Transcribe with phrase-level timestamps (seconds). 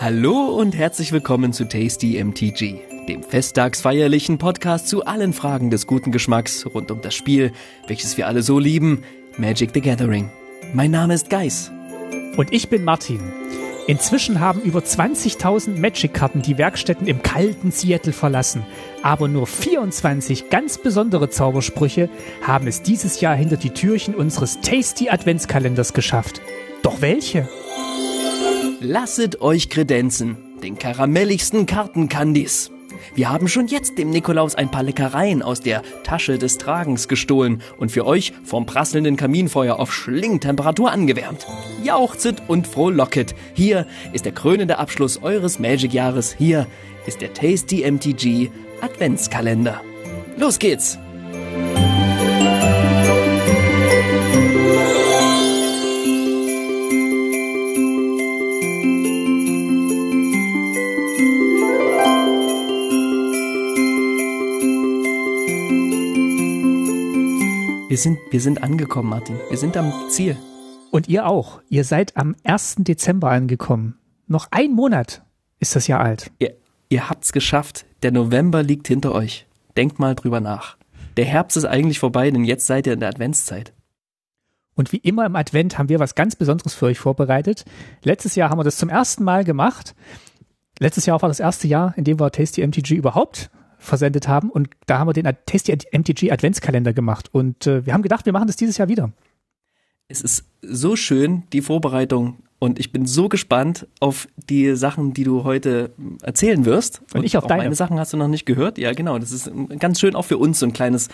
[0.00, 6.12] Hallo und herzlich willkommen zu Tasty MTG, dem festtagsfeierlichen Podcast zu allen Fragen des guten
[6.12, 7.52] Geschmacks rund um das Spiel,
[7.86, 9.02] welches wir alle so lieben,
[9.38, 10.30] Magic the Gathering.
[10.72, 11.72] Mein Name ist Geis.
[12.36, 13.20] Und ich bin Martin.
[13.88, 18.66] Inzwischen haben über 20.000 Magic-Karten die Werkstätten im kalten Seattle verlassen.
[19.02, 22.10] Aber nur 24 ganz besondere Zaubersprüche
[22.42, 26.40] haben es dieses Jahr hinter die Türchen unseres Tasty Adventskalenders geschafft.
[26.82, 27.48] Doch welche?
[28.80, 32.70] Lasset euch kredenzen, den karamelligsten Kartenkandis.
[33.14, 37.60] Wir haben schon jetzt dem Nikolaus ein paar Leckereien aus der Tasche des Tragens gestohlen
[37.78, 41.44] und für euch vom prasselnden Kaminfeuer auf Schlingtemperatur angewärmt.
[41.82, 43.34] Jauchzet und frohlocket.
[43.52, 46.36] Hier ist der krönende Abschluss eures Magic-Jahres.
[46.38, 46.68] Hier
[47.04, 48.50] ist der Tasty MTG
[48.80, 49.80] Adventskalender.
[50.36, 50.98] Los geht's!
[67.88, 69.40] Wir sind, wir sind angekommen, Martin.
[69.48, 70.36] Wir sind am Ziel.
[70.90, 71.62] Und ihr auch.
[71.70, 72.76] Ihr seid am 1.
[72.80, 73.98] Dezember angekommen.
[74.26, 75.22] Noch ein Monat
[75.58, 76.30] ist das Jahr alt.
[76.38, 76.54] Ihr,
[76.90, 77.86] ihr habt's geschafft.
[78.02, 79.46] Der November liegt hinter euch.
[79.78, 80.76] Denkt mal drüber nach.
[81.16, 83.72] Der Herbst ist eigentlich vorbei, denn jetzt seid ihr in der Adventszeit.
[84.74, 87.64] Und wie immer im Advent haben wir was ganz Besonderes für euch vorbereitet.
[88.02, 89.94] Letztes Jahr haben wir das zum ersten Mal gemacht.
[90.78, 94.50] Letztes Jahr war das erste Jahr, in dem wir Tasty MTG überhaupt versendet haben.
[94.50, 97.28] Und da haben wir den Tasty MTG Adventskalender gemacht.
[97.32, 99.12] Und äh, wir haben gedacht, wir machen das dieses Jahr wieder.
[100.08, 102.38] Es ist so schön, die Vorbereitung.
[102.60, 107.02] Und ich bin so gespannt auf die Sachen, die du heute erzählen wirst.
[107.12, 107.62] Und, und ich auf auch deine.
[107.64, 108.78] Meine Sachen hast du noch nicht gehört.
[108.78, 109.18] Ja, genau.
[109.18, 111.08] Das ist ganz schön auch für uns so ein kleines,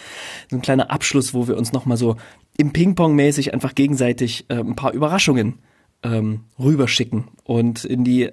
[0.51, 2.17] so ein kleiner Abschluss, wo wir uns nochmal so
[2.57, 5.59] im Ping-Pong-mäßig einfach gegenseitig äh, ein paar Überraschungen
[6.05, 8.31] ähm, rüberschicken und in die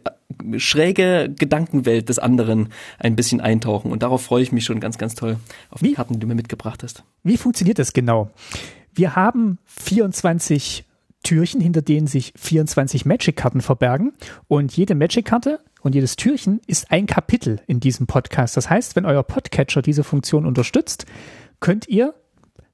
[0.58, 3.92] schräge Gedankenwelt des anderen ein bisschen eintauchen.
[3.92, 5.38] Und darauf freue ich mich schon ganz, ganz toll
[5.70, 5.90] auf Wie?
[5.90, 7.04] die Karten, die du mir mitgebracht hast.
[7.24, 8.32] Wie funktioniert das genau?
[8.94, 10.86] Wir haben 24
[11.24, 14.14] Türchen, hinter denen sich 24 Magic-Karten verbergen.
[14.48, 18.58] Und jede Magic-Karte und jedes Türchen ist ein Kapitel in diesem Podcast.
[18.58, 21.06] Das heißt, wenn euer Podcatcher diese Funktion unterstützt,
[21.60, 22.16] könnt ihr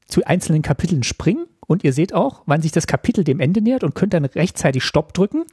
[0.08, 3.84] zu einzelnen Kapiteln springen und ihr seht auch, wann sich das Kapitel dem Ende nähert
[3.84, 5.44] und könnt dann rechtzeitig Stopp drücken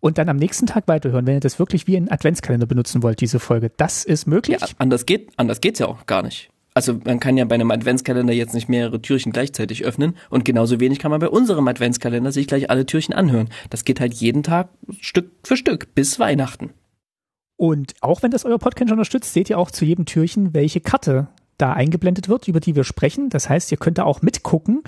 [0.00, 3.20] und dann am nächsten Tag weiterhören, wenn ihr das wirklich wie ein Adventskalender benutzen wollt,
[3.20, 3.70] diese Folge.
[3.76, 4.60] Das ist möglich.
[4.60, 6.50] Ja, anders geht, anders geht's ja auch gar nicht.
[6.72, 10.78] Also man kann ja bei einem Adventskalender jetzt nicht mehrere Türchen gleichzeitig öffnen und genauso
[10.78, 13.48] wenig kann man bei unserem Adventskalender sich gleich alle Türchen anhören.
[13.70, 14.68] Das geht halt jeden Tag
[15.00, 16.70] Stück für Stück bis Weihnachten.
[17.56, 21.28] Und auch wenn das euer Podcast unterstützt, seht ihr auch zu jedem Türchen, welche Karte
[21.58, 23.28] da eingeblendet wird, über die wir sprechen.
[23.28, 24.82] Das heißt, ihr könnt da auch mitgucken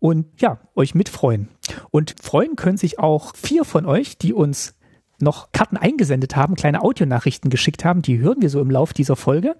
[0.00, 1.48] und ja, euch mitfreuen.
[1.90, 4.74] Und freuen können sich auch vier von euch, die uns
[5.20, 8.02] noch Karten eingesendet haben, kleine Audionachrichten geschickt haben.
[8.02, 9.56] Die hören wir so im Lauf dieser Folge.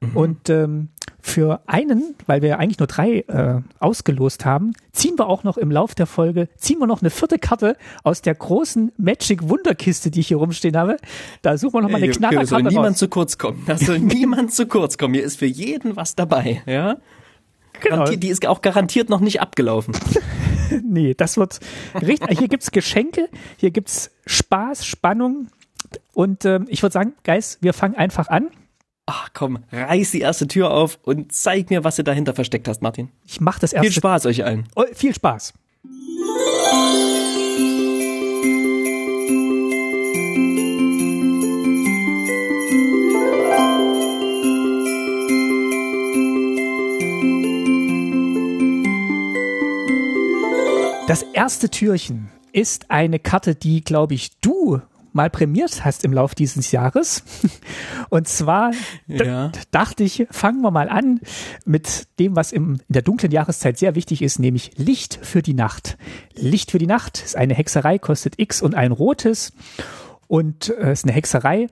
[0.00, 0.16] Mhm.
[0.16, 0.88] Und ähm,
[1.20, 5.56] für einen, weil wir ja eigentlich nur drei äh, ausgelost haben, ziehen wir auch noch
[5.56, 10.10] im Lauf der Folge, ziehen wir noch eine vierte Karte aus der großen Magic Wunderkiste,
[10.10, 10.98] die ich hier rumstehen habe.
[11.40, 13.62] Da suchen wir noch mal eine Knallerkarte Da soll niemand zu kurz kommen.
[13.66, 15.14] Da soll niemand zu kurz kommen.
[15.14, 16.62] Hier ist für jeden was dabei.
[16.66, 16.98] Ja.
[17.80, 18.04] Genau.
[18.04, 19.94] Die ist auch garantiert noch nicht abgelaufen.
[20.82, 21.60] nee, das wird
[22.00, 22.38] richtig.
[22.38, 25.48] Hier gibt's Geschenke, hier gibt's Spaß, Spannung.
[26.12, 28.48] Und ähm, ich würde sagen, Geist, wir fangen einfach an.
[29.06, 32.80] Ach komm, reiß die erste Tür auf und zeig mir, was du dahinter versteckt hast,
[32.80, 33.10] Martin.
[33.26, 33.88] Ich mach das erste.
[33.88, 34.66] Viel Spaß euch allen.
[34.76, 35.52] Oh, viel Spaß.
[51.14, 54.80] Das erste Türchen ist eine Karte, die, glaube ich, du
[55.12, 57.22] mal prämiert hast im Lauf dieses Jahres.
[58.08, 58.72] Und zwar
[59.06, 59.52] ja.
[59.70, 61.20] dachte ich, fangen wir mal an
[61.64, 65.54] mit dem, was im, in der dunklen Jahreszeit sehr wichtig ist, nämlich Licht für die
[65.54, 65.98] Nacht.
[66.34, 69.52] Licht für die Nacht ist eine Hexerei, kostet X und ein rotes
[70.26, 71.68] und äh, ist eine Hexerei.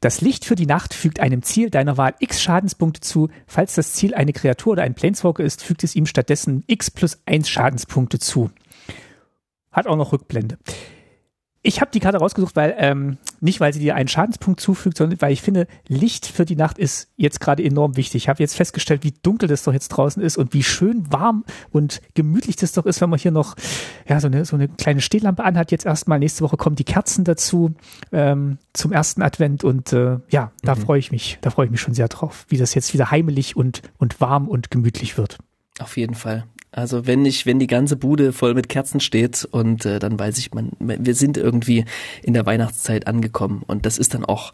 [0.00, 3.30] Das Licht für die Nacht fügt einem Ziel deiner Wahl x Schadenspunkte zu.
[3.46, 7.22] Falls das Ziel eine Kreatur oder ein Planeswalker ist, fügt es ihm stattdessen x plus
[7.24, 8.50] 1 Schadenspunkte zu.
[9.76, 10.56] Hat auch noch Rückblende.
[11.60, 15.20] Ich habe die Karte rausgesucht, weil ähm, nicht, weil sie dir einen Schadenspunkt zufügt, sondern
[15.20, 18.22] weil ich finde, Licht für die Nacht ist jetzt gerade enorm wichtig.
[18.22, 21.44] Ich habe jetzt festgestellt, wie dunkel das doch jetzt draußen ist und wie schön warm
[21.72, 23.54] und gemütlich das doch ist, wenn man hier noch
[24.08, 25.72] ja so eine so eine kleine Stehlampe anhat.
[25.72, 27.74] Jetzt erstmal nächste Woche kommen die Kerzen dazu
[28.12, 30.80] ähm, zum ersten Advent und äh, ja, da mhm.
[30.80, 33.56] freue ich mich, da freue ich mich schon sehr drauf, wie das jetzt wieder heimelig
[33.56, 35.36] und und warm und gemütlich wird.
[35.80, 36.44] Auf jeden Fall.
[36.76, 40.36] Also wenn ich, wenn die ganze Bude voll mit Kerzen steht und äh, dann weiß
[40.36, 41.86] ich, man, wir sind irgendwie
[42.22, 44.52] in der Weihnachtszeit angekommen und das ist dann auch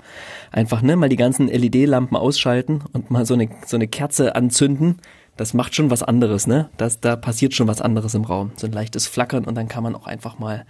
[0.53, 4.99] einfach, ne, mal die ganzen LED-Lampen ausschalten und mal so eine so eine Kerze anzünden.
[5.37, 6.71] Das macht schon was anderes, ne?
[6.77, 8.53] Das, da passiert schon was anderes im Raum.
[8.55, 10.65] So ein leichtes Flackern und dann kann man auch einfach mal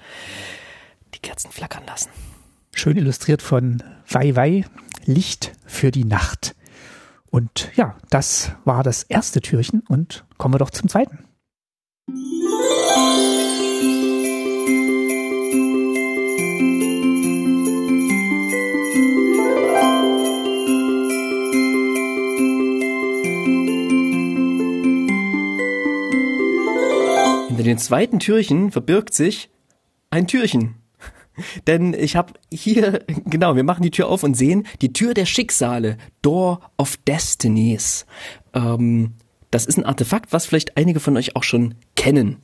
[1.14, 2.08] die Kerzen flackern lassen.
[2.72, 4.64] Schön illustriert von Wei Wei,
[5.04, 6.54] Licht für die Nacht.
[7.28, 11.26] Und ja, das war das erste Türchen und kommen wir doch zum zweiten.
[12.08, 12.16] Hinter
[27.62, 29.48] den zweiten Türchen verbirgt sich
[30.10, 30.74] ein Türchen.
[31.68, 35.26] Denn ich habe hier, genau, wir machen die Tür auf und sehen die Tür der
[35.26, 38.06] Schicksale, Door of Destinies.
[38.54, 39.14] Ähm,
[39.52, 42.38] das ist ein Artefakt, was vielleicht einige von euch auch schon kennen.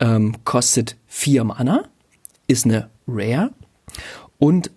[0.00, 1.84] Ähm, kostet vier Mana,
[2.46, 3.52] ist eine Rare
[4.38, 4.70] und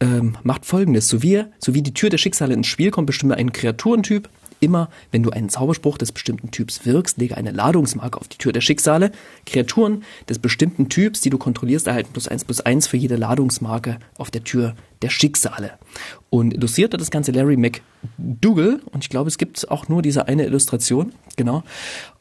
[0.00, 1.08] ähm, macht folgendes.
[1.08, 4.28] So wie, so wie die Tür der Schicksale ins Spiel kommt, bestimme einen Kreaturentyp.
[4.64, 8.50] Immer, wenn du einen Zauberspruch des bestimmten Typs wirkst, lege eine Ladungsmarke auf die Tür
[8.50, 9.12] der Schicksale.
[9.44, 13.98] Kreaturen des bestimmten Typs, die du kontrollierst, erhalten plus eins plus eins für jede Ladungsmarke
[14.16, 15.72] auf der Tür der Schicksale.
[16.30, 18.80] Und illustriert hat das Ganze Larry McDougall.
[18.90, 21.12] Und ich glaube, es gibt auch nur diese eine Illustration.
[21.36, 21.62] Genau.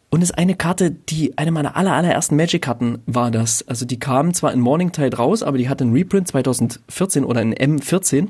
[0.09, 3.65] Und es ist eine Karte, die eine meiner aller, allerersten Magic-Karten war das.
[3.69, 7.41] Also die kam zwar in Morning Tide raus, aber die hatte einen Reprint 2014 oder
[7.41, 8.27] in M14.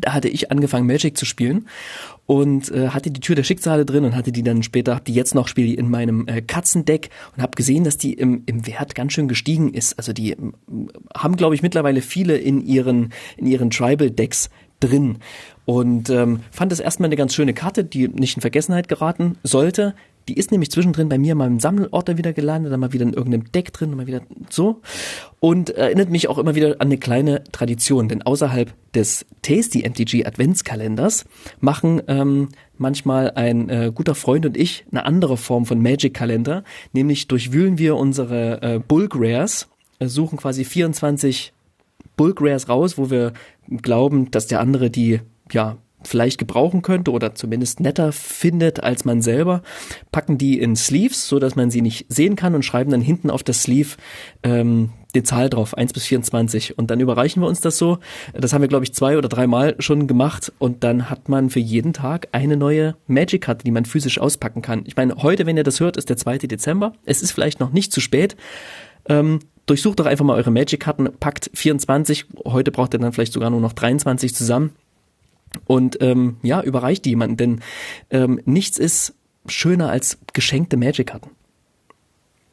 [0.00, 1.66] Da hatte ich angefangen Magic zu spielen
[2.26, 5.34] und äh, hatte die Tür der Schicksale drin und hatte die dann später, die jetzt
[5.34, 9.12] noch spiele in meinem äh, Katzendeck und habe gesehen, dass die im, im Wert ganz
[9.12, 9.98] schön gestiegen ist.
[9.98, 10.36] Also die
[11.16, 14.50] haben, glaube ich, mittlerweile viele in ihren in ihren Tribal Decks
[14.80, 15.18] drin
[15.64, 19.94] und ähm, fand das erstmal eine ganz schöne Karte, die nicht in Vergessenheit geraten sollte.
[20.28, 23.12] Die ist nämlich zwischendrin bei mir in meinem Sammelort wieder gelandet, dann mal wieder in
[23.12, 24.80] irgendeinem Deck drin, mal wieder so.
[25.38, 30.24] Und erinnert mich auch immer wieder an eine kleine Tradition, denn außerhalb des Tasty MTG
[30.26, 31.26] Adventskalenders
[31.60, 37.28] machen ähm, manchmal ein äh, guter Freund und ich eine andere Form von Magic-Kalender, nämlich
[37.28, 39.68] durchwühlen wir unsere äh, Bulk Rares,
[39.98, 41.52] äh, suchen quasi 24
[42.16, 43.32] Bulk Rares raus, wo wir
[43.68, 45.20] glauben, dass der andere die
[45.52, 49.62] ja vielleicht gebrauchen könnte oder zumindest netter findet als man selber,
[50.12, 53.30] packen die in Sleeves, so dass man sie nicht sehen kann und schreiben dann hinten
[53.30, 53.96] auf das Sleeve
[54.42, 56.78] ähm, die Zahl drauf, 1 bis 24.
[56.78, 57.98] Und dann überreichen wir uns das so.
[58.32, 60.52] Das haben wir, glaube ich, zwei oder dreimal schon gemacht.
[60.58, 64.84] Und dann hat man für jeden Tag eine neue Magic-Karte, die man physisch auspacken kann.
[64.86, 66.38] Ich meine, heute, wenn ihr das hört, ist der 2.
[66.38, 66.92] Dezember.
[67.04, 68.36] Es ist vielleicht noch nicht zu spät.
[69.08, 72.26] Ähm, durchsucht doch einfach mal eure Magic-Karten, packt 24.
[72.44, 74.72] Heute braucht ihr dann vielleicht sogar nur noch 23 zusammen
[75.64, 77.60] und ähm, ja, überreicht jemanden, denn
[78.10, 79.14] ähm, nichts ist
[79.46, 81.30] schöner als geschenkte Magic-Karten.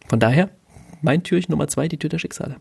[0.07, 0.49] Von daher,
[1.01, 2.57] mein Türchen Nummer zwei, die Tür der Schicksale.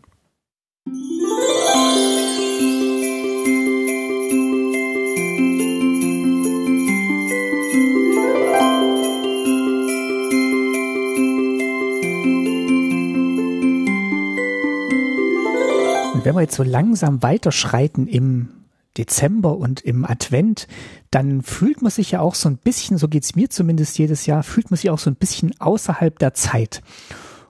[16.13, 18.62] Und wenn wir jetzt so langsam weiterschreiten im
[18.97, 20.67] Dezember und im Advent,
[21.11, 24.43] dann fühlt man sich ja auch so ein bisschen, so geht's mir zumindest jedes Jahr,
[24.43, 26.81] fühlt man sich auch so ein bisschen außerhalb der Zeit.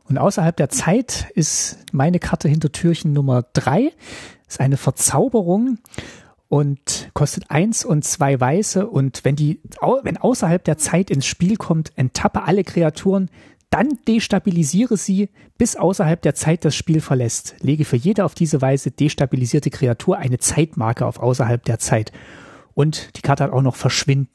[0.05, 3.91] Und außerhalb der Zeit ist meine Karte hinter Türchen Nummer drei,
[4.47, 5.79] ist eine Verzauberung
[6.49, 8.87] und kostet eins und zwei Weiße.
[8.87, 9.59] Und wenn die,
[10.03, 13.29] wenn außerhalb der Zeit ins Spiel kommt, enttappe alle Kreaturen,
[13.73, 17.55] dann destabilisiere sie, bis außerhalb der Zeit das Spiel verlässt.
[17.61, 22.11] Lege für jede auf diese Weise destabilisierte Kreatur eine Zeitmarke auf außerhalb der Zeit.
[22.75, 24.29] Und die Karte hat auch noch Verschwinden.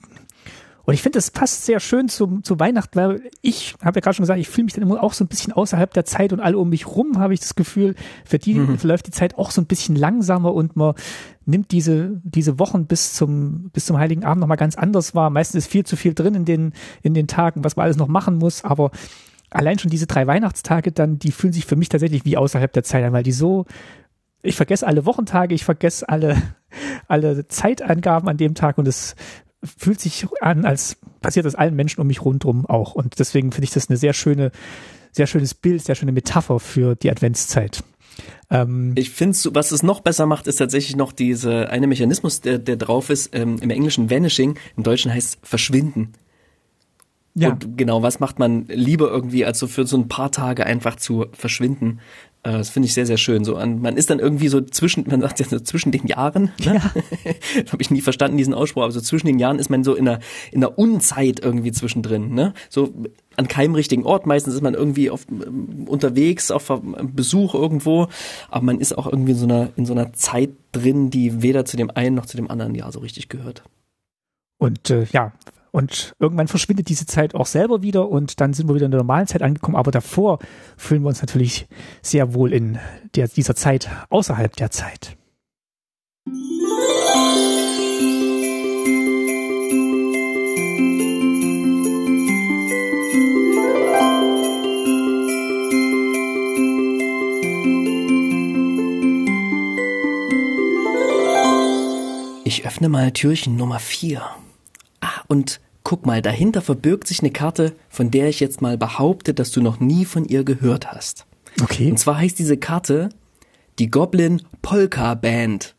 [0.88, 4.16] Und ich finde, das passt sehr schön zu, zu Weihnachten, weil ich habe ja gerade
[4.16, 6.40] schon gesagt, ich fühle mich dann immer auch so ein bisschen außerhalb der Zeit und
[6.40, 8.78] alle um mich rum habe ich das Gefühl, für die mhm.
[8.78, 10.94] verläuft die Zeit auch so ein bisschen langsamer und man
[11.44, 15.28] nimmt diese, diese Wochen bis zum, bis zum Heiligen Abend nochmal ganz anders wahr.
[15.30, 18.08] Meistens ist viel zu viel drin in den, in den Tagen, was man alles noch
[18.08, 18.90] machen muss, aber
[19.50, 22.82] allein schon diese drei Weihnachtstage dann, die fühlen sich für mich tatsächlich wie außerhalb der
[22.84, 23.66] Zeit an, weil die so,
[24.42, 26.40] ich vergesse alle Wochentage, ich vergesse alle,
[27.08, 29.14] alle Zeitangaben an dem Tag und es
[29.64, 32.94] fühlt sich an, als passiert das allen Menschen um mich rundherum auch.
[32.94, 34.52] Und deswegen finde ich das eine sehr schöne,
[35.10, 37.82] sehr schönes Bild, sehr schöne Metapher für die Adventszeit.
[38.50, 42.58] Ähm, ich finde, was es noch besser macht, ist tatsächlich noch diese eine Mechanismus, der,
[42.58, 46.12] der drauf ist, ähm, im Englischen Vanishing, im Deutschen heißt verschwinden.
[47.38, 47.50] Ja.
[47.50, 50.96] Und genau, was macht man lieber irgendwie, als so für so ein paar Tage einfach
[50.96, 52.00] zu verschwinden?
[52.42, 53.44] Äh, das finde ich sehr, sehr schön.
[53.44, 56.52] So, man ist dann irgendwie so zwischen, man sagt ja so zwischen den Jahren.
[56.64, 56.74] Ne?
[56.74, 56.92] Ja.
[57.72, 60.04] Habe ich nie verstanden diesen Ausspruch, aber so zwischen den Jahren ist man so in
[60.04, 60.20] der
[60.52, 62.34] in der Unzeit irgendwie zwischendrin.
[62.34, 62.54] Ne?
[62.68, 62.92] So
[63.36, 64.26] an keinem richtigen Ort.
[64.26, 65.26] Meistens ist man irgendwie auf,
[65.86, 68.08] unterwegs auf Besuch irgendwo,
[68.50, 71.64] aber man ist auch irgendwie in so einer in so einer Zeit drin, die weder
[71.64, 73.62] zu dem einen noch zu dem anderen Jahr so richtig gehört.
[74.58, 75.32] Und äh, ja,
[75.70, 79.00] und irgendwann verschwindet diese Zeit auch selber wieder und dann sind wir wieder in der
[79.00, 79.76] normalen Zeit angekommen.
[79.76, 80.38] Aber davor
[80.76, 81.68] fühlen wir uns natürlich
[82.02, 82.78] sehr wohl in
[83.14, 85.16] der, dieser Zeit außerhalb der Zeit.
[102.44, 104.22] Ich öffne mal Türchen Nummer vier.
[105.08, 109.32] Ah, und guck mal, dahinter verbirgt sich eine Karte, von der ich jetzt mal behaupte,
[109.32, 111.24] dass du noch nie von ihr gehört hast.
[111.62, 111.90] Okay.
[111.90, 113.08] Und zwar heißt diese Karte
[113.78, 115.76] die Goblin Polka Band.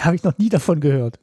[0.00, 1.20] Habe ich noch nie davon gehört.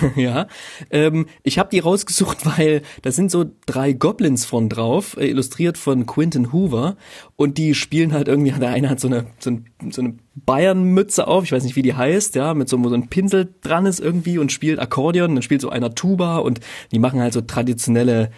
[0.16, 0.46] ja,
[0.90, 5.78] ähm, ich habe die rausgesucht, weil da sind so drei Goblins von drauf, äh, illustriert
[5.78, 6.96] von Quentin Hoover
[7.36, 11.26] und die spielen halt irgendwie, der eine hat so eine so, ein, so eine Bayern-Mütze
[11.26, 13.86] auf, ich weiß nicht, wie die heißt, ja, mit so, wo so ein Pinsel dran
[13.86, 17.40] ist irgendwie und spielt Akkordeon, dann spielt so einer Tuba und die machen halt so
[17.40, 18.30] traditionelle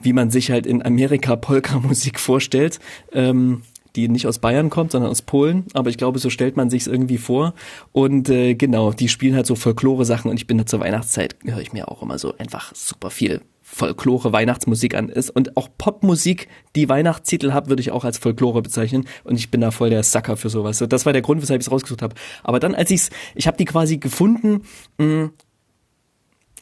[0.00, 2.80] wie man sich halt in Amerika Polka-Musik vorstellt.
[3.12, 3.62] Ähm,
[3.96, 5.64] die nicht aus Bayern kommt, sondern aus Polen.
[5.74, 7.54] Aber ich glaube, so stellt man sich irgendwie vor.
[7.92, 11.60] Und äh, genau, die spielen halt so Folklore-Sachen und ich bin da zur Weihnachtszeit, höre
[11.60, 15.30] ich mir auch immer so einfach super viel Folklore, Weihnachtsmusik an ist.
[15.30, 19.08] Und auch Popmusik, die Weihnachtstitel hat, würde ich auch als Folklore bezeichnen.
[19.24, 20.78] Und ich bin da voll der Sucker für sowas.
[20.88, 22.14] das war der Grund, weshalb ich es rausgesucht habe.
[22.44, 24.62] Aber dann, als ich's, ich habe die quasi gefunden,
[24.98, 25.30] mh, hm,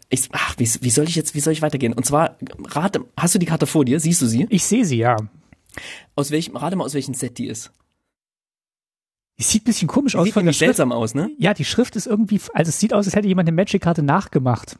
[0.09, 1.93] ich, ach, wie, wie soll ich jetzt, wie soll ich weitergehen?
[1.93, 2.37] Und zwar,
[2.69, 4.00] rate, hast du die Karte vor dir?
[4.00, 4.47] Siehst du sie?
[4.49, 5.17] Ich sehe sie, ja.
[6.14, 7.73] Aus welchem, rate mal, aus welchem Set die ist.
[9.38, 10.66] Die sieht ein bisschen komisch aus sieht von der Schrift.
[10.69, 11.31] seltsam aus, ne?
[11.38, 14.78] Ja, die Schrift ist irgendwie, also es sieht aus, als hätte jemand eine Magic-Karte nachgemacht.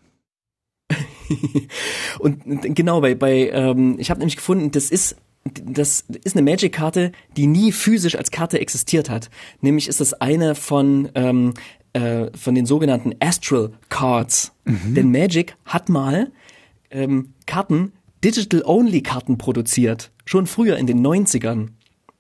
[2.19, 2.43] und
[2.75, 5.17] genau, bei, bei ähm, ich habe nämlich gefunden, das ist
[5.63, 9.29] das ist eine Magic-Karte, die nie physisch als Karte existiert hat.
[9.61, 11.53] Nämlich ist das eine von ähm,
[11.93, 14.53] äh, von den sogenannten Astral Cards.
[14.65, 14.95] Mhm.
[14.95, 16.33] Denn Magic hat mal
[16.91, 17.93] ähm, Karten
[18.25, 21.69] Digital-Only-Karten produziert, schon früher in den 90ern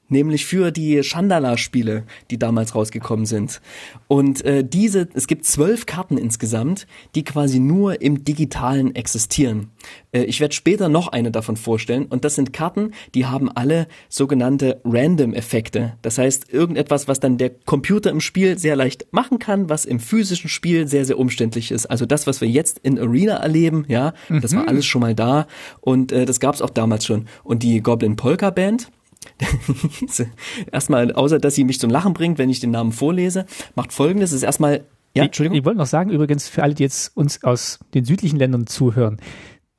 [0.08, 3.60] nämlich für die Chandala-Spiele, die damals rausgekommen sind.
[4.08, 9.70] Und äh, diese, es gibt zwölf Karten insgesamt, die quasi nur im Digitalen existieren.
[10.12, 12.06] Äh, ich werde später noch eine davon vorstellen.
[12.06, 15.94] Und das sind Karten, die haben alle sogenannte Random-Effekte.
[16.02, 20.00] Das heißt, irgendetwas, was dann der Computer im Spiel sehr leicht machen kann, was im
[20.00, 21.86] physischen Spiel sehr, sehr umständlich ist.
[21.86, 24.40] Also das, was wir jetzt in Arena erleben, ja, mhm.
[24.40, 24.68] das war mhm.
[24.68, 25.46] alles schon mal da.
[25.80, 27.26] Und äh, das gab es auch damals schon.
[27.42, 28.90] Und die Goblin Polka Band,
[30.72, 34.32] erstmal, außer dass sie mich zum Lachen bringt, wenn ich den Namen vorlese, macht folgendes,
[34.32, 35.54] ist erstmal, ja, Entschuldigung.
[35.54, 38.66] Ich, ich wollte noch sagen, übrigens, für alle, die jetzt uns aus den südlichen Ländern
[38.66, 39.18] zuhören,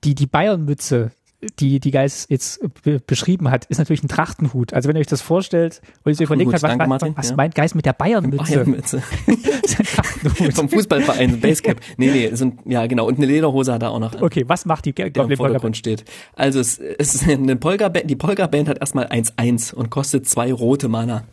[0.04, 1.12] die, die Bayern-Mütze,
[1.60, 2.60] die die Geist jetzt
[3.06, 4.74] beschrieben hat, ist natürlich ein Trachtenhut.
[4.74, 7.36] Also wenn ihr euch das vorstellt und ihr so überlegt habt, was, Martin, was ja.
[7.36, 8.44] meint Geist mit der Bayernmütze?
[8.44, 9.04] Bayernmütze.
[10.54, 11.80] Vom Fußballverein, Basecap.
[11.98, 13.08] Nee, nee, so ein, ja genau.
[13.08, 14.24] Und eine Lederhose hat er auch noch an.
[14.24, 16.06] Okay, was macht die der im Vordergrund steht?
[16.36, 20.52] Also es, es ist eine Polka -Band, die Polka-Band hat erstmal 1-1 und kostet zwei
[20.52, 21.24] rote Mana.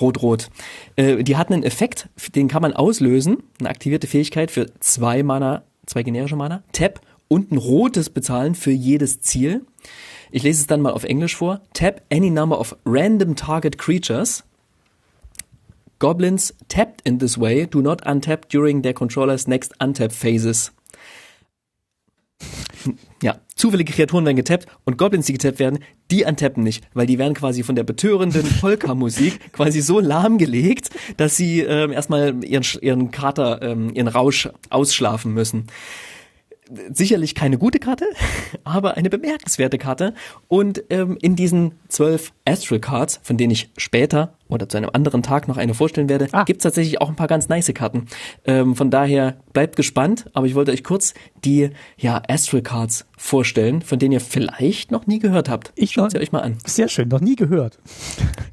[0.00, 0.48] Rot-Rot.
[0.96, 5.62] Äh, die hat einen Effekt, den kann man auslösen, eine aktivierte Fähigkeit für zwei Mana,
[5.86, 6.62] zwei generische Mana.
[6.72, 9.62] Tap und ein rotes bezahlen für jedes Ziel.
[10.30, 11.60] Ich lese es dann mal auf Englisch vor.
[11.72, 14.44] Tap any number of random target creatures.
[15.98, 20.72] Goblins tapped in this way do not untap during their controller's next untap phases.
[23.20, 25.80] Ja, zufällige Kreaturen werden getappt und Goblins, die getappt werden,
[26.12, 31.36] die untappen nicht, weil die werden quasi von der betörenden Polka-Musik quasi so lahmgelegt, dass
[31.36, 35.66] sie ähm, erstmal ihren, ihren Kater, ähm, ihren Rausch ausschlafen müssen
[36.92, 38.06] sicherlich keine gute Karte,
[38.64, 40.14] aber eine bemerkenswerte Karte.
[40.48, 45.22] Und ähm, in diesen zwölf Astral Cards, von denen ich später oder zu einem anderen
[45.22, 46.44] Tag noch eine vorstellen werde, ah.
[46.44, 48.06] gibt es tatsächlich auch ein paar ganz nice Karten.
[48.44, 51.14] Ähm, von daher bleibt gespannt, aber ich wollte euch kurz
[51.44, 55.72] die ja, Astral Cards vorstellen, von denen ihr vielleicht noch nie gehört habt.
[55.74, 56.58] Ich Schaut sie euch mal an.
[56.64, 57.78] Sehr schön, noch nie gehört.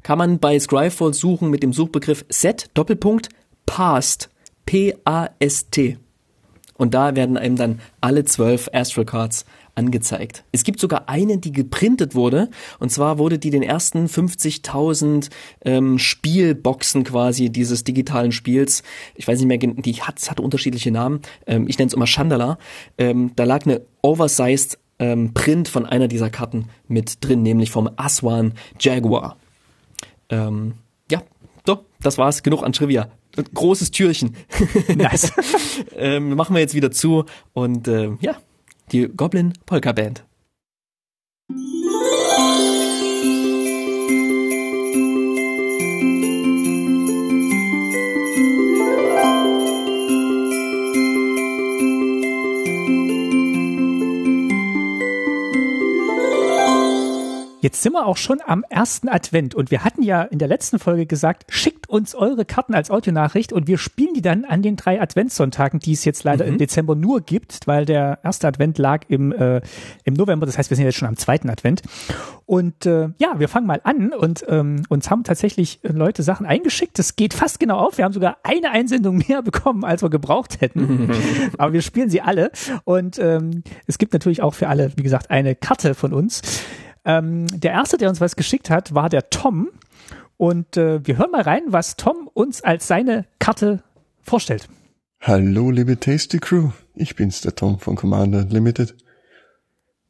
[0.02, 3.28] Kann man bei Scryfall suchen mit dem Suchbegriff Set Doppelpunkt
[3.66, 4.30] Past
[4.66, 5.98] P-A-S-T.
[6.74, 9.46] Und da werden einem dann alle zwölf Astral Cards
[9.76, 10.44] angezeigt.
[10.52, 12.50] Es gibt sogar eine, die geprintet wurde.
[12.78, 15.30] Und zwar wurde die den ersten 50.000
[15.64, 18.82] ähm, Spielboxen quasi dieses digitalen Spiels,
[19.14, 21.20] ich weiß nicht mehr, die hat, hat unterschiedliche Namen.
[21.46, 22.58] Ähm, ich nenne es immer Chandala.
[22.98, 27.90] Ähm, da lag eine oversized ähm, Print von einer dieser Karten mit drin, nämlich vom
[27.96, 29.36] Aswan Jaguar.
[30.30, 30.74] Ähm,
[31.10, 31.22] ja,
[31.66, 32.42] So, das war's.
[32.42, 33.10] Genug an Trivia.
[33.54, 34.34] Großes Türchen.
[34.96, 35.32] Nice.
[35.96, 38.36] ähm, machen wir jetzt wieder zu und äh, ja,
[38.92, 40.24] die Goblin Polka Band.
[57.66, 60.78] Jetzt sind wir auch schon am ersten Advent und wir hatten ja in der letzten
[60.78, 64.76] Folge gesagt, schickt uns eure Karten als Audionachricht und wir spielen die dann an den
[64.76, 66.52] drei Adventssonntagen, die es jetzt leider mhm.
[66.52, 69.62] im Dezember nur gibt, weil der erste Advent lag im, äh,
[70.04, 71.82] im November, das heißt, wir sind jetzt schon am zweiten Advent.
[72.44, 76.96] Und äh, ja, wir fangen mal an und ähm, uns haben tatsächlich Leute Sachen eingeschickt.
[77.00, 77.98] Das geht fast genau auf.
[77.98, 81.10] Wir haben sogar eine Einsendung mehr bekommen, als wir gebraucht hätten.
[81.58, 82.52] Aber wir spielen sie alle.
[82.84, 86.42] Und ähm, es gibt natürlich auch für alle, wie gesagt, eine Karte von uns.
[87.06, 89.68] Ähm, der erste, der uns was geschickt hat, war der Tom.
[90.36, 93.82] Und äh, wir hören mal rein, was Tom uns als seine Karte
[94.20, 94.68] vorstellt.
[95.20, 96.70] Hallo, liebe Tasty Crew.
[96.94, 98.96] Ich bin's, der Tom von Commander Limited.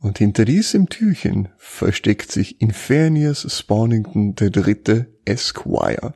[0.01, 6.15] Und hinter diesem Türchen versteckt sich Infernius Spawnington der dritte Esquire.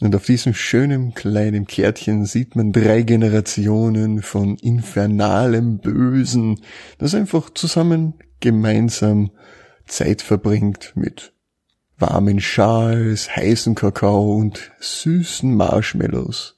[0.00, 6.60] Und auf diesem schönen kleinen Kärtchen sieht man drei Generationen von infernalem Bösen,
[6.98, 9.30] das einfach zusammen gemeinsam
[9.92, 11.32] Zeit verbringt mit
[11.98, 16.56] warmen Schals, heißen Kakao und süßen Marshmallows.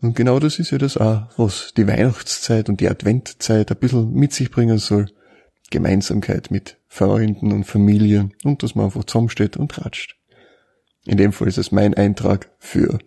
[0.00, 4.12] Und genau das ist ja das auch, was die Weihnachtszeit und die Adventzeit ein bisschen
[4.12, 5.10] mit sich bringen soll.
[5.70, 10.16] Gemeinsamkeit mit Freunden und Familie und dass man einfach zusammensteht und ratscht.
[11.04, 12.98] In dem Fall ist es mein Eintrag für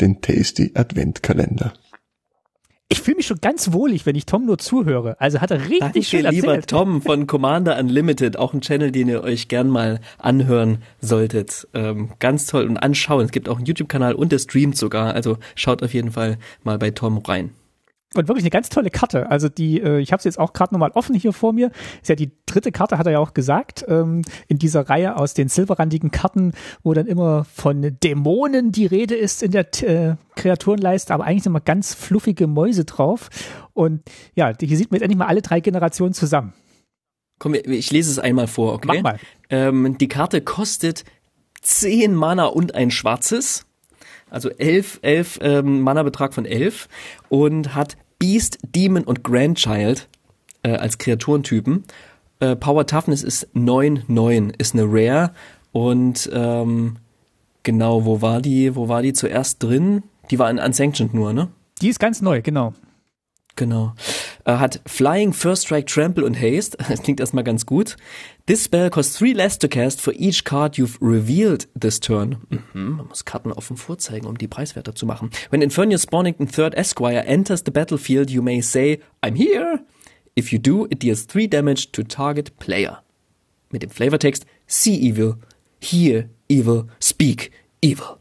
[0.00, 1.72] den Tasty Adventkalender
[2.92, 5.16] ich fühle mich schon ganz wohlig, wenn ich Tom nur zuhöre.
[5.18, 6.42] Also hat er richtig Danke, schön erzählt.
[6.42, 11.66] lieber Tom von Commander Unlimited, auch ein Channel, den ihr euch gern mal anhören solltet.
[11.74, 13.24] Ähm, ganz toll und anschauen.
[13.24, 15.14] Es gibt auch einen YouTube-Kanal und der streamt sogar.
[15.14, 17.50] Also schaut auf jeden Fall mal bei Tom rein
[18.14, 19.30] und wirklich eine ganz tolle Karte.
[19.30, 21.70] Also die, äh, ich habe sie jetzt auch gerade nochmal offen hier vor mir.
[22.00, 25.34] Ist ja die dritte Karte, hat er ja auch gesagt, ähm, in dieser Reihe aus
[25.34, 26.52] den silberrandigen Karten,
[26.82, 31.52] wo dann immer von Dämonen die Rede ist in der äh, Kreaturenleiste, aber eigentlich sind
[31.52, 33.30] immer ganz fluffige Mäuse drauf.
[33.72, 34.02] Und
[34.34, 36.52] ja, hier sieht man jetzt endlich mal alle drei Generationen zusammen.
[37.38, 38.86] Komm, ich lese es einmal vor, okay?
[38.86, 39.18] Mach mal.
[39.50, 41.04] Ähm, die Karte kostet
[41.60, 43.66] zehn Mana und ein schwarzes
[44.32, 46.88] also elf, elf ähm, Mana-Betrag von elf
[47.28, 50.08] und hat Beast, Demon und Grandchild
[50.62, 51.84] äh, als Kreaturentypen.
[52.40, 55.32] Äh, Power Toughness ist 9, 9, ist eine Rare
[55.70, 56.96] und ähm,
[57.62, 60.02] genau, wo war die, wo war die zuerst drin?
[60.30, 61.48] Die war in Unsanctioned nur, ne?
[61.80, 62.74] Die ist ganz neu, genau.
[63.56, 63.94] Genau.
[64.44, 66.76] Er hat Flying, First Strike, Trample und Haste.
[66.88, 67.96] Das klingt erstmal ganz gut.
[68.46, 72.38] This spell costs three less to cast for each card you've revealed this turn.
[72.48, 75.30] Mhm, man muss Karten offen vorzeigen, um die preiswerter zu machen.
[75.50, 79.80] When Infernus Spawnington Third Esquire enters the battlefield, you may say, I'm here.
[80.36, 83.02] If you do, it deals three damage to target player.
[83.70, 85.36] Mit dem Flavortext, see evil,
[85.80, 88.16] hear evil, speak evil.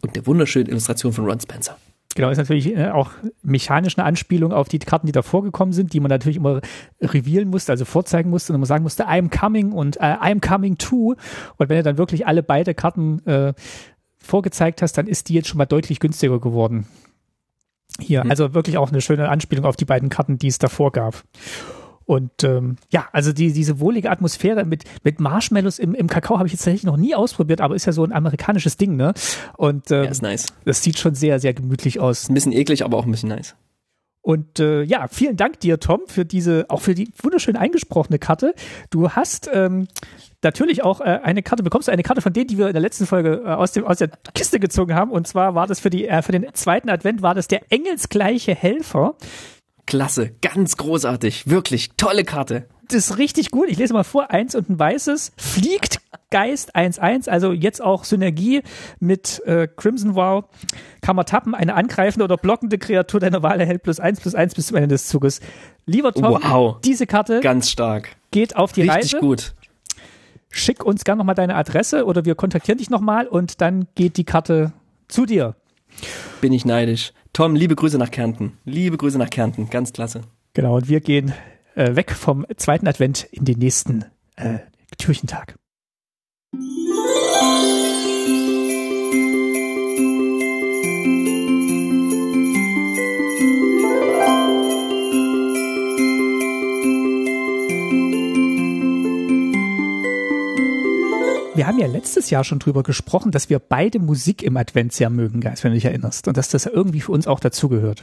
[0.00, 1.78] Und der wunderschönen Illustration von Ron Spencer.
[2.14, 3.10] Genau, ist natürlich äh, auch
[3.42, 6.60] mechanisch eine Anspielung auf die Karten, die davor gekommen sind, die man natürlich immer
[7.00, 10.76] revealen musste, also vorzeigen musste und immer sagen musste, I'm coming und äh, I'm coming
[10.78, 11.14] too.
[11.56, 13.54] Und wenn du dann wirklich alle beide Karten äh,
[14.18, 16.86] vorgezeigt hast, dann ist die jetzt schon mal deutlich günstiger geworden.
[18.00, 18.30] Hier, mhm.
[18.30, 21.22] also wirklich auch eine schöne Anspielung auf die beiden Karten, die es davor gab.
[22.04, 26.46] Und ähm, ja, also die, diese wohlige Atmosphäre mit, mit Marshmallows im, im Kakao habe
[26.46, 29.14] ich jetzt tatsächlich noch nie ausprobiert, aber ist ja so ein amerikanisches Ding, ne?
[29.56, 30.46] Und ähm, ja, ist nice.
[30.64, 32.28] das sieht schon sehr, sehr gemütlich aus.
[32.28, 33.54] Ein bisschen eklig, aber auch ein bisschen nice.
[34.22, 38.54] Und äh, ja, vielen Dank dir, Tom, für diese, auch für die wunderschön eingesprochene Karte.
[38.90, 39.88] Du hast ähm,
[40.42, 42.82] natürlich auch äh, eine Karte, bekommst du eine Karte von denen, die wir in der
[42.82, 45.10] letzten Folge äh, aus, dem, aus der Kiste gezogen haben.
[45.10, 48.54] Und zwar war das für, die, äh, für den zweiten Advent, war das der engelsgleiche
[48.54, 49.16] Helfer.
[49.86, 52.66] Klasse, ganz großartig, wirklich tolle Karte.
[52.88, 53.68] Das ist richtig gut.
[53.68, 55.32] Ich lese mal vor, eins und ein weißes.
[55.36, 58.62] Fliegt Geist 1-1, also jetzt auch Synergie
[59.00, 60.44] mit äh, Crimson Wow.
[61.00, 64.54] Kann man tappen, eine angreifende oder blockende Kreatur deiner Wahl erhält plus 1 plus 1
[64.54, 65.40] bis zum Ende des Zuges.
[65.86, 66.80] Lieber Tom, wow.
[66.82, 68.16] diese Karte ganz stark.
[68.30, 69.16] Geht auf die richtig Reise.
[69.16, 69.54] Richtig gut.
[70.50, 74.24] Schick uns gerne nochmal deine Adresse oder wir kontaktieren dich nochmal und dann geht die
[74.24, 74.72] Karte
[75.08, 75.54] zu dir.
[76.40, 77.12] Bin ich neidisch.
[77.34, 78.58] Tom, liebe Grüße nach Kärnten.
[78.66, 79.70] Liebe Grüße nach Kärnten.
[79.70, 80.20] Ganz klasse.
[80.52, 81.32] Genau, und wir gehen
[81.74, 84.04] äh, weg vom zweiten Advent in den nächsten
[84.36, 84.58] äh,
[84.98, 85.56] Türchentag.
[101.62, 105.40] Wir haben ja letztes Jahr schon drüber gesprochen, dass wir beide Musik im Adventsjahr mögen,
[105.40, 106.26] Geist, wenn du dich erinnerst.
[106.26, 108.02] Und dass das irgendwie für uns auch dazugehört.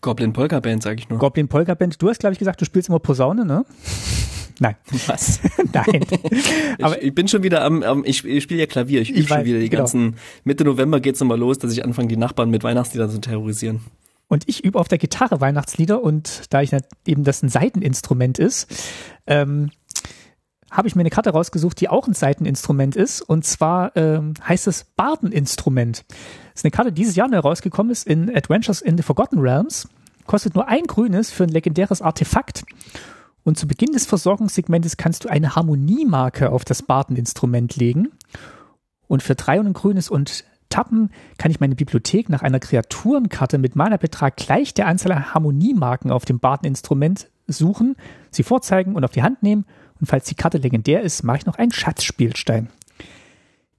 [0.00, 1.18] Goblin Polka Band, sag ich nur.
[1.18, 2.00] Goblin Polka Band.
[2.00, 3.64] Du hast, glaube ich, gesagt, du spielst immer Posaune, ne?
[4.60, 4.76] Nein.
[5.08, 5.40] Was?
[5.72, 6.06] Nein.
[6.80, 9.26] Aber ich, ich, bin schon wieder am, am ich, ich spiele ja Klavier, ich übe
[9.26, 9.80] schon wieder die genau.
[9.82, 10.14] ganzen,
[10.44, 13.80] Mitte November geht's nochmal los, dass ich anfange, die Nachbarn mit Weihnachtsliedern zu terrorisieren.
[14.28, 16.70] Und ich übe auf der Gitarre Weihnachtslieder und da ich
[17.06, 18.68] eben das ein Seiteninstrument ist,
[19.26, 19.70] ähm,
[20.70, 23.22] habe ich mir eine Karte rausgesucht, die auch ein Seiteninstrument ist.
[23.22, 26.04] Und zwar ähm, heißt es Bardeninstrument.
[26.08, 26.16] Das
[26.56, 29.88] ist eine Karte, die dieses Jahr neu rausgekommen ist in Adventures in the Forgotten Realms.
[30.26, 32.64] Kostet nur ein grünes für ein legendäres Artefakt.
[33.44, 38.08] Und zu Beginn des Versorgungssegmentes kannst du eine Harmoniemarke auf das Bardeninstrument legen.
[39.06, 43.56] Und für drei und ein grünes und Tappen kann ich meine Bibliothek nach einer Kreaturenkarte
[43.56, 47.96] mit Mana-Betrag gleich der Anzahl an Harmoniemarken auf dem Bardeninstrument suchen,
[48.30, 49.64] sie vorzeigen und auf die Hand nehmen
[50.00, 52.68] und falls die Karte legendär ist, mache ich noch einen Schatzspielstein.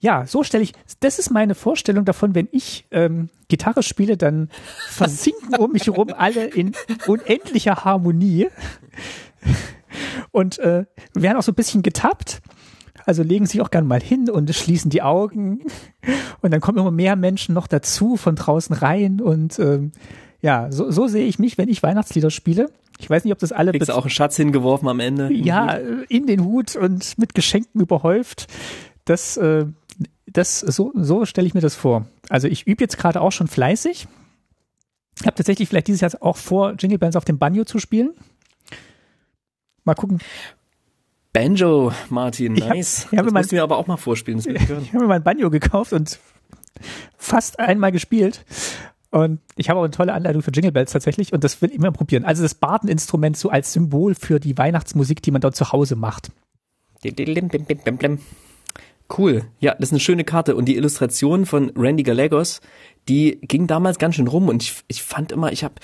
[0.01, 4.49] Ja, so stelle ich, das ist meine Vorstellung davon, wenn ich ähm, Gitarre spiele, dann
[4.89, 6.73] versinken um mich herum alle in
[7.05, 8.47] unendlicher Harmonie
[10.31, 12.41] und äh, werden auch so ein bisschen getappt.
[13.05, 15.61] Also legen sich auch gern mal hin und schließen die Augen
[16.41, 19.91] und dann kommen immer mehr Menschen noch dazu von draußen rein und ähm,
[20.41, 22.69] ja, so, so sehe ich mich, wenn ich Weihnachtslieder spiele.
[22.99, 23.71] Ich weiß nicht, ob das alle.
[23.71, 25.31] Kriegst auch einen Schatz hingeworfen am Ende?
[25.33, 25.73] Ja,
[26.09, 28.47] in den Hut und mit Geschenken überhäuft.
[29.05, 29.65] Das, äh,
[30.27, 32.05] das, so, so stelle ich mir das vor.
[32.27, 34.07] Also ich übe jetzt gerade auch schon fleißig.
[35.19, 38.11] Ich habe tatsächlich vielleicht dieses Jahr auch vor, Jingle Bands auf dem Banjo zu spielen.
[39.85, 40.19] Mal gucken.
[41.33, 42.99] Banjo, Martin, nice.
[42.99, 44.39] Ich hab, ich das musst du mir aber auch mal vorspielen.
[44.45, 46.19] ich habe mir mein Banjo gekauft und
[47.17, 48.45] fast einmal gespielt.
[49.11, 51.75] Und ich habe auch eine tolle Anleitung für Jingle Bells tatsächlich und das will ich
[51.77, 52.25] immer probieren.
[52.25, 56.31] Also das Barteninstrument so als Symbol für die Weihnachtsmusik, die man dort zu Hause macht.
[59.17, 59.45] Cool.
[59.59, 60.55] Ja, das ist eine schöne Karte.
[60.55, 62.61] Und die Illustration von Randy Gallegos,
[63.07, 64.47] die ging damals ganz schön rum.
[64.47, 65.75] Und ich, ich fand immer, ich habe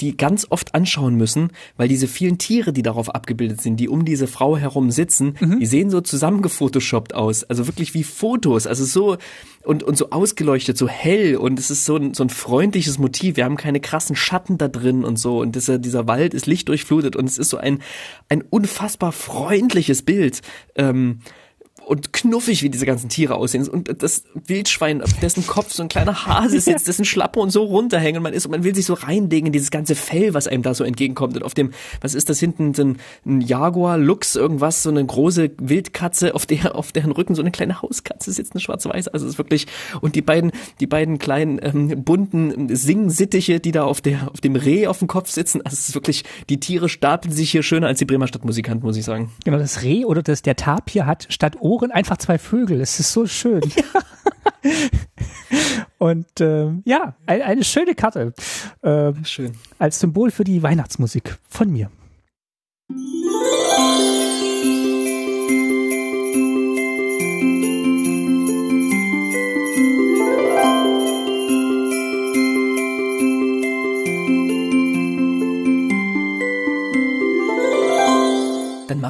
[0.00, 4.04] die ganz oft anschauen müssen, weil diese vielen Tiere, die darauf abgebildet sind, die um
[4.04, 5.60] diese Frau herum sitzen, mhm.
[5.60, 7.44] die sehen so zusammengefotoshoppt aus.
[7.44, 8.66] Also wirklich wie Fotos.
[8.66, 9.16] Also so
[9.64, 11.36] und, und so ausgeleuchtet, so hell.
[11.36, 13.36] Und es ist so ein, so ein freundliches Motiv.
[13.36, 15.40] Wir haben keine krassen Schatten da drin und so.
[15.40, 17.80] Und dieser, dieser Wald ist lichtdurchflutet und es ist so ein,
[18.28, 20.42] ein unfassbar freundliches Bild.
[20.74, 21.20] Ähm,
[21.86, 23.68] und knuffig, wie diese ganzen Tiere aussehen.
[23.68, 27.64] Und das Wildschwein, auf dessen Kopf so ein kleiner Hase sitzt, dessen Schlappe und so
[27.64, 28.18] runterhängen.
[28.18, 30.62] Und man ist, und man will sich so reinlegen in dieses ganze Fell, was einem
[30.62, 31.36] da so entgegenkommt.
[31.36, 35.04] Und auf dem, was ist das hinten, so ein, ein Jaguar, Lux, irgendwas, so eine
[35.04, 39.08] große Wildkatze, auf der, auf deren Rücken so eine kleine Hauskatze sitzt, eine schwarz-weiß.
[39.08, 39.66] Also es ist wirklich,
[40.00, 44.56] und die beiden, die beiden kleinen, ähm, bunten Singsittiche, die da auf der, auf dem
[44.56, 45.62] Reh auf dem Kopf sitzen.
[45.62, 48.96] Also es ist wirklich, die Tiere stapeln sich hier schöner als die Bremer Stadtmusikanten, muss
[48.96, 49.30] ich sagen.
[49.44, 52.82] Genau, das Reh oder das, der Tapir hat statt Ohren Ohren einfach zwei Vögel.
[52.82, 53.62] Es ist so schön.
[53.74, 54.70] Ja.
[55.98, 58.34] Und äh, ja, ein, eine schöne Karte.
[58.82, 59.52] Äh, schön.
[59.78, 61.90] Als Symbol für die Weihnachtsmusik von mir.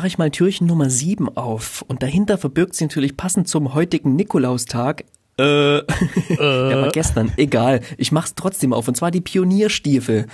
[0.02, 1.84] Mache ich mal Türchen Nummer 7 auf.
[1.86, 5.04] Und dahinter verbirgt sich natürlich passend zum heutigen Nikolaustag
[5.38, 5.84] äh, äh.
[6.28, 7.32] der war gestern.
[7.36, 7.82] Egal.
[7.98, 8.88] Ich mach's trotzdem auf.
[8.88, 10.26] Und zwar die Pionierstiefel.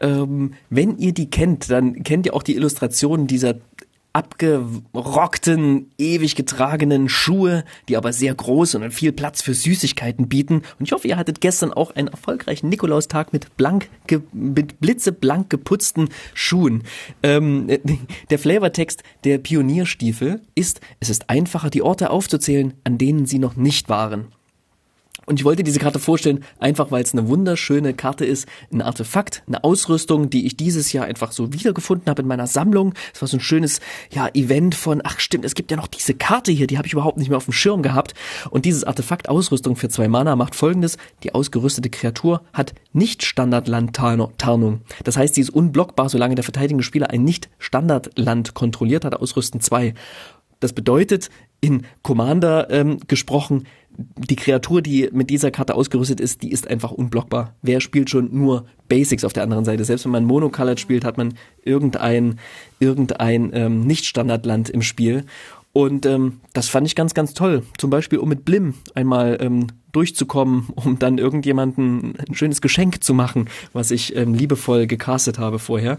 [0.00, 3.56] Ähm, wenn ihr die kennt, dann kennt ihr auch die Illustrationen dieser
[4.12, 10.62] abgerockten, ewig getragenen Schuhe, die aber sehr groß und viel Platz für Süßigkeiten bieten.
[10.78, 13.88] Und ich hoffe, ihr hattet gestern auch einen erfolgreichen Nikolaustag mit blank,
[14.32, 16.82] mit blitzeblank geputzten Schuhen.
[17.22, 17.68] Ähm,
[18.30, 23.56] der Flavortext der Pionierstiefel ist, es ist einfacher, die Orte aufzuzählen, an denen sie noch
[23.56, 24.26] nicht waren.
[25.26, 29.42] Und ich wollte diese Karte vorstellen, einfach weil es eine wunderschöne Karte ist, ein Artefakt,
[29.46, 32.94] eine Ausrüstung, die ich dieses Jahr einfach so wiedergefunden habe in meiner Sammlung.
[33.14, 33.80] Es war so ein schönes
[34.10, 36.92] ja, Event von, ach stimmt, es gibt ja noch diese Karte hier, die habe ich
[36.92, 38.14] überhaupt nicht mehr auf dem Schirm gehabt.
[38.50, 44.80] Und dieses Artefakt Ausrüstung für zwei Mana macht folgendes, die ausgerüstete Kreatur hat nicht Standardland-Tarnung.
[45.04, 49.60] Das heißt, sie ist unblockbar, solange der verteidigende Spieler ein nicht Standardland kontrolliert hat, Ausrüsten
[49.60, 49.94] 2.
[50.60, 51.30] Das bedeutet,
[51.62, 56.90] in Commander ähm, gesprochen, die Kreatur, die mit dieser Karte ausgerüstet ist, die ist einfach
[56.90, 57.54] unblockbar.
[57.62, 59.84] Wer spielt schon nur Basics auf der anderen Seite?
[59.84, 62.38] Selbst wenn man Monocolored spielt, hat man irgendein,
[62.80, 65.24] irgendein ähm, Nicht-Standardland im Spiel.
[65.72, 67.64] Und ähm, das fand ich ganz, ganz toll.
[67.78, 73.14] Zum Beispiel, um mit Blim einmal ähm, durchzukommen, um dann irgendjemanden ein schönes Geschenk zu
[73.14, 75.98] machen, was ich ähm, liebevoll gecastet habe vorher.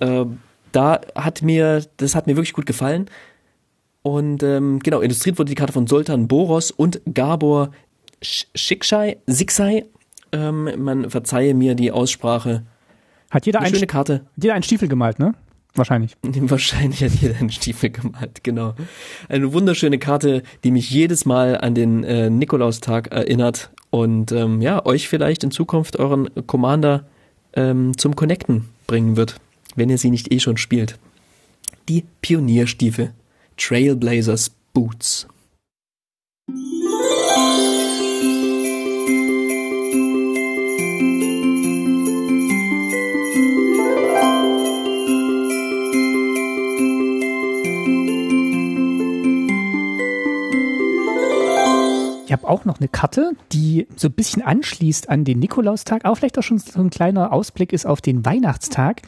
[0.00, 0.26] Äh,
[0.72, 3.08] da hat mir, das hat mir wirklich gut gefallen.
[4.06, 7.72] Und ähm, genau, illustriert wurde die Karte von Soltan Boros und Gabor
[8.22, 9.84] Schickschei, Siksei.
[10.30, 12.62] Ähm, man verzeihe mir die Aussprache.
[13.32, 14.24] Hat jeder eine schöne Karte.
[14.40, 15.34] Jeder einen Stiefel gemalt, ne?
[15.74, 16.16] Wahrscheinlich.
[16.22, 18.74] Wahrscheinlich hat jeder einen Stiefel gemalt, genau.
[19.28, 24.86] Eine wunderschöne Karte, die mich jedes Mal an den äh, Nikolaustag erinnert und ähm, ja,
[24.86, 27.06] euch vielleicht in Zukunft euren Commander
[27.54, 29.40] ähm, zum Connecten bringen wird,
[29.74, 30.96] wenn ihr sie nicht eh schon spielt.
[31.88, 33.12] Die Pionierstiefel.
[33.56, 35.26] Trailblazers Boots.
[52.26, 56.16] Ich habe auch noch eine Karte, die so ein bisschen anschließt an den Nikolaustag, aber
[56.16, 59.02] vielleicht auch schon so ein kleiner Ausblick ist auf den Weihnachtstag.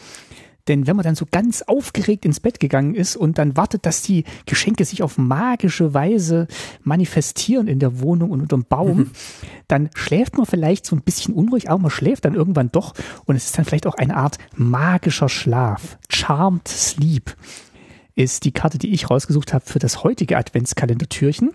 [0.69, 4.03] Denn wenn man dann so ganz aufgeregt ins Bett gegangen ist und dann wartet, dass
[4.03, 6.47] die Geschenke sich auf magische Weise
[6.83, 9.11] manifestieren in der Wohnung und unterm Baum, mhm.
[9.67, 13.37] dann schläft man vielleicht so ein bisschen unruhig, aber man schläft dann irgendwann doch und
[13.37, 15.99] es ist dann vielleicht auch eine Art magischer Schlaf.
[16.11, 17.35] Charmed Sleep
[18.15, 21.53] ist die Karte, die ich rausgesucht habe für das heutige Adventskalendertürchen.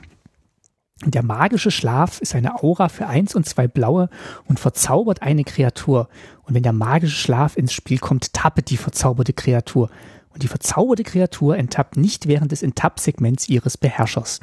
[1.06, 4.10] Der magische Schlaf ist eine Aura für eins und zwei blaue
[4.47, 6.08] und verzaubert eine Kreatur.
[6.43, 9.89] Und wenn der magische Schlaf ins Spiel kommt, tappet die verzauberte Kreatur.
[10.29, 14.39] Und die verzauberte Kreatur enttappt nicht während des Enttapp-Segments ihres Beherrschers.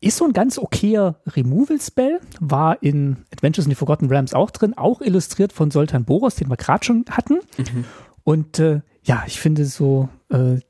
[0.00, 4.76] Ist so ein ganz okayer Removal-Spell, war in Adventures in the Forgotten Realms auch drin,
[4.76, 7.38] auch illustriert von Soltan Boros, den wir gerade schon hatten.
[7.56, 7.84] Mhm.
[8.24, 10.08] Und äh, ja, ich finde so,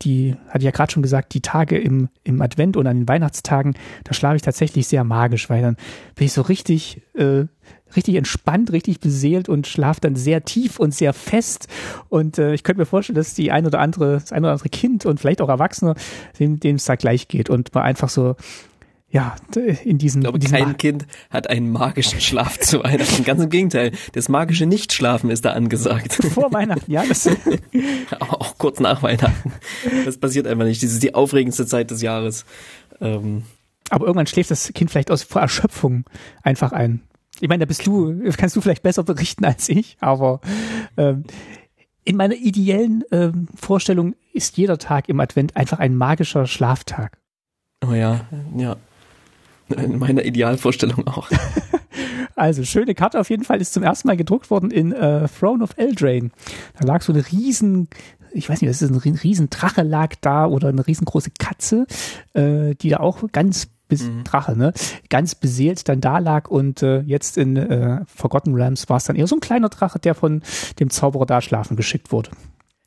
[0.03, 3.09] die, hatte ich ja gerade schon gesagt, die Tage im, im Advent und an den
[3.09, 5.77] Weihnachtstagen, da schlafe ich tatsächlich sehr magisch, weil dann
[6.17, 7.45] bin ich so richtig, äh,
[7.95, 11.69] richtig entspannt, richtig beseelt und schlafe dann sehr tief und sehr fest.
[12.09, 14.69] Und äh, ich könnte mir vorstellen, dass die ein oder andere, das ein oder andere
[14.69, 15.95] Kind und vielleicht auch Erwachsene,
[16.39, 18.35] dem, dem es da gleich geht und man einfach so
[19.13, 19.37] ja,
[19.85, 20.23] in diesen.
[20.23, 23.25] Ich glaube, diesen kein Kind hat einen magischen Schlaf zu Weihnachten.
[23.25, 23.93] Ganz im Gegenteil.
[24.15, 26.15] Das magische Nichtschlafen ist da angesagt.
[26.33, 27.05] Vor Weihnachten, ja.
[27.07, 27.29] Das
[28.21, 29.53] Auch kurz nach Weihnachten.
[30.07, 30.83] Das passiert einfach nicht.
[30.83, 32.47] Das ist die aufregendste Zeit des Jahres.
[33.03, 33.43] Ähm.
[33.91, 36.05] Aber irgendwann schläft das Kind vielleicht aus vor Erschöpfung
[36.43, 37.03] einfach ein.
[37.39, 40.41] Ich meine, da bist du, kannst du vielleicht besser berichten als ich, aber
[40.97, 41.25] ähm,
[42.05, 47.19] in meiner ideellen ähm, Vorstellung ist jeder Tag im Advent einfach ein magischer Schlaftag.
[47.87, 48.77] Oh ja, ja.
[49.73, 51.31] In meiner Idealvorstellung auch.
[52.37, 55.63] also, schöne Karte auf jeden Fall ist zum ersten Mal gedruckt worden in äh, Throne
[55.63, 56.31] of Eldraine.
[56.79, 57.89] Da lag so eine riesen,
[58.33, 61.87] ich weiß nicht, das ist ein riesen Drache lag da oder eine riesengroße Katze,
[62.35, 64.25] äh, die da auch ganz bis mhm.
[64.25, 64.73] Drache, ne?
[65.11, 69.17] Ganz beseelt dann da lag und äh, jetzt in äh, Forgotten Realms war es dann
[69.17, 70.41] eher so ein kleiner Drache, der von
[70.81, 72.31] dem Zauberer da schlafen geschickt wurde.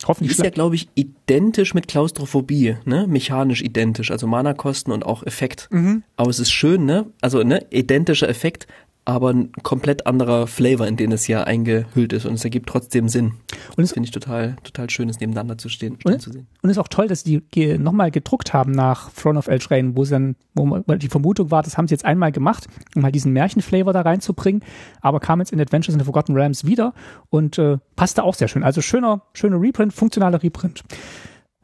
[0.07, 3.07] Hoffentlich ist ja, glaube ich, identisch mit Klaustrophobie, ne?
[3.07, 5.67] Mechanisch identisch, also Mana-Kosten und auch Effekt.
[5.71, 6.03] Mhm.
[6.15, 7.07] Aber es ist schön, ne?
[7.21, 7.65] Also, ne?
[7.71, 8.67] Identischer Effekt,
[9.05, 13.07] aber ein komplett anderer Flavor, in den es ja eingehüllt ist und es ergibt trotzdem
[13.07, 13.33] Sinn.
[13.77, 16.47] Und das finde ich total, total schön, es nebeneinander zu stehen, und, zu sehen.
[16.63, 17.43] Und es ist auch toll, dass die
[17.77, 21.77] nochmal gedruckt haben nach Throne of Eldraine, wo es dann, wo die Vermutung war, das
[21.77, 24.63] haben sie jetzt einmal gemacht, um halt diesen Märchenflavor da reinzubringen,
[25.01, 26.93] aber kam jetzt in Adventures in the Forgotten Realms wieder
[27.29, 28.63] und äh, passte auch sehr schön.
[28.63, 30.83] Also schöner, schöner Reprint, funktionaler Reprint.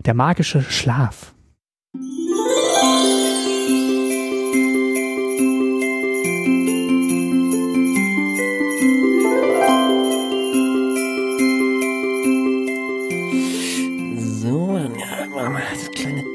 [0.06, 1.34] Der magische Schlaf.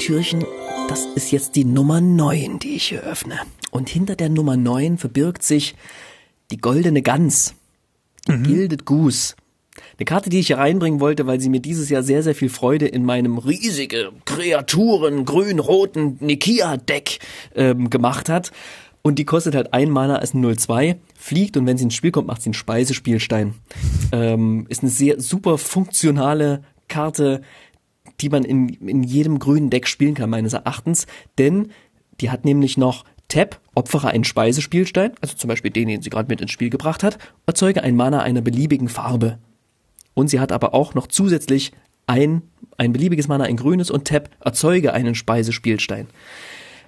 [0.06, 0.44] Türchen,
[0.88, 3.40] das ist jetzt die Nummer 9, die ich hier öffne.
[3.72, 5.74] Und hinter der Nummer 9 verbirgt sich
[6.52, 7.56] die goldene Gans.
[8.28, 8.44] Mhm.
[8.44, 9.34] Gilded Goose.
[9.98, 12.50] Eine Karte, die ich hier reinbringen wollte, weil sie mir dieses Jahr sehr, sehr viel
[12.50, 17.18] Freude in meinem riesige Kreaturen grün-roten Nikia-Deck
[17.56, 18.52] ähm, gemacht hat.
[19.02, 22.28] Und die kostet halt ein Mana als 0-2, fliegt und wenn sie ins Spiel kommt,
[22.28, 23.54] macht sie einen Speisespielstein.
[24.12, 27.42] Ähm, ist eine sehr super funktionale Karte,
[28.20, 31.06] die man in, in jedem grünen Deck spielen kann, meines Erachtens.
[31.38, 31.70] Denn
[32.20, 36.28] die hat nämlich noch Tap, opfere einen Speisespielstein, also zum Beispiel den, den sie gerade
[36.28, 39.38] mit ins Spiel gebracht hat, erzeuge ein Mana einer beliebigen Farbe.
[40.14, 41.72] Und sie hat aber auch noch zusätzlich
[42.06, 42.42] ein,
[42.78, 46.06] ein beliebiges Mana, ein grünes und Tap, erzeuge einen Speisespielstein.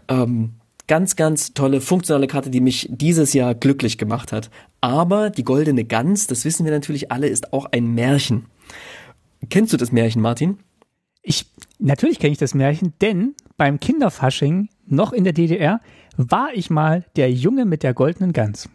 [0.09, 0.53] Ähm,
[0.87, 4.51] ganz, ganz tolle funktionale Karte, die mich dieses Jahr glücklich gemacht hat.
[4.81, 8.47] Aber die goldene Gans, das wissen wir natürlich alle, ist auch ein Märchen.
[9.51, 10.59] Kennst du das Märchen, Martin?
[11.29, 11.45] Ich,
[11.79, 15.83] natürlich kenne ich das Märchen, denn beim Kinderfasching noch in der DDR
[16.17, 18.71] war ich mal der Junge mit der goldenen Gans.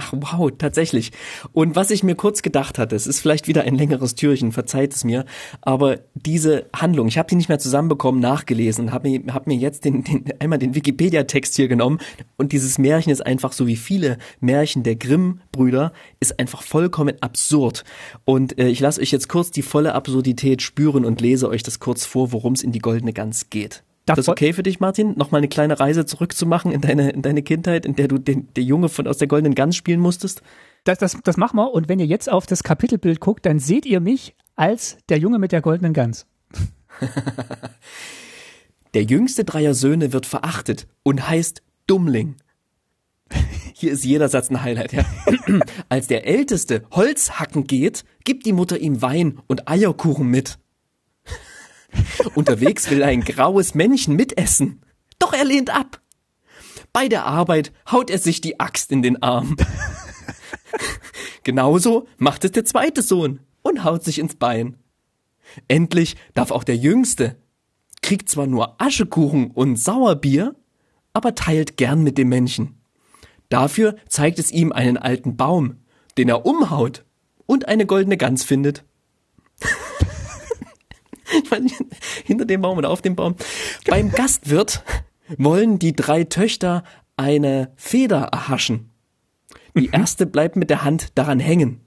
[0.00, 1.10] Ach wow, tatsächlich.
[1.52, 4.94] Und was ich mir kurz gedacht hatte, es ist vielleicht wieder ein längeres Türchen, verzeiht
[4.94, 5.24] es mir,
[5.60, 9.84] aber diese Handlung, ich habe die nicht mehr zusammenbekommen, nachgelesen habe mir, hab mir jetzt
[9.84, 11.98] den, den, einmal den Wikipedia-Text hier genommen
[12.36, 17.84] und dieses Märchen ist einfach so wie viele Märchen der Grimm-Brüder, ist einfach vollkommen absurd.
[18.24, 21.80] Und äh, ich lasse euch jetzt kurz die volle Absurdität spüren und lese euch das
[21.80, 23.82] kurz vor, worum es in die Goldene Gans geht.
[24.16, 25.14] Das okay für dich, Martin?
[25.16, 28.64] Nochmal eine kleine Reise zurückzumachen in deine, in deine Kindheit, in der du den, der
[28.64, 30.42] Junge von aus der goldenen Gans spielen musstest?
[30.84, 31.72] Das, das, das machen wir.
[31.72, 35.38] Und wenn ihr jetzt auf das Kapitelbild guckt, dann seht ihr mich als der Junge
[35.38, 36.26] mit der goldenen Gans.
[38.94, 42.36] der jüngste dreier Söhne wird verachtet und heißt Dummling.
[43.74, 45.04] Hier ist jeder Satz ein Highlight, ja.
[45.88, 50.58] Als der Älteste Holz hacken geht, gibt die Mutter ihm Wein und Eierkuchen mit.
[52.34, 54.82] Unterwegs will ein graues Männchen mitessen.
[55.18, 56.00] Doch er lehnt ab.
[56.92, 59.56] Bei der Arbeit haut er sich die Axt in den Arm.
[61.44, 64.76] Genauso macht es der zweite Sohn und haut sich ins Bein.
[65.66, 67.36] Endlich darf auch der Jüngste.
[68.02, 70.54] Kriegt zwar nur Aschekuchen und Sauerbier,
[71.12, 72.80] aber teilt gern mit dem Männchen.
[73.48, 75.78] Dafür zeigt es ihm einen alten Baum,
[76.16, 77.04] den er umhaut
[77.46, 78.84] und eine goldene Gans findet.
[82.24, 83.36] hinter dem Baum oder auf dem Baum.
[83.86, 84.82] Beim Gastwirt
[85.36, 86.84] wollen die drei Töchter
[87.16, 88.90] eine Feder erhaschen.
[89.74, 89.94] Die mhm.
[89.94, 91.80] erste bleibt mit der Hand daran hängen,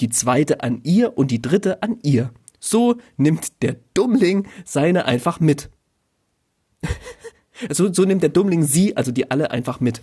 [0.00, 2.32] die zweite an ihr und die dritte an ihr.
[2.58, 5.70] So nimmt der Dummling seine einfach mit.
[7.70, 10.00] So, so nimmt der Dummling sie, also die alle einfach mit.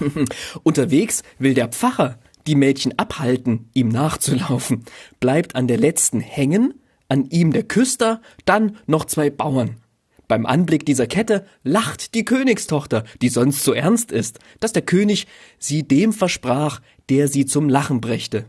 [0.62, 4.84] Unterwegs will der Pfarrer die Mädchen abhalten, ihm nachzulaufen,
[5.20, 6.72] bleibt an der letzten hängen
[7.08, 9.76] an ihm der Küster, dann noch zwei Bauern.
[10.26, 15.26] Beim Anblick dieser Kette lacht die Königstochter, die sonst so ernst ist, dass der König
[15.58, 18.46] sie dem versprach, der sie zum Lachen brächte.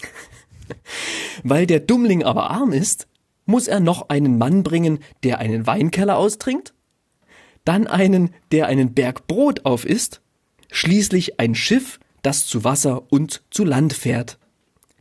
[1.42, 3.06] Weil der Dummling aber arm ist,
[3.44, 6.74] muss er noch einen Mann bringen, der einen Weinkeller austrinkt,
[7.64, 10.20] dann einen, der einen Berg Brot aufisst,
[10.70, 14.38] schließlich ein Schiff, das zu Wasser und zu Land fährt.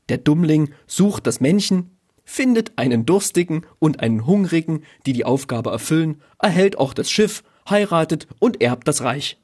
[0.10, 1.95] Der Dummling sucht das Männchen,
[2.26, 8.28] findet einen Durstigen und einen Hungrigen, die die Aufgabe erfüllen, erhält auch das Schiff, heiratet
[8.40, 9.40] und erbt das Reich.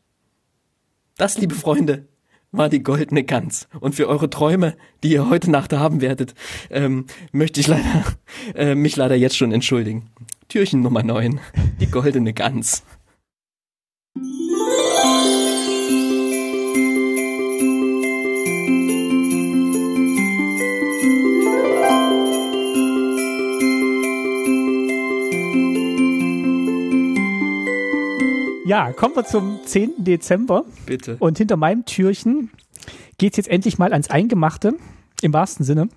[1.17, 2.07] Das, liebe Freunde,
[2.51, 3.67] war die goldene Gans.
[3.79, 6.33] Und für eure Träume, die ihr heute Nacht haben werdet,
[6.69, 8.05] ähm, möchte ich leider,
[8.55, 10.09] äh, mich leider jetzt schon entschuldigen.
[10.49, 11.39] Türchen Nummer 9,
[11.79, 12.83] die goldene Gans.
[28.71, 30.05] Ja, kommen wir zum 10.
[30.05, 30.63] Dezember.
[30.85, 31.17] Bitte.
[31.19, 32.51] Und hinter meinem Türchen
[33.17, 34.75] geht's jetzt endlich mal ans Eingemachte,
[35.21, 35.89] im wahrsten Sinne.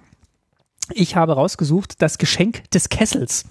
[0.91, 3.45] Ich habe rausgesucht das Geschenk des Kessels.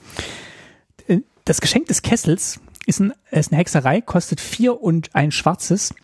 [1.08, 5.96] Äh, das Geschenk des Kessels ist, ein, ist eine Hexerei, kostet vier und ein schwarzes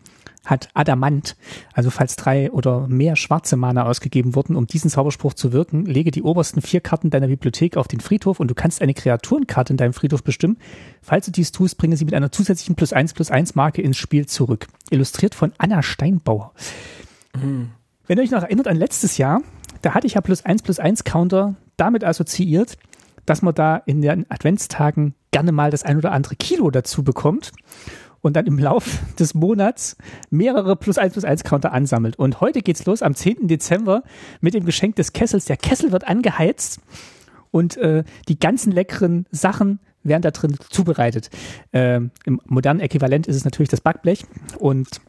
[0.50, 1.36] hat Adamant.
[1.74, 6.12] Also falls drei oder mehr schwarze Mana ausgegeben wurden, um diesen Zauberspruch zu wirken, lege
[6.12, 9.78] die obersten vier Karten deiner Bibliothek auf den Friedhof und du kannst eine Kreaturenkarte in
[9.78, 10.58] deinem Friedhof bestimmen.
[11.02, 13.98] Falls du dies tust, bringe sie mit einer zusätzlichen plus eins plus eins Marke ins
[13.98, 14.68] Spiel zurück.
[14.90, 16.54] Illustriert von Anna Steinbauer.
[17.36, 17.70] Mhm.
[18.08, 19.42] Wenn ihr euch noch erinnert an letztes Jahr,
[19.82, 22.78] da hatte ich ja plus eins plus eins Counter damit assoziiert,
[23.26, 27.52] dass man da in den Adventstagen gerne mal das ein oder andere Kilo dazu bekommt
[28.22, 29.98] und dann im Lauf des Monats
[30.30, 32.18] mehrere plus eins plus eins Counter ansammelt.
[32.18, 33.48] Und heute geht's los am 10.
[33.48, 34.04] Dezember
[34.42, 35.46] mit dem Geschenk des Kessels.
[35.46, 36.82] Der Kessel wird angeheizt
[37.52, 41.30] und äh, die ganzen leckeren Sachen werden da drin zubereitet.
[41.74, 44.26] Ähm, Im modernen Äquivalent ist es natürlich das Backblech
[44.58, 45.02] und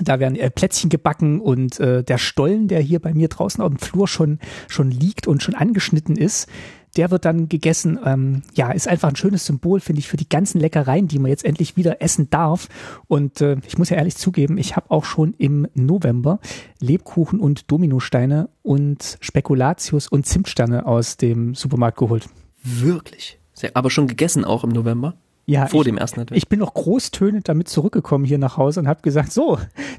[0.00, 3.70] da werden äh, Plätzchen gebacken und äh, der Stollen, der hier bei mir draußen auf
[3.70, 6.48] dem Flur schon, schon liegt und schon angeschnitten ist,
[6.96, 7.98] der wird dann gegessen.
[8.04, 11.30] Ähm, ja, ist einfach ein schönes Symbol, finde ich, für die ganzen Leckereien, die man
[11.30, 12.68] jetzt endlich wieder essen darf.
[13.08, 16.40] Und äh, ich muss ja ehrlich zugeben, ich habe auch schon im November
[16.80, 22.28] Lebkuchen und Dominosteine und Spekulatius und Zimtsterne aus dem Supermarkt geholt.
[22.62, 23.38] Wirklich?
[23.74, 25.14] Aber schon gegessen auch im November?
[25.48, 26.36] Ja, vor ich, dem ersten Advent.
[26.36, 29.58] Ich bin noch großtönend damit zurückgekommen hier nach Hause und habe gesagt, so,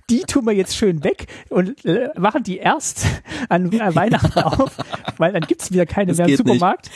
[0.09, 3.05] die tun wir jetzt schön weg und äh, machen die erst
[3.47, 4.77] an äh, Weihnachten auf,
[5.17, 6.89] weil dann gibt's wieder keine das mehr im Supermarkt.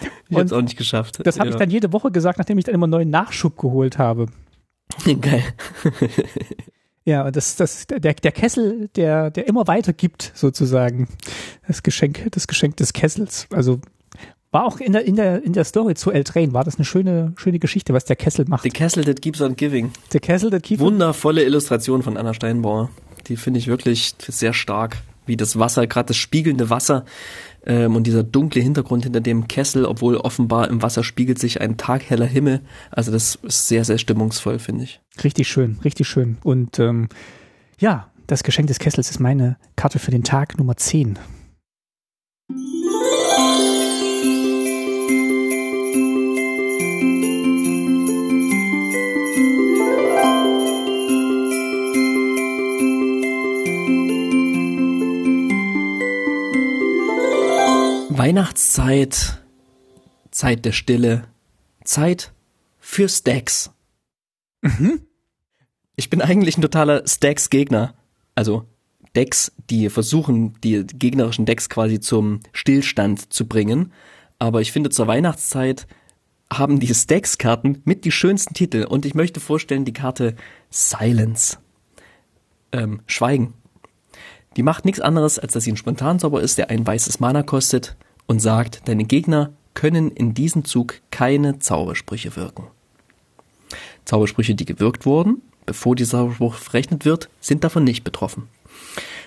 [0.00, 0.12] Nicht.
[0.28, 1.18] Ich habe auch nicht geschafft.
[1.24, 1.54] Das habe ja.
[1.54, 4.26] ich dann jede Woche gesagt, nachdem ich dann immer neuen Nachschub geholt habe.
[5.20, 5.42] Geil.
[7.08, 11.06] Ja, und das, das, der, der Kessel, der, der immer weiter gibt, sozusagen.
[11.68, 13.46] Das Geschenk, das Geschenk des Kessels.
[13.52, 13.80] Also
[14.56, 17.34] war auch in der, in der, in der Story zu L-Train, war das eine schöne,
[17.36, 18.62] schöne Geschichte, was der Kessel macht.
[18.62, 19.90] The Castle that keeps on giving.
[20.12, 22.88] The Castle that keeps Wundervolle Illustration von Anna Steinbauer.
[23.26, 24.96] Die finde ich wirklich sehr stark.
[25.26, 27.04] Wie das Wasser, gerade das spiegelnde Wasser
[27.66, 31.76] ähm, und dieser dunkle Hintergrund hinter dem Kessel, obwohl offenbar im Wasser spiegelt sich ein
[31.76, 32.60] tagheller Himmel.
[32.90, 35.00] Also das ist sehr, sehr stimmungsvoll, finde ich.
[35.22, 36.38] Richtig schön, richtig schön.
[36.44, 37.08] Und ähm,
[37.78, 41.18] ja, das Geschenk des Kessels ist meine Karte für den Tag Nummer 10.
[58.18, 59.42] Weihnachtszeit,
[60.30, 61.24] Zeit der Stille,
[61.84, 62.32] Zeit
[62.78, 63.72] für Stacks.
[64.62, 65.02] Mhm.
[65.96, 67.94] Ich bin eigentlich ein totaler Stacks-Gegner.
[68.34, 68.64] Also
[69.14, 73.92] Decks, die versuchen, die gegnerischen Decks quasi zum Stillstand zu bringen.
[74.38, 75.86] Aber ich finde, zur Weihnachtszeit
[76.50, 78.84] haben die Stacks-Karten mit die schönsten Titel.
[78.84, 80.36] Und ich möchte vorstellen, die Karte
[80.70, 81.58] Silence.
[82.72, 83.52] Ähm, Schweigen.
[84.56, 87.94] Die macht nichts anderes, als dass sie ein Spontanzauber ist, der ein weißes Mana kostet
[88.26, 92.64] und sagt, deine Gegner können in diesem Zug keine Zaubersprüche wirken.
[94.04, 98.48] Zaubersprüche, die gewirkt wurden, bevor dieser Zauberspruch verrechnet wird, sind davon nicht betroffen.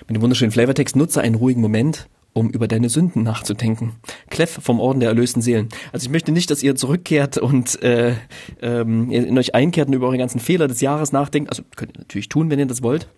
[0.08, 3.92] Mit dem wunderschönen Flavortext nutze einen ruhigen Moment, um über deine Sünden nachzudenken.
[4.30, 5.68] Clef vom Orden der erlösten Seelen.
[5.92, 8.14] Also ich möchte nicht, dass ihr zurückkehrt und äh,
[8.62, 11.50] ähm, in euch einkehrt und über eure ganzen Fehler des Jahres nachdenkt.
[11.50, 13.08] Also könnt ihr natürlich tun, wenn ihr das wollt.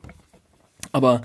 [0.93, 1.23] Aber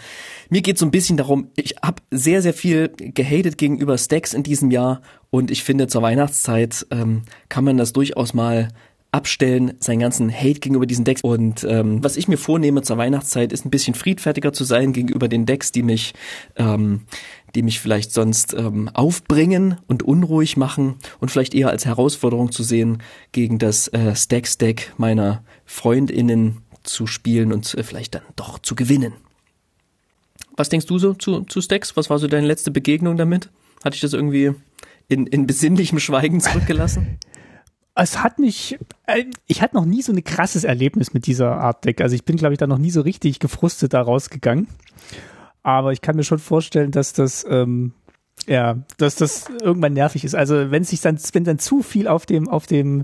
[0.50, 4.44] mir geht so ein bisschen darum, ich habe sehr, sehr viel gehatet gegenüber Stacks in
[4.44, 8.70] diesem Jahr und ich finde, zur Weihnachtszeit ähm, kann man das durchaus mal
[9.12, 11.22] abstellen, seinen ganzen Hate gegenüber diesen Decks.
[11.22, 15.28] Und ähm, was ich mir vornehme zur Weihnachtszeit, ist ein bisschen friedfertiger zu sein gegenüber
[15.28, 16.14] den Decks, die mich,
[16.56, 17.02] ähm,
[17.56, 22.64] die mich vielleicht sonst ähm, aufbringen und unruhig machen und vielleicht eher als Herausforderung zu
[22.64, 23.02] sehen,
[23.32, 29.14] gegen das äh, Stacks-Deck meiner FreundInnen zu spielen und äh, vielleicht dann doch zu gewinnen.
[30.58, 31.96] Was denkst du so zu, zu Stacks?
[31.96, 33.50] Was war so deine letzte Begegnung damit?
[33.86, 34.54] Hatte ich das irgendwie
[35.08, 37.18] in, in besinnlichem Schweigen zurückgelassen?
[38.00, 38.78] Es hat mich,
[39.08, 42.00] äh, ich hatte noch nie so ein krasses Erlebnis mit dieser Art Deck.
[42.00, 44.68] Also ich bin, glaube ich, da noch nie so richtig gefrustet da rausgegangen.
[45.64, 47.94] Aber ich kann mir schon vorstellen, dass das, ähm,
[48.46, 50.36] ja, dass das irgendwann nervig ist.
[50.36, 53.04] Also wenn sich dann, wenn dann zu viel auf dem, auf dem,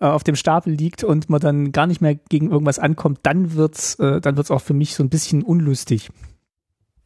[0.00, 3.52] äh, auf dem Stapel liegt und man dann gar nicht mehr gegen irgendwas ankommt, dann
[3.52, 6.08] wird's, äh, dann wird's auch für mich so ein bisschen unlustig.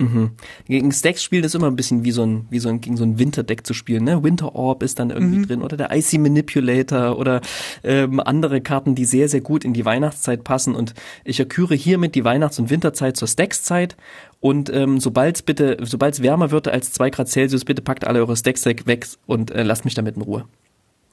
[0.01, 0.31] Mhm.
[0.67, 3.05] Gegen Stacks spielen ist immer ein bisschen wie so ein, wie so ein, gegen so
[3.05, 4.25] ein Winterdeck zu spielen, ne?
[4.25, 5.47] Winter Orb ist dann irgendwie mhm.
[5.47, 7.43] drin oder der Icy Manipulator oder
[7.85, 10.95] ähm, andere Karten, die sehr, sehr gut in die Weihnachtszeit passen und
[11.25, 13.97] ich erküre hiermit die Weihnachts- und Winterzeit zur Stacks-Zeit
[14.41, 18.21] und ähm, sobald bitte, sobald es wärmer wird als zwei Grad Celsius, bitte packt alle
[18.21, 20.47] eure Stacks weg und äh, lasst mich damit in Ruhe.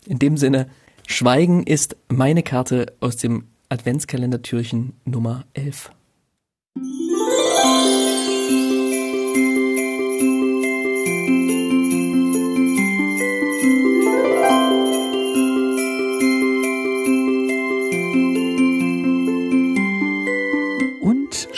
[0.05, 0.67] In dem Sinne,
[1.05, 5.91] Schweigen ist meine Karte aus dem Adventskalendertürchen Nummer 11.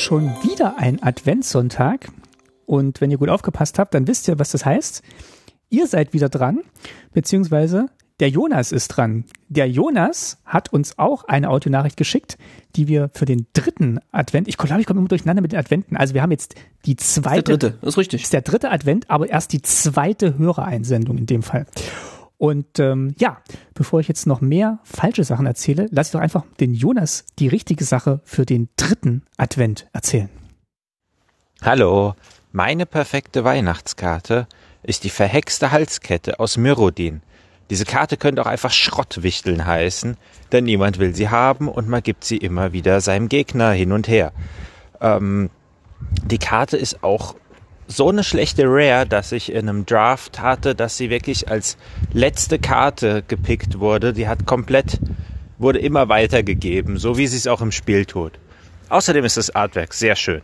[0.10, 2.12] schon wieder ein Adventssonntag.
[2.66, 5.04] Und wenn ihr gut aufgepasst habt, dann wisst ihr, was das heißt.
[5.70, 6.62] Ihr seid wieder dran,
[7.14, 9.26] beziehungsweise der Jonas ist dran.
[9.50, 12.40] Der Jonas hat uns auch eine Audionachricht geschickt,
[12.76, 15.96] die wir für den dritten Advent, ich glaube, ich komme immer durcheinander mit den Adventen.
[15.96, 16.56] Also wir haben jetzt
[16.88, 17.52] die zweite.
[17.52, 18.24] Ist der dritte, ist richtig.
[18.24, 21.68] Ist der dritte Advent, aber erst die zweite Hörereinsendung in dem Fall.
[22.40, 23.42] Und ähm, ja,
[23.74, 27.50] bevor ich jetzt noch mehr falsche Sachen erzähle, lass ich doch einfach den Jonas die
[27.50, 30.30] richtige Sache für den dritten Advent erzählen.
[31.62, 32.16] Hallo,
[32.54, 34.48] meine perfekte Weihnachtskarte
[34.84, 37.22] ist die verhexte Halskette aus Myrodin.
[37.70, 40.16] Diese Karte könnte auch einfach Schrottwichteln heißen,
[40.54, 44.08] denn niemand will sie haben und man gibt sie immer wieder seinem Gegner hin und
[44.08, 44.32] her.
[45.02, 45.50] Ähm,
[46.24, 47.36] die Karte ist auch
[47.90, 51.76] so eine schlechte Rare, dass ich in einem Draft hatte, dass sie wirklich als
[52.14, 54.14] letzte Karte gepickt wurde.
[54.14, 55.00] Die hat komplett,
[55.58, 58.34] wurde immer weitergegeben, so wie sie es auch im Spiel tut.
[58.90, 60.42] Außerdem ist das Artwork sehr schön.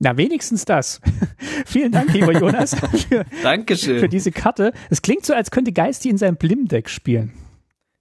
[0.00, 1.00] Na, wenigstens das.
[1.66, 2.74] Vielen Dank, lieber Jonas,
[3.08, 4.00] für, Dankeschön.
[4.00, 4.72] für diese Karte.
[4.90, 7.32] Es klingt so, als könnte Geist die in seinem Blim-Deck spielen.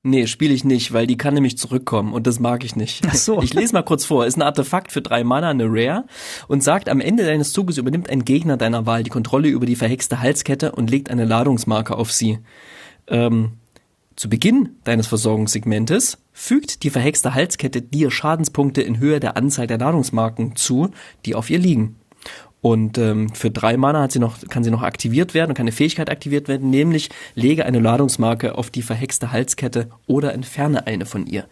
[0.06, 3.06] Nee, spiele ich nicht, weil die kann nämlich zurückkommen und das mag ich nicht.
[3.08, 3.42] Ach so.
[3.42, 4.26] Ich lese mal kurz vor.
[4.26, 6.04] Ist ein Artefakt für drei Mana, eine Rare
[6.50, 9.78] und sagt, am Ende deines Zuges übernimmt ein Gegner deiner Wahl die Kontrolle über die
[9.78, 12.40] verhexte Halskette und legt eine Ladungsmarke auf sie.
[13.08, 13.54] Ähm,
[14.18, 19.78] zu Beginn deines Versorgungssegmentes fügt die verhexte Halskette dir Schadenspunkte in Höhe der Anzahl der
[19.78, 20.92] Ladungsmarken zu,
[21.26, 21.96] die auf ihr liegen.
[22.64, 25.66] Und ähm, für drei Mana hat sie noch, kann sie noch aktiviert werden und kann
[25.66, 31.06] eine Fähigkeit aktiviert werden, nämlich lege eine Ladungsmarke auf die verhexte Halskette oder entferne eine
[31.06, 31.46] von ihr.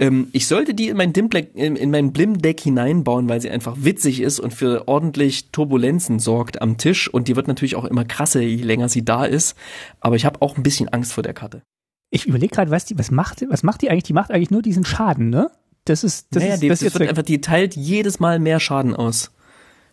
[0.00, 3.76] Ähm, ich sollte die in mein, Dimdeck, in, in mein Blim-Deck hineinbauen, weil sie einfach
[3.78, 7.06] witzig ist und für ordentlich Turbulenzen sorgt am Tisch.
[7.06, 9.56] Und die wird natürlich auch immer krasser, je länger sie da ist.
[10.00, 11.62] Aber ich habe auch ein bisschen Angst vor der Karte.
[12.10, 14.02] Ich überlege gerade, was die, was macht, was macht die eigentlich?
[14.02, 15.52] Die macht eigentlich nur diesen Schaden, ne?
[15.84, 18.40] Das ist, das naja, ist, die, das, das ist wird einfach, die teilt jedes Mal
[18.40, 19.30] mehr Schaden aus.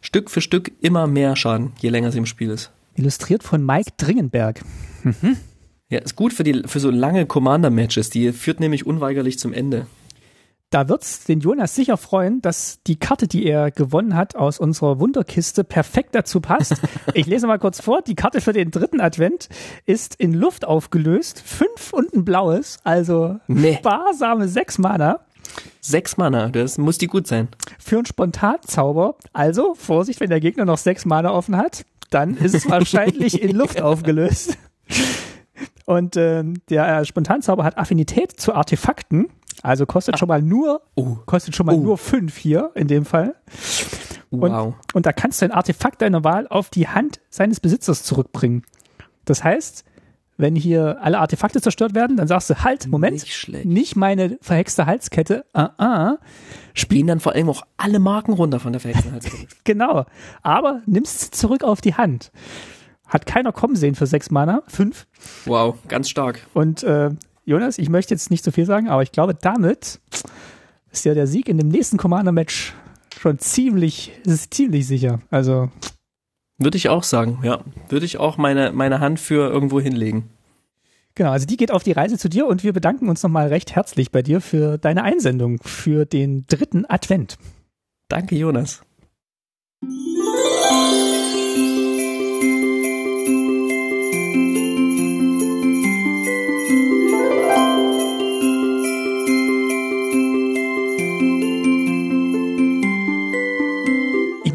[0.07, 2.71] Stück für Stück immer mehr Schaden, je länger sie im Spiel ist.
[2.95, 4.61] Illustriert von Mike Dringenberg.
[5.03, 5.35] Mhm.
[5.89, 8.09] Ja, ist gut für die für so lange Commander-Matches.
[8.09, 9.85] Die führt nämlich unweigerlich zum Ende.
[10.69, 15.01] Da wird's den Jonas sicher freuen, dass die Karte, die er gewonnen hat aus unserer
[15.01, 16.75] Wunderkiste, perfekt dazu passt.
[17.13, 18.01] Ich lese mal kurz vor.
[18.01, 19.49] Die Karte für den dritten Advent
[19.85, 23.75] ist in Luft aufgelöst, fünf und ein blaues, also nee.
[23.75, 25.19] sparsame sechs Mana.
[25.81, 27.47] Sechs Mana, das muss die gut sein.
[27.79, 29.15] Für einen Spontanzauber.
[29.33, 33.55] Also, Vorsicht, wenn der Gegner noch sechs Mana offen hat, dann ist es wahrscheinlich in
[33.55, 34.57] Luft aufgelöst.
[35.85, 39.29] Und äh, der Spontanzauber hat Affinität zu Artefakten.
[39.63, 40.17] Also kostet ah.
[40.17, 41.17] schon mal nur, oh.
[41.25, 41.81] kostet schon mal oh.
[41.81, 43.35] nur fünf hier in dem Fall.
[44.29, 44.73] Und, wow.
[44.93, 48.63] und da kannst du ein Artefakt deiner Wahl auf die Hand seines Besitzers zurückbringen.
[49.25, 49.85] Das heißt,
[50.37, 54.85] wenn hier alle Artefakte zerstört werden, dann sagst du, halt, Moment, nicht, nicht meine verhexte
[54.85, 56.17] Halskette, ah, ah.
[56.73, 59.47] Spielen dann vor allem auch alle Marken runter von der verhexten Halskette.
[59.63, 60.05] genau,
[60.43, 62.31] aber nimmst sie zurück auf die Hand.
[63.07, 65.07] Hat keiner kommen sehen für sechs Mana, fünf.
[65.45, 66.45] Wow, ganz stark.
[66.53, 67.09] Und äh,
[67.45, 69.99] Jonas, ich möchte jetzt nicht so viel sagen, aber ich glaube, damit
[70.91, 72.73] ist ja der Sieg in dem nächsten Commander-Match
[73.17, 75.19] schon ziemlich, ist ziemlich sicher.
[75.31, 75.71] Also
[76.57, 77.59] würde ich auch sagen, ja.
[77.89, 80.29] Würde ich auch meine, meine Hand für irgendwo hinlegen.
[81.15, 83.75] Genau, also die geht auf die Reise zu dir und wir bedanken uns nochmal recht
[83.75, 87.37] herzlich bei dir für deine Einsendung für den dritten Advent.
[88.07, 88.83] Danke, Jonas.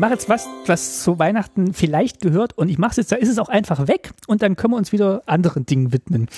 [0.02, 3.28] Mache jetzt was, was zu Weihnachten vielleicht gehört und ich mache es jetzt, da ist
[3.28, 6.28] es auch einfach weg und dann können wir uns wieder anderen Dingen widmen.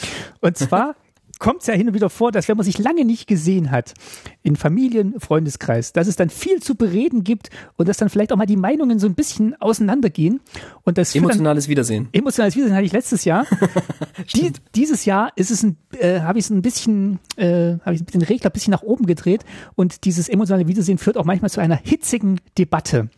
[0.41, 0.97] Und zwar
[1.39, 3.95] kommt es ja hin und wieder vor, dass wenn man sich lange nicht gesehen hat,
[4.43, 8.37] in Familien, Freundeskreis, dass es dann viel zu bereden gibt und dass dann vielleicht auch
[8.37, 10.41] mal die Meinungen so ein bisschen auseinandergehen.
[10.83, 12.09] Und das emotionales Wiedersehen.
[12.13, 13.47] Emotionales Wiedersehen hatte ich letztes Jahr.
[14.37, 18.05] die, dieses Jahr ist es ein, äh, habe ich es ein bisschen, äh, habe ich
[18.05, 21.61] den Regler ein bisschen nach oben gedreht und dieses emotionale Wiedersehen führt auch manchmal zu
[21.61, 23.09] einer hitzigen Debatte.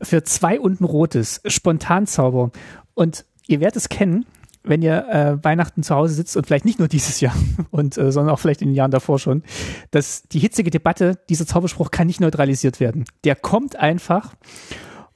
[0.00, 2.50] Für zwei und ein rotes, Spontanzauber.
[2.94, 4.26] Und ihr werdet es kennen,
[4.64, 7.34] wenn ihr äh, Weihnachten zu Hause sitzt und vielleicht nicht nur dieses Jahr
[7.70, 9.42] und äh, sondern auch vielleicht in den Jahren davor schon,
[9.90, 13.04] dass die hitzige Debatte, dieser Zauberspruch kann nicht neutralisiert werden.
[13.24, 14.34] Der kommt einfach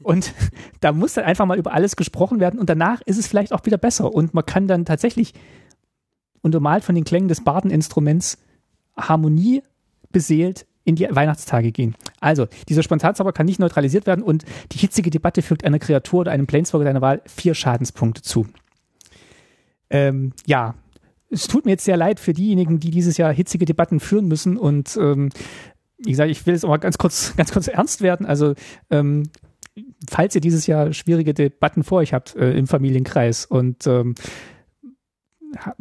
[0.00, 0.34] und
[0.80, 3.64] da muss dann einfach mal über alles gesprochen werden und danach ist es vielleicht auch
[3.64, 5.32] wieder besser und man kann dann tatsächlich
[6.42, 8.38] untermalt von den Klängen des Bardeninstruments
[8.96, 9.62] Harmonie
[10.12, 11.94] beseelt in die Weihnachtstage gehen.
[12.18, 16.32] Also, dieser Spontanzauber kann nicht neutralisiert werden und die hitzige Debatte fügt einer Kreatur oder
[16.32, 18.46] einem Planeswalker deiner Wahl vier Schadenspunkte zu
[19.90, 20.74] ähm, ja,
[21.30, 24.56] es tut mir jetzt sehr leid für diejenigen, die dieses Jahr hitzige Debatten führen müssen
[24.56, 25.30] und ähm,
[25.98, 28.26] wie gesagt, ich will jetzt auch mal ganz kurz, ganz kurz ernst werden.
[28.26, 28.54] Also
[28.90, 29.24] ähm,
[30.08, 34.14] falls ihr dieses Jahr schwierige Debatten vor euch habt äh, im Familienkreis und ähm,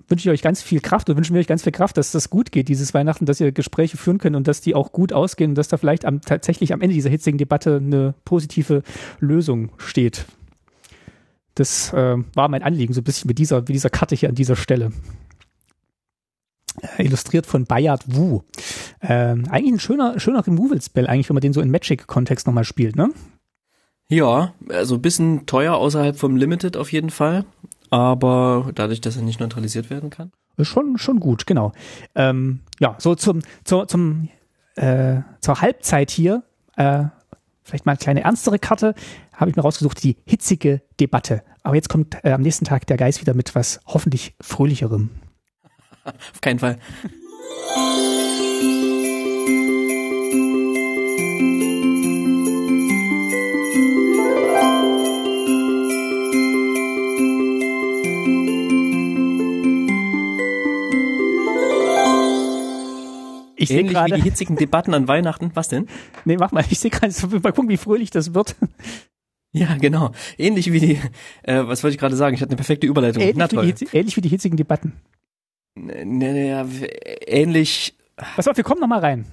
[0.07, 2.29] wünsche ich euch ganz viel Kraft und wünschen wir euch ganz viel Kraft, dass das
[2.29, 5.51] gut geht dieses Weihnachten, dass ihr Gespräche führen könnt und dass die auch gut ausgehen
[5.51, 8.83] und dass da vielleicht am, tatsächlich am Ende dieser hitzigen Debatte eine positive
[9.19, 10.25] Lösung steht.
[11.57, 14.35] Das äh, war mein Anliegen, so ein bisschen mit dieser, mit dieser Karte hier an
[14.35, 14.91] dieser Stelle.
[16.81, 18.41] Äh, illustriert von Bayard Wu.
[19.01, 22.95] Ähm, eigentlich ein schöner, schöner Removal-Spell, eigentlich, wenn man den so im Magic-Kontext nochmal spielt,
[22.95, 23.09] ne?
[24.07, 27.43] Ja, also ein bisschen teuer außerhalb vom Limited auf jeden Fall.
[27.89, 30.31] Aber dadurch, dass er nicht neutralisiert werden kann.
[30.61, 31.71] Schon, schon gut, genau.
[32.13, 34.29] Ähm, ja, so zum, zur, zum,
[34.75, 36.43] äh, zur Halbzeit hier,
[36.75, 37.05] äh,
[37.63, 38.93] vielleicht mal eine kleine ernstere Karte
[39.37, 41.43] habe ich mir rausgesucht, die hitzige Debatte.
[41.63, 45.11] Aber jetzt kommt äh, am nächsten Tag der Geist wieder mit was hoffentlich fröhlicherem.
[46.03, 46.79] Auf keinen Fall.
[63.59, 65.51] Ich sehe gerade wie die hitzigen Debatten an Weihnachten.
[65.53, 65.87] Was denn?
[66.25, 66.63] Nee, mach mal.
[66.69, 68.55] Ich sehe gerade, mal gucken, wie fröhlich das wird.
[69.53, 70.11] Ja, genau.
[70.37, 70.99] Ähnlich wie die,
[71.43, 72.35] äh, was wollte ich gerade sagen?
[72.35, 73.23] Ich hatte eine perfekte Überleitung.
[73.23, 74.93] Ähnlich, Na, wie, die, ähnlich wie die hitzigen Debatten.
[75.75, 76.65] Nee, nee, ja,
[77.25, 77.95] ähnlich.
[78.35, 79.25] Pass auf, wir kommen noch mal rein.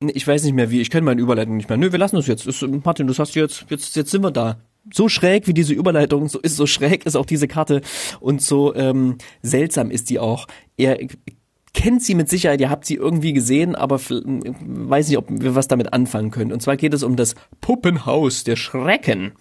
[0.00, 1.78] Ich weiß nicht mehr wie, ich kenne meine Überleitung nicht mehr.
[1.78, 2.46] Nö, wir lassen es jetzt.
[2.46, 4.58] Das, Martin, du sagst jetzt, jetzt, jetzt sind wir da.
[4.92, 7.80] So schräg wie diese Überleitung, so ist so schräg ist auch diese Karte
[8.20, 10.46] und so ähm, seltsam ist die auch.
[10.76, 10.98] Er
[11.74, 15.68] kennt sie mit Sicherheit, ihr habt sie irgendwie gesehen, aber weiß nicht, ob wir was
[15.68, 16.52] damit anfangen können.
[16.52, 19.32] Und zwar geht es um das Puppenhaus der Schrecken.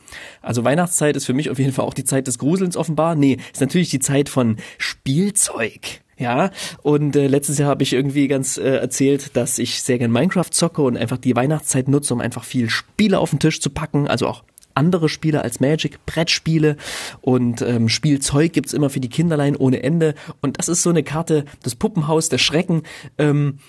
[0.41, 3.15] Also Weihnachtszeit ist für mich auf jeden Fall auch die Zeit des Gruselns offenbar.
[3.15, 6.01] Nee, ist natürlich die Zeit von Spielzeug.
[6.17, 6.51] Ja,
[6.83, 10.51] und äh, letztes Jahr habe ich irgendwie ganz äh, erzählt, dass ich sehr gern Minecraft
[10.51, 14.07] zocke und einfach die Weihnachtszeit nutze, um einfach viel Spiele auf den Tisch zu packen,
[14.07, 14.43] also auch
[14.75, 16.77] andere Spiele als Magic, Brettspiele
[17.21, 20.15] und ähm, Spielzeug gibt's immer für die Kinderlein ohne Ende.
[20.41, 22.83] Und das ist so eine Karte, das Puppenhaus der Schrecken.
[23.17, 23.59] Ähm,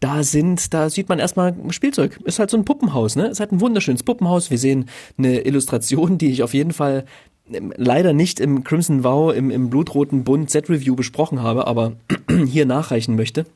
[0.00, 2.18] da sind, da sieht man erstmal Spielzeug.
[2.24, 3.26] Ist halt so ein Puppenhaus, ne?
[3.26, 4.50] Ist halt ein wunderschönes Puppenhaus.
[4.50, 7.04] Wir sehen eine Illustration, die ich auf jeden Fall
[7.50, 11.94] leider nicht im Crimson Vow, im, im blutroten Bund Set-Review besprochen habe, aber
[12.46, 13.46] hier nachreichen möchte.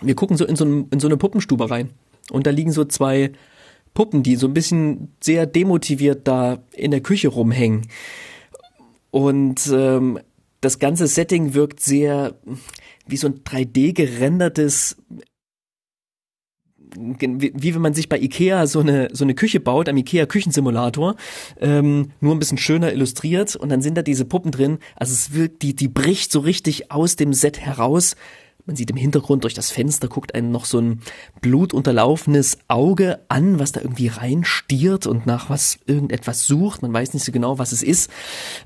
[0.00, 1.90] Wir gucken so in so, ein, in so eine Puppenstube rein.
[2.30, 3.32] Und da liegen so zwei
[3.94, 7.86] Puppen, die so ein bisschen sehr demotiviert da in der Küche rumhängen.
[9.10, 10.18] Und ähm,
[10.60, 12.34] das ganze Setting wirkt sehr
[13.06, 14.96] wie so ein 3D gerendertes
[16.96, 20.26] wie, wie wenn man sich bei Ikea so eine so eine Küche baut, am Ikea
[20.26, 21.16] Küchensimulator,
[21.60, 24.78] ähm, nur ein bisschen schöner illustriert und dann sind da diese Puppen drin.
[24.96, 28.16] Also es wirkt, die die bricht so richtig aus dem Set heraus.
[28.70, 31.00] Man sieht im Hintergrund durch das Fenster guckt einen noch so ein
[31.40, 36.82] blutunterlaufenes Auge an, was da irgendwie reinstiert und nach was irgendetwas sucht.
[36.82, 38.12] Man weiß nicht so genau, was es ist.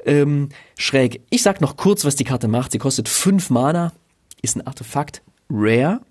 [0.04, 1.22] Ähm, schräg.
[1.30, 2.72] Ich sag noch kurz, was die Karte macht.
[2.72, 3.94] Sie kostet fünf Mana,
[4.42, 6.02] ist ein Artefakt, rare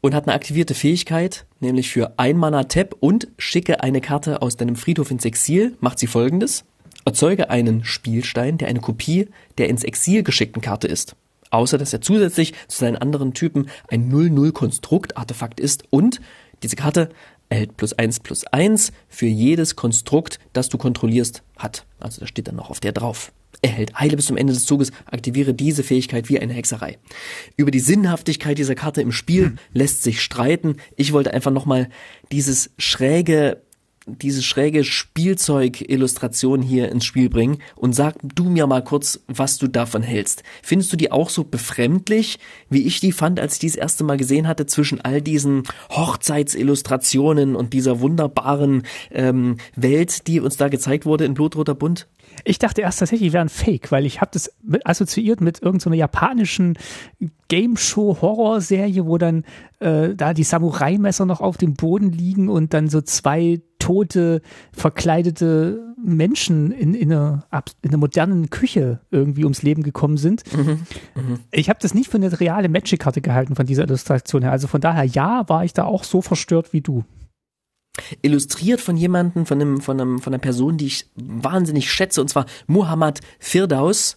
[0.00, 4.56] und hat eine aktivierte Fähigkeit, nämlich für ein Mana Tap und schicke eine Karte aus
[4.56, 6.62] deinem Friedhof ins Exil, macht sie folgendes.
[7.04, 11.16] Erzeuge einen Spielstein, der eine Kopie der ins Exil geschickten Karte ist.
[11.52, 16.20] Außer dass er zusätzlich zu seinen anderen Typen ein 0-0-Konstrukt-Artefakt ist und
[16.62, 17.10] diese Karte
[17.50, 21.84] erhält plus eins plus eins für jedes Konstrukt, das du kontrollierst, hat.
[22.00, 24.90] Also da steht dann noch auf der drauf erhält Heile bis zum Ende des Zuges,
[25.06, 26.98] aktiviere diese Fähigkeit wie eine Hexerei.
[27.56, 29.58] Über die Sinnhaftigkeit dieser Karte im Spiel hm.
[29.72, 30.76] lässt sich streiten.
[30.96, 31.88] Ich wollte einfach nochmal
[32.32, 33.62] dieses schräge
[34.20, 39.68] diese schräge Spielzeug-Illustration hier ins Spiel bringen und sag du mir mal kurz, was du
[39.68, 40.42] davon hältst.
[40.62, 42.38] Findest du die auch so befremdlich,
[42.68, 45.62] wie ich die fand, als ich die das erste Mal gesehen hatte, zwischen all diesen
[45.90, 52.06] Hochzeitsillustrationen und dieser wunderbaren ähm, Welt, die uns da gezeigt wurde in Blutroter Bund?
[52.44, 54.52] Ich dachte erst tatsächlich, wäre ein Fake, weil ich habe das
[54.84, 56.78] assoziiert mit irgendeiner so japanischen
[57.48, 59.44] Game Show Horrorserie, wo dann
[59.80, 65.94] äh, da die Samurai-Messer noch auf dem Boden liegen und dann so zwei tote, verkleidete
[66.02, 67.44] Menschen in, in, einer,
[67.82, 70.44] in einer modernen Küche irgendwie ums Leben gekommen sind.
[70.56, 70.80] Mhm,
[71.14, 71.38] mh.
[71.50, 74.52] Ich habe das nicht für eine reale Magic-Karte gehalten von dieser Illustration her.
[74.52, 77.04] Also von daher, ja, war ich da auch so verstört wie du
[78.22, 82.28] illustriert von jemandem, von einem, von einem, von einer Person, die ich wahnsinnig schätze, und
[82.28, 84.16] zwar Muhammad Firdaus.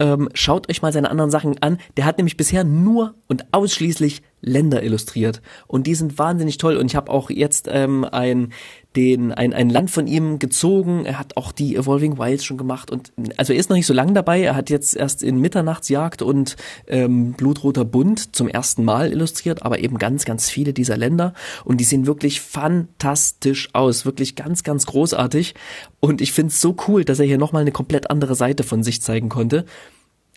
[0.00, 1.78] Ähm, schaut euch mal seine anderen Sachen an.
[1.96, 5.42] Der hat nämlich bisher nur und ausschließlich Länder illustriert.
[5.66, 6.76] Und die sind wahnsinnig toll.
[6.76, 8.52] Und ich habe auch jetzt ähm, ein
[8.98, 11.04] den ein, ein Land von ihm gezogen.
[11.04, 13.94] Er hat auch die Evolving Wilds schon gemacht und also er ist noch nicht so
[13.94, 14.42] lange dabei.
[14.42, 16.56] Er hat jetzt erst in Mitternachtsjagd und
[16.88, 21.32] ähm, Blutroter Bund zum ersten Mal illustriert, aber eben ganz, ganz viele dieser Länder
[21.64, 25.54] und die sehen wirklich fantastisch aus, wirklich ganz, ganz großartig.
[26.00, 28.82] Und ich finde es so cool, dass er hier nochmal eine komplett andere Seite von
[28.82, 29.64] sich zeigen konnte.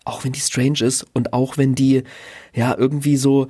[0.06, 2.04] Auch wenn die strange ist und auch wenn die
[2.54, 3.48] ja irgendwie so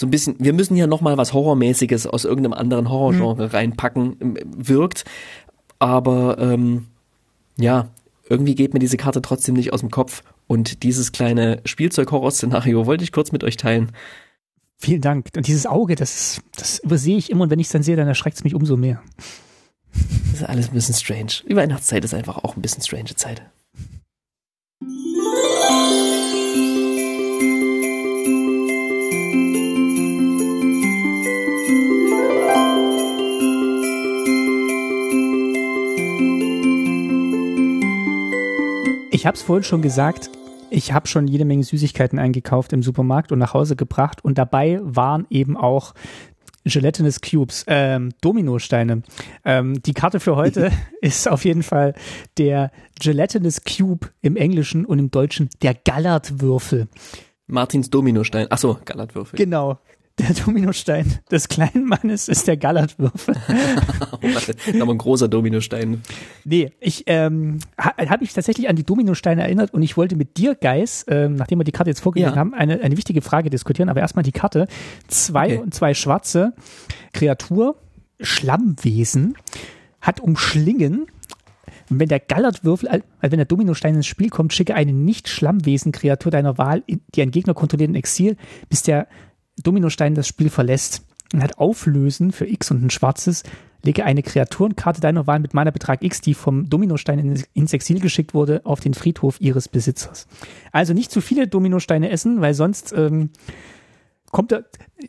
[0.00, 3.50] so ein bisschen, wir müssen hier nochmal was Horrormäßiges aus irgendeinem anderen Horrorgenre mhm.
[3.50, 5.04] reinpacken, ähm, wirkt.
[5.78, 6.86] Aber ähm,
[7.58, 7.88] ja,
[8.26, 10.22] irgendwie geht mir diese Karte trotzdem nicht aus dem Kopf.
[10.46, 13.92] Und dieses kleine Spielzeug-Horror-Szenario wollte ich kurz mit euch teilen.
[14.78, 15.26] Vielen Dank.
[15.36, 18.08] Und dieses Auge, das, das übersehe ich immer und wenn ich es dann sehe, dann
[18.08, 19.02] erschreckt es mich umso mehr.
[19.92, 21.32] Das ist alles ein bisschen strange.
[21.46, 23.42] Die Weihnachtszeit ist einfach auch ein bisschen strange Zeit.
[39.20, 40.30] Ich habe es vorhin schon gesagt,
[40.70, 44.80] ich habe schon jede Menge Süßigkeiten eingekauft im Supermarkt und nach Hause gebracht und dabei
[44.82, 45.92] waren eben auch
[46.64, 49.02] Gelatinous Cubes, ähm, Dominosteine.
[49.44, 51.92] Ähm, die Karte für heute ist auf jeden Fall
[52.38, 56.88] der Gelatinous Cube im Englischen und im Deutschen der Gallertwürfel.
[57.46, 58.50] Martins Dominostein.
[58.50, 59.36] Achso, Gallertwürfel.
[59.36, 59.78] Genau
[60.20, 63.34] Der Dominostein des kleinen Mannes ist der Gallertwürfel.
[64.80, 66.02] Aber ein großer Dominostein.
[66.44, 70.36] Nee, ich ähm, ha, habe mich tatsächlich an die Dominosteine erinnert und ich wollte mit
[70.36, 72.38] dir, Geis, ähm, nachdem wir die Karte jetzt vorgelegt ja.
[72.38, 73.88] haben, eine, eine wichtige Frage diskutieren.
[73.88, 74.68] Aber erstmal die Karte.
[75.08, 75.58] Zwei okay.
[75.58, 76.52] und zwei schwarze
[77.12, 77.76] Kreatur,
[78.20, 79.36] Schlammwesen,
[80.00, 81.06] hat umschlingen
[81.90, 86.84] wenn der Gallertwürfel, also wenn der Dominostein ins Spiel kommt, schicke eine Nicht-Schlammwesen-Kreatur deiner Wahl,
[86.86, 88.36] die ein Gegner kontrolliert in Exil,
[88.68, 89.08] bis der
[89.62, 91.02] Dominostein das Spiel verlässt.
[91.32, 93.44] Und hat Auflösen für X und ein schwarzes.
[93.82, 98.34] Lege eine Kreaturenkarte deiner Wahl mit meiner Betrag X, die vom Dominostein ins Exil geschickt
[98.34, 100.26] wurde, auf den Friedhof ihres Besitzers.
[100.72, 103.30] Also nicht zu viele Dominosteine essen, weil sonst ähm,
[104.30, 104.64] kommt er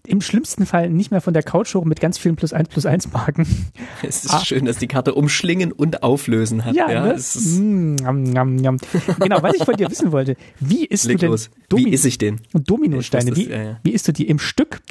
[0.05, 2.85] im schlimmsten Fall nicht mehr von der Couch hoch mit ganz vielen plus eins plus
[2.85, 3.45] eins Marken.
[4.03, 4.43] Es ist ah.
[4.43, 6.75] schön, dass die Karte umschlingen und auflösen hat.
[6.75, 7.13] Ja, ja ne?
[7.13, 8.77] es ist mm, njam, njam, njam.
[9.19, 12.05] Genau, was ich von dir wissen wollte, wie isst Leg du denn Domi wie isst
[12.05, 12.41] ich den?
[12.53, 13.35] Dominosteine?
[13.35, 13.79] Wie, ja, ja.
[13.83, 14.81] wie isst du die im Stück?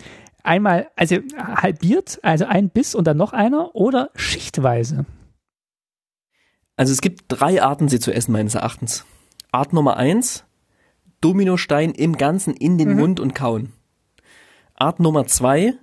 [0.42, 5.06] Einmal, also halbiert, also ein Biss und dann noch einer oder schichtweise?
[6.76, 9.04] Also es gibt drei Arten, sie zu essen, meines Erachtens.
[9.52, 10.44] Art Nummer eins,
[11.20, 12.98] Dominostein im Ganzen in den mhm.
[12.98, 13.72] Mund und kauen.
[14.80, 15.74] Art Nummer zwei,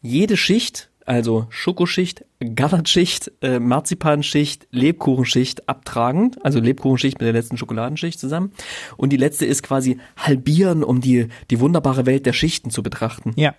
[0.00, 8.18] jede Schicht, also Schokoschicht, Gallatschicht, äh, Marzipanschicht, Lebkuchenschicht abtragend, also Lebkuchenschicht mit der letzten Schokoladenschicht
[8.18, 8.52] zusammen.
[8.96, 13.32] Und die letzte ist quasi halbieren, um die, die wunderbare Welt der Schichten zu betrachten.
[13.36, 13.54] Ja.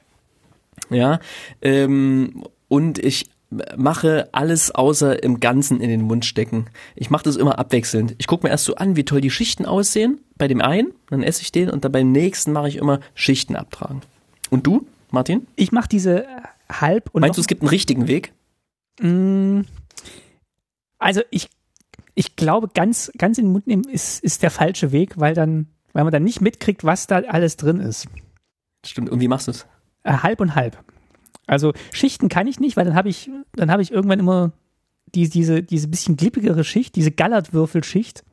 [0.90, 1.20] Ja.
[1.62, 3.30] Ähm, und ich
[3.78, 6.66] mache alles außer im Ganzen in den Mund stecken.
[6.96, 8.16] Ich mache das immer abwechselnd.
[8.18, 11.24] Ich gucke mir erst so an, wie toll die Schichten aussehen bei dem einen, dann
[11.24, 14.02] esse ich den und dann beim nächsten mache ich immer Schichten abtragen.
[14.50, 15.48] Und du, Martin?
[15.56, 16.26] Ich mache diese
[16.70, 17.22] halb und.
[17.22, 18.34] Meinst du, es gibt einen richtigen Weg?
[19.02, 19.62] Mm,
[21.00, 21.50] also ich,
[22.16, 25.68] ich glaube, ganz, ganz in den Mund nehmen ist, ist der falsche Weg, weil dann,
[25.94, 28.08] weil man dann nicht mitkriegt, was da alles drin ist.
[28.86, 29.66] Stimmt, und wie machst du es?
[30.04, 30.84] Äh, halb und halb.
[31.46, 34.52] Also Schichten kann ich nicht, weil dann habe ich, dann habe ich irgendwann immer
[35.16, 38.24] die, diese, diese bisschen glippigere Schicht, diese Gallertwürfelschicht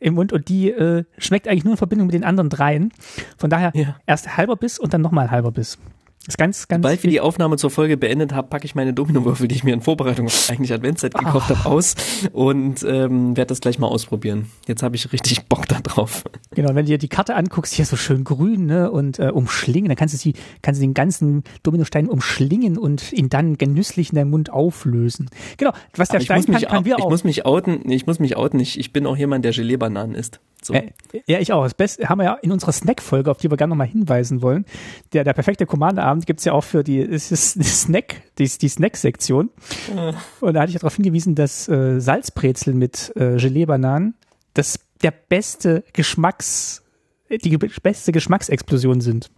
[0.00, 2.92] im Mund und die äh, schmeckt eigentlich nur in Verbindung mit den anderen dreien.
[3.36, 3.96] Von daher ja.
[4.06, 5.78] erst halber Biss und dann nochmal halber Biss.
[6.26, 9.46] Ist ganz, ganz Bald wir die Aufnahme zur Folge beendet haben, packe ich meine Dominowürfel,
[9.46, 11.94] die ich mir in Vorbereitung auf eigentlich Adventszeit gekauft habe, aus
[12.32, 14.50] und ähm, werde das gleich mal ausprobieren.
[14.66, 16.24] Jetzt habe ich richtig Bock da drauf.
[16.54, 19.88] Genau, wenn du dir die Karte anguckst, hier so schön grün ne, und äh, umschlingen,
[19.88, 24.16] dann kannst du sie, kannst du den ganzen Dominostein umschlingen und ihn dann genüsslich in
[24.16, 25.28] deinem Mund auflösen.
[25.58, 27.04] Genau, was der Stein kann, kann wir auch.
[27.04, 30.14] Ich muss mich outen, ich muss mich outen, ich, ich bin auch jemand, der Gelee-Bananen
[30.14, 30.40] isst.
[30.64, 30.74] So.
[30.74, 30.92] Äh,
[31.26, 31.64] ja, ich auch.
[31.64, 34.64] Das Beste haben wir ja in unserer Snack-Folge, auf die wir gerne nochmal hinweisen wollen.
[35.12, 35.66] Der, der perfekte
[36.14, 39.50] Commander-Abend gibt's ja auch für die, es ist Snack, die, die Snack-Sektion.
[39.92, 40.14] Mhm.
[40.40, 44.14] Und da hatte ich ja darauf hingewiesen, dass äh, Salzbrezel mit äh, Gelee-Bananen
[44.54, 46.82] das der beste Geschmacks,
[47.28, 49.30] die beste Geschmacksexplosion sind.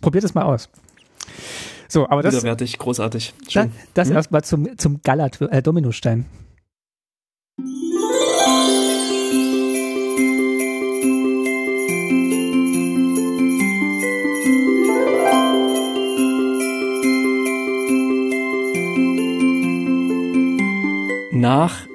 [0.00, 0.70] Probiert es mal aus.
[1.88, 2.34] So, aber das.
[2.34, 3.34] Widerwärtig, großartig.
[3.48, 3.72] Schön.
[3.94, 4.16] Das, das hm?
[4.16, 6.26] erstmal zum, zum Galat, äh, Dominostein.
[21.40, 21.86] Nach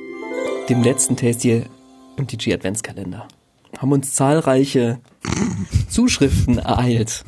[0.70, 1.64] dem letzten Tasty
[2.18, 3.28] im DG Adventskalender
[3.78, 5.00] haben uns zahlreiche
[5.90, 7.24] Zuschriften ereilt.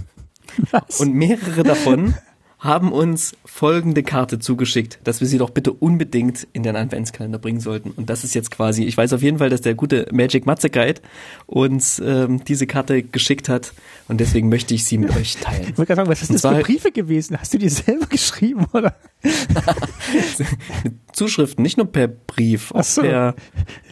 [0.71, 0.99] Was?
[0.99, 2.15] Und mehrere davon
[2.59, 7.59] haben uns folgende Karte zugeschickt, dass wir sie doch bitte unbedingt in den Adventskalender bringen
[7.59, 7.91] sollten.
[7.91, 10.71] Und das ist jetzt quasi, ich weiß auf jeden Fall, dass der gute Magic Matze
[10.71, 11.01] Guide
[11.45, 13.73] uns ähm, diese Karte geschickt hat
[14.07, 15.67] und deswegen möchte ich sie mit euch teilen.
[15.69, 17.39] Ich wollte gerade sagen, was sind das für Briefe gewesen?
[17.39, 18.95] Hast du die selber geschrieben oder?
[21.13, 23.01] Zuschriften, nicht nur per Brief, auch so.
[23.01, 23.35] per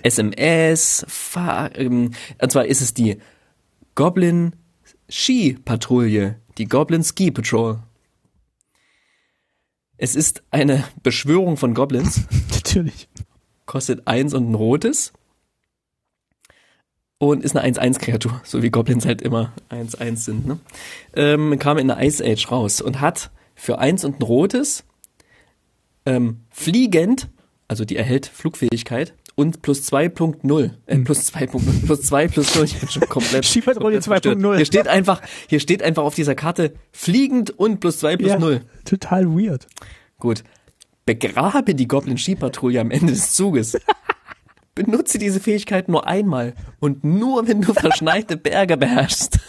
[0.01, 1.05] SMS.
[1.76, 2.11] Ähm,
[2.41, 3.18] und zwar ist es die
[3.93, 4.53] Goblin
[5.07, 7.80] Ski Patrouille, die Goblin Ski Patrol.
[9.97, 12.21] Es ist eine Beschwörung von Goblins.
[12.51, 13.07] Natürlich.
[13.65, 15.13] Kostet eins und ein rotes.
[17.17, 20.45] Und ist eine 1-1-Kreatur, so wie Goblins halt immer 1-1 sind.
[20.45, 20.59] Ne?
[21.15, 24.83] Ähm, kam in der Ice Age raus und hat für eins und ein rotes
[26.05, 27.29] ähm, fliegend,
[27.69, 32.79] also die erhält Flugfähigkeit, und plus 2.0, äh, plus 2.0, plus 2, plus 0, ich
[32.79, 33.45] bin schon komplett.
[33.45, 34.55] Skipatrouille 2.0.
[34.55, 38.39] Hier steht einfach, hier steht einfach auf dieser Karte fliegend und plus 2 plus ja,
[38.39, 38.61] 0.
[38.86, 39.67] Total weird.
[40.17, 40.43] Gut.
[41.05, 43.77] Begrabe die Goblin Skipatrouille am Ende des Zuges.
[44.75, 49.39] Benutze diese Fähigkeit nur einmal und nur wenn du verschneite Berge beherrschst.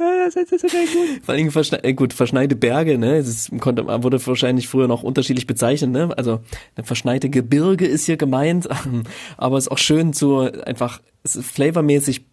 [0.00, 1.24] Das ist, das ist gut.
[1.24, 3.16] Vor allem verschne äh, gut, verschneite Berge, ne?
[3.16, 6.10] Es konnte, wurde wahrscheinlich früher noch unterschiedlich bezeichnet, ne?
[6.16, 6.40] Also
[6.82, 8.68] verschneite Gebirge ist hier gemeint,
[9.36, 12.24] aber es ist auch schön so einfach flavormäßig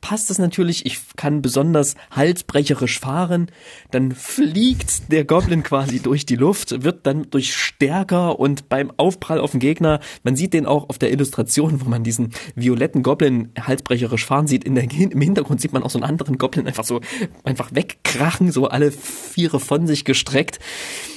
[0.00, 3.48] passt es natürlich, ich kann besonders halsbrecherisch fahren,
[3.90, 9.40] dann fliegt der Goblin quasi durch die Luft, wird dann durch stärker und beim Aufprall
[9.40, 13.50] auf den Gegner, man sieht den auch auf der Illustration, wo man diesen violetten Goblin
[13.58, 17.00] halsbrecherisch fahren sieht, der, im Hintergrund sieht man auch so einen anderen Goblin einfach so,
[17.44, 20.60] einfach wegkrachen, so alle Viere von sich gestreckt.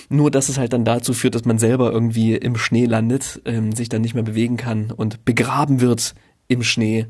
[0.09, 3.73] Nur, dass es halt dann dazu führt, dass man selber irgendwie im Schnee landet, ähm,
[3.73, 6.15] sich dann nicht mehr bewegen kann und begraben wird
[6.47, 7.05] im Schnee.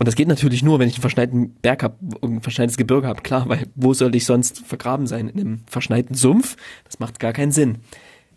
[0.00, 3.20] Und das geht natürlich nur, wenn ich einen verschneiten Berg habe, ein verschneites Gebirge habe,
[3.20, 5.28] klar, weil wo soll ich sonst vergraben sein?
[5.28, 6.56] In einem verschneiten Sumpf?
[6.84, 7.80] Das macht gar keinen Sinn.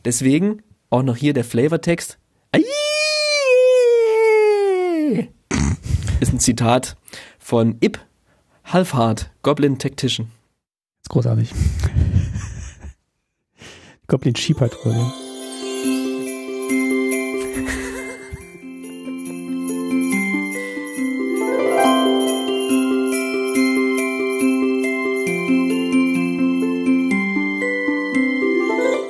[0.04, 2.20] Deswegen auch noch hier der Flavortext.
[6.20, 6.98] Ist ein Zitat
[7.40, 7.98] von Ip
[8.66, 10.28] Halfhard, Goblin Tactician.
[10.28, 11.50] Das ist großartig.
[14.08, 15.00] Goblin Skipatrouille.
[15.00, 15.33] Jetzt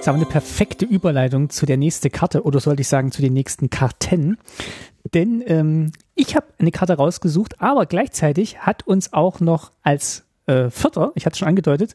[0.08, 3.34] haben wir eine perfekte Überleitung zu der nächsten Karte oder sollte ich sagen zu den
[3.34, 4.38] nächsten Karten.
[5.14, 10.70] Denn ähm, ich habe eine Karte rausgesucht, aber gleichzeitig hat uns auch noch als äh,
[10.70, 11.93] Vierter, ich hatte es schon angedeutet,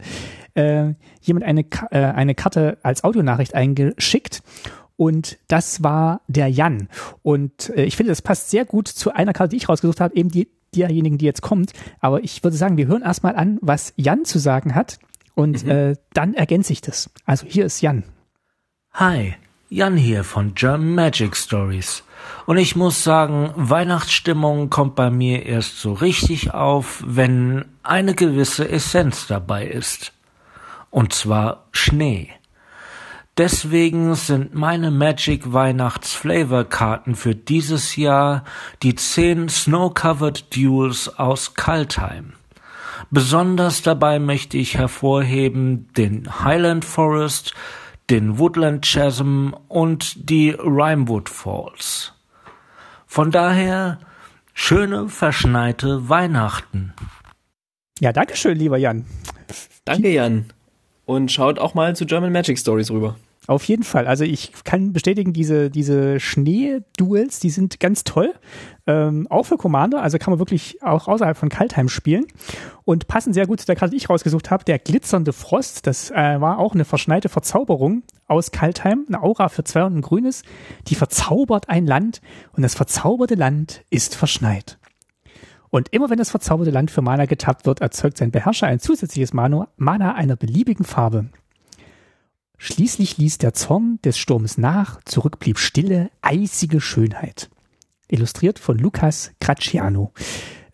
[0.55, 4.43] äh, jemand eine, äh, eine Karte als Audionachricht eingeschickt.
[4.97, 6.89] Und das war der Jan.
[7.23, 10.17] Und äh, ich finde, das passt sehr gut zu einer Karte, die ich rausgesucht habe,
[10.17, 11.73] eben die, derjenigen, die jetzt kommt.
[12.01, 14.99] Aber ich würde sagen, wir hören erstmal an, was Jan zu sagen hat.
[15.39, 15.71] Und mhm.
[15.71, 17.11] äh, dann ergänze ich das.
[17.25, 18.03] Also hier ist Jan.
[18.93, 19.37] Hi,
[19.69, 22.03] Jan hier von German Magic Stories.
[22.47, 28.69] Und ich muss sagen, Weihnachtsstimmung kommt bei mir erst so richtig auf, wenn eine gewisse
[28.69, 30.13] Essenz dabei ist.
[30.91, 32.31] Und zwar Schnee.
[33.37, 38.43] Deswegen sind meine Magic Weihnachts Flavor Karten für dieses Jahr
[38.83, 42.33] die 10 Snow Covered Duels aus Kaltheim.
[43.11, 47.55] Besonders dabei möchte ich hervorheben den Highland Forest,
[48.11, 52.15] den Woodland Chasm und die Rhymewood Falls.
[53.07, 53.99] Von daher
[54.55, 56.95] schöne verschneite Weihnachten.
[58.01, 59.07] Ja, danke schön, lieber Jan.
[59.85, 60.53] Danke, Jan.
[61.05, 63.17] Und schaut auch mal zu German Magic Stories rüber.
[63.49, 64.07] Auf jeden Fall.
[64.07, 68.35] Also ich kann bestätigen, diese, diese Schnee-Duels, die sind ganz toll.
[68.87, 72.27] Ähm, auch für Commander, also kann man wirklich auch außerhalb von Kaltheim spielen.
[72.85, 74.65] Und passen sehr gut zu der Karte, die ich rausgesucht habe.
[74.65, 79.65] Der glitzernde Frost, das äh, war auch eine verschneite Verzauberung aus Kaltheim, eine Aura für
[79.65, 80.43] zwei und ein grünes.
[80.89, 82.21] Die verzaubert ein Land
[82.53, 84.79] und das verzauberte Land ist verschneit.
[85.71, 89.33] Und immer wenn das verzauberte Land für Mana getappt wird, erzeugt sein Beherrscher ein zusätzliches
[89.33, 91.31] Mana, Mana einer beliebigen Farbe.
[92.59, 97.49] Schließlich ließ der Zorn des Sturms nach, zurück blieb stille, eisige Schönheit.
[98.09, 100.13] Illustriert von Lucas Graciano.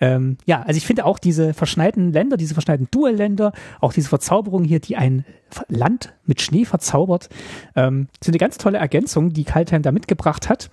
[0.01, 4.65] Ähm, ja, also ich finde auch diese verschneiten Länder, diese verschneiten Duelländer, auch diese Verzauberung
[4.65, 5.27] hier, die ein
[5.69, 7.29] Land mit Schnee verzaubert,
[7.77, 10.71] ähm, sind eine ganz tolle Ergänzung, die Kaltheim da mitgebracht hat.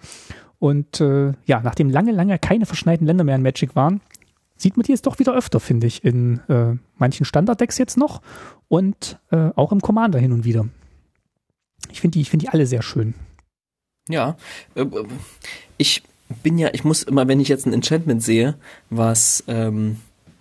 [0.59, 3.99] Und äh, ja, nachdem lange, lange keine verschneiten Länder mehr in Magic waren,
[4.55, 8.21] sieht man die jetzt doch wieder öfter, finde ich, in äh, manchen Standarddecks jetzt noch
[8.69, 10.65] und äh, auch im Commander hin und wieder.
[11.91, 13.13] Ich finde die, ich finde die alle sehr schön.
[14.09, 14.37] Ja,
[14.75, 14.85] äh,
[15.77, 16.03] ich
[16.43, 18.55] bin ja, ich muss immer, wenn ich jetzt ein Enchantment sehe,
[18.89, 19.97] was ähm,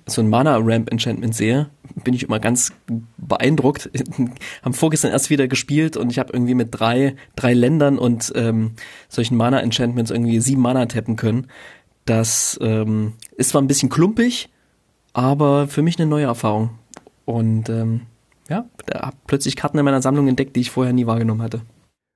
[0.06, 1.70] so ein Mana Ramp Enchantment sehe,
[2.02, 2.72] bin ich immer ganz
[3.16, 3.90] beeindruckt.
[4.62, 8.72] Haben vorgestern erst wieder gespielt und ich habe irgendwie mit drei drei Ländern und ähm,
[9.08, 11.46] solchen Mana Enchantments irgendwie sieben Mana tappen können.
[12.04, 14.48] Das ähm, ist zwar ein bisschen klumpig,
[15.12, 16.70] aber für mich eine neue Erfahrung.
[17.24, 18.02] Und ähm,
[18.50, 21.62] ja, da habe plötzlich Karten in meiner Sammlung entdeckt, die ich vorher nie wahrgenommen hatte.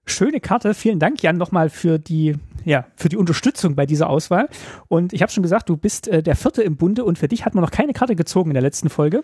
[0.07, 0.75] Schöne Karte.
[0.75, 4.49] Vielen Dank, Jan, nochmal für die, ja, für die Unterstützung bei dieser Auswahl.
[4.89, 7.47] Und ich habe schon gesagt, du bist äh, der Vierte im Bunde und für dich
[7.47, 9.23] hat man noch keine Karte gezogen in der letzten Folge.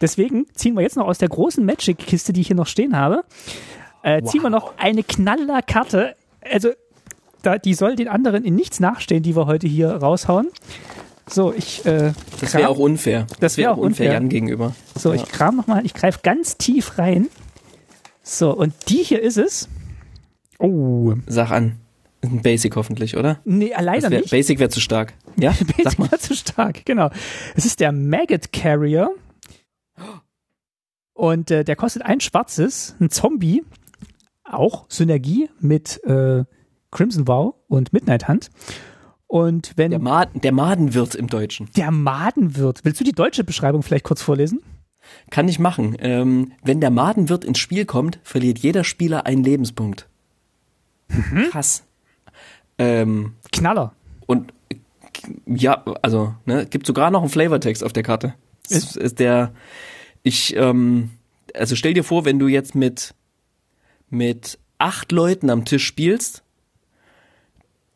[0.00, 3.24] Deswegen ziehen wir jetzt noch aus der großen Magic-Kiste, die ich hier noch stehen habe,
[4.02, 4.30] äh, wow.
[4.30, 6.14] ziehen wir noch eine Knaller-Karte.
[6.48, 6.70] Also,
[7.42, 10.48] da, die soll den anderen in nichts nachstehen, die wir heute hier raushauen.
[11.28, 11.84] So, ich.
[11.86, 13.26] Äh, das wäre auch unfair.
[13.40, 14.74] Das wäre wär auch unfair, unfair Jan gegenüber.
[14.96, 15.22] So, ja.
[15.22, 17.28] ich kram nochmal, ich greife ganz tief rein.
[18.22, 19.68] So, und die hier ist es.
[20.58, 21.14] Oh.
[21.26, 21.76] Sag an.
[22.22, 23.40] Ein Basic hoffentlich, oder?
[23.44, 24.30] Nee, leider wär, nicht.
[24.30, 25.14] Basic wäre zu stark.
[25.36, 27.10] Ja, Basic wäre zu stark, genau.
[27.54, 29.10] Es ist der Maggot Carrier.
[31.14, 33.62] Und äh, der kostet ein schwarzes, ein Zombie.
[34.44, 36.44] Auch Synergie mit äh,
[36.90, 38.50] Crimson Vow und Midnight Hunt.
[39.30, 41.68] Und wenn der, Maden, der Madenwirt im Deutschen.
[41.76, 42.80] Der Madenwirt.
[42.82, 44.60] Willst du die deutsche Beschreibung vielleicht kurz vorlesen?
[45.30, 45.96] Kann ich machen.
[46.00, 50.08] Ähm, wenn der Madenwirt ins Spiel kommt, verliert jeder Spieler einen Lebenspunkt.
[51.10, 51.46] Mhm.
[51.52, 51.84] Krass.
[52.76, 53.92] Ähm, Knaller.
[54.26, 54.52] Und
[55.46, 58.34] Ja, also, ne, gibt sogar noch einen Flavortext auf der Karte.
[58.68, 59.52] Ist, ist der,
[60.24, 61.10] ich, ähm,
[61.54, 63.14] also stell dir vor, wenn du jetzt mit,
[64.08, 66.42] mit acht Leuten am Tisch spielst,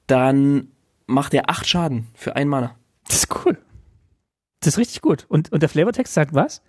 [0.06, 0.68] dann
[1.06, 2.76] macht er acht Schaden für ein Mana.
[3.06, 3.58] Das ist cool.
[4.60, 5.26] Das ist richtig gut.
[5.28, 6.62] Und, und der Flavortext sagt was?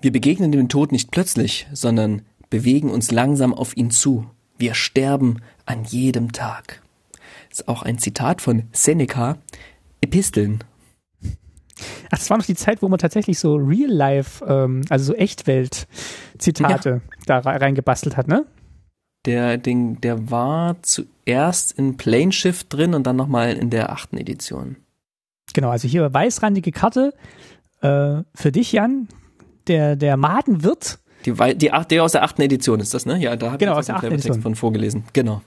[0.00, 4.28] Wir begegnen dem Tod nicht plötzlich, sondern bewegen uns langsam auf ihn zu.
[4.56, 6.82] Wir sterben an jedem Tag.
[7.50, 9.38] Das ist auch ein Zitat von Seneca,
[10.00, 10.64] Episteln.
[12.10, 17.00] Ach, das war noch die Zeit, wo man tatsächlich so Real-Life, ähm, also so Echtwelt-Zitate
[17.26, 17.40] ja.
[17.42, 18.46] da reingebastelt hat, ne?
[19.26, 24.16] Der Ding, der war zuerst in Plane Shift drin und dann nochmal in der achten
[24.16, 24.76] Edition.
[25.52, 27.12] Genau, also hier weißrandige Karte
[27.82, 29.08] äh, für dich, Jan.
[29.66, 30.98] Der, der Madenwirt.
[31.26, 33.18] Die, die, der aus der achten Edition ist das, ne?
[33.18, 34.40] Ja, da habe genau, ich aus der achten Edition.
[34.40, 35.04] von vorgelesen.
[35.12, 35.42] Genau.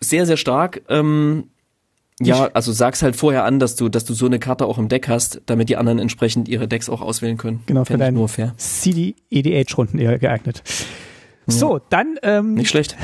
[0.00, 0.82] Sehr, sehr stark.
[0.88, 1.48] Ähm,
[2.20, 4.88] ja, also sag's halt vorher an, dass du, dass du so eine Karte auch im
[4.88, 7.62] Deck hast, damit die anderen entsprechend ihre Decks auch auswählen können.
[7.66, 8.24] Genau, für deine
[8.58, 10.62] CD EDH Runden eher geeignet.
[11.46, 12.96] So, dann ähm, nicht schlecht.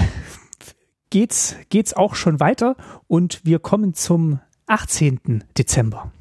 [1.10, 2.76] Geht's geht's auch schon weiter
[3.06, 5.44] und wir kommen zum 18.
[5.56, 6.12] Dezember.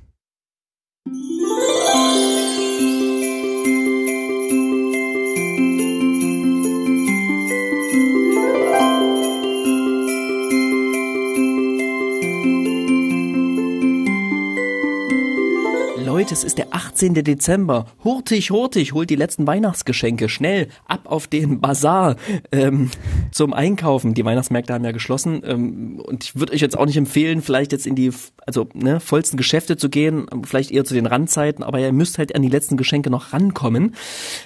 [16.28, 17.14] Leute, es ist der 18.
[17.14, 17.86] Dezember.
[18.04, 20.28] Hurtig, hurtig, holt die letzten Weihnachtsgeschenke.
[20.28, 22.18] Schnell, ab auf den Bazar
[22.52, 22.92] ähm,
[23.32, 24.14] zum Einkaufen.
[24.14, 25.42] Die Weihnachtsmärkte haben ja geschlossen.
[25.46, 28.12] Ähm, und ich würde euch jetzt auch nicht empfehlen, vielleicht jetzt in die
[28.46, 32.36] also ne, vollsten Geschäfte zu gehen, vielleicht eher zu den Randzeiten, aber ihr müsst halt
[32.36, 33.96] an die letzten Geschenke noch rankommen.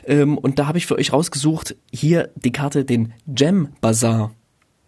[0.06, 4.36] Ähm, und da habe ich für euch rausgesucht, hier die Karte, den Gem Bazar.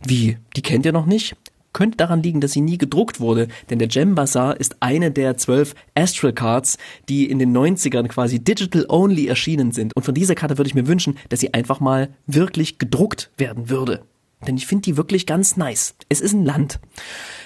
[0.05, 0.37] Wie?
[0.55, 1.35] Die kennt ihr noch nicht?
[1.73, 5.37] Könnte daran liegen, dass sie nie gedruckt wurde, denn der Gem Bazaar ist eine der
[5.37, 6.77] zwölf Astral Cards,
[7.09, 9.95] die in den 90ern quasi digital only erschienen sind.
[9.95, 13.69] Und von dieser Karte würde ich mir wünschen, dass sie einfach mal wirklich gedruckt werden
[13.69, 14.03] würde.
[14.47, 15.95] Denn ich finde die wirklich ganz nice.
[16.09, 16.79] Es ist ein Land.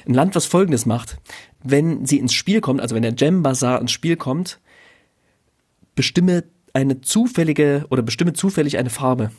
[0.08, 1.18] Ein Land, was folgendes macht.
[1.64, 4.60] Wenn sie ins Spiel kommt, also wenn der Gem Bazaar ins Spiel kommt,
[5.96, 9.32] bestimme eine zufällige oder bestimme zufällig eine Farbe.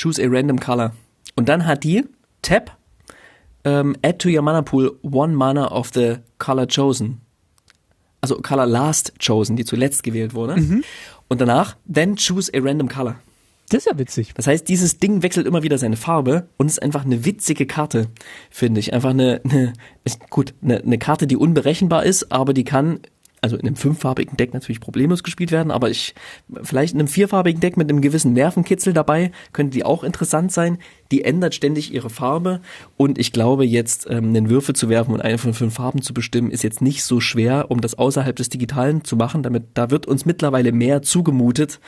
[0.00, 0.92] Choose a random color.
[1.36, 2.04] Und dann hat die
[2.42, 2.76] Tap
[3.64, 7.20] ähm, add to your mana pool one mana of the color chosen.
[8.20, 10.56] Also color last chosen, die zuletzt gewählt wurde.
[10.56, 10.84] Mhm.
[11.28, 13.16] Und danach, then choose a random color.
[13.72, 14.34] Das ist ja witzig.
[14.34, 18.08] Das heißt, dieses Ding wechselt immer wieder seine Farbe und ist einfach eine witzige Karte,
[18.50, 18.92] finde ich.
[18.92, 19.72] Einfach eine, eine
[20.04, 23.00] ist gut, eine, eine Karte, die unberechenbar ist, aber die kann
[23.42, 26.14] also in einem fünffarbigen Deck natürlich problemlos gespielt werden, aber ich,
[26.62, 30.78] vielleicht in einem vierfarbigen Deck mit einem gewissen Nervenkitzel dabei, könnte die auch interessant sein.
[31.10, 32.60] Die ändert ständig ihre Farbe
[32.96, 36.14] und ich glaube jetzt, ähm, einen Würfel zu werfen und eine von fünf Farben zu
[36.14, 39.42] bestimmen, ist jetzt nicht so schwer, um das außerhalb des Digitalen zu machen.
[39.42, 41.80] Damit, da wird uns mittlerweile mehr zugemutet.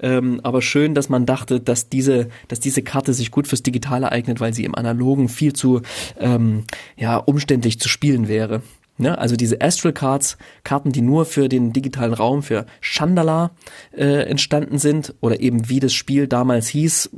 [0.00, 4.12] Ähm, aber schön, dass man dachte, dass diese, dass diese Karte sich gut fürs Digitale
[4.12, 5.80] eignet, weil sie im Analogen viel zu,
[6.20, 6.64] ähm,
[6.98, 8.62] ja, umständlich zu spielen wäre.
[8.98, 9.16] Ne?
[9.16, 13.52] Also diese Astral Cards, Karten, die nur für den digitalen Raum, für Chandala
[13.96, 17.10] äh, entstanden sind oder eben wie das Spiel damals hieß.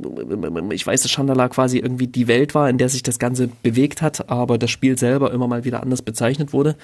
[0.71, 4.01] Ich weiß, dass Chandala quasi irgendwie die Welt war, in der sich das Ganze bewegt
[4.01, 6.75] hat, aber das Spiel selber immer mal wieder anders bezeichnet wurde.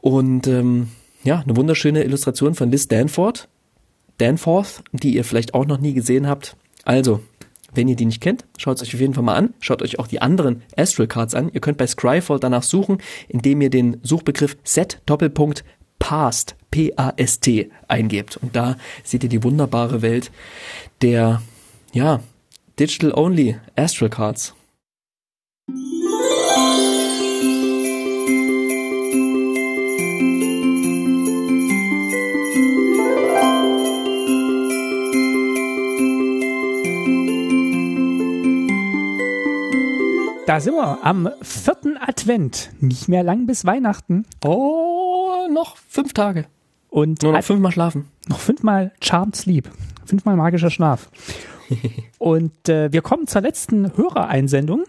[0.00, 0.88] Und ähm,
[1.24, 3.48] ja, eine wunderschöne Illustration von Liz Danforth,
[4.18, 6.56] Danforth, die ihr vielleicht auch noch nie gesehen habt.
[6.84, 7.20] Also,
[7.74, 9.54] wenn ihr die nicht kennt, schaut es euch auf jeden Fall mal an.
[9.60, 11.50] Schaut euch auch die anderen Astral Cards an.
[11.52, 12.98] Ihr könnt bei Scryfall danach suchen,
[13.28, 15.64] indem ihr den Suchbegriff Set Doppelpunkt
[15.98, 18.36] Past P-A-S-T eingebt.
[18.36, 20.30] Und da seht ihr die wunderbare Welt
[21.02, 21.42] der,
[21.92, 22.20] ja,
[22.78, 24.53] Digital Only Astral Cards.
[40.54, 42.70] Da sind wir am vierten Advent.
[42.78, 44.24] Nicht mehr lang bis Weihnachten.
[44.44, 46.46] Oh, noch fünf Tage.
[46.88, 48.08] Und Nur noch fünfmal schlafen.
[48.28, 49.68] Noch fünfmal Charmed Sleep.
[50.04, 51.10] Fünfmal magischer Schlaf.
[52.18, 54.84] Und äh, wir kommen zur letzten Hörereinsendung.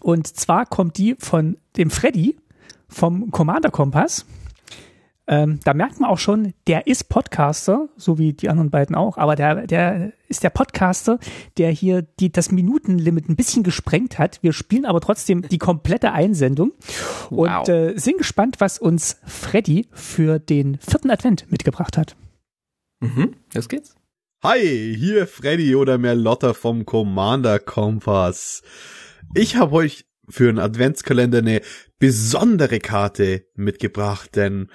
[0.00, 2.36] Und zwar kommt die von dem Freddy
[2.88, 4.26] vom Commander Kompass.
[5.26, 9.16] Ähm, da merkt man auch schon, der ist Podcaster, so wie die anderen beiden auch,
[9.16, 11.18] aber der, der ist der Podcaster,
[11.56, 14.42] der hier die, das Minutenlimit ein bisschen gesprengt hat.
[14.42, 16.72] Wir spielen aber trotzdem die komplette Einsendung
[17.30, 17.60] wow.
[17.60, 22.16] und äh, sind gespannt, was uns Freddy für den vierten Advent mitgebracht hat.
[23.00, 23.94] Mhm, los geht's.
[24.42, 28.62] Hi, hier Freddy oder Merlotta vom Commander Kompass.
[29.32, 31.62] Ich habe euch für einen Adventskalender eine
[31.98, 34.68] besondere Karte mitgebracht, denn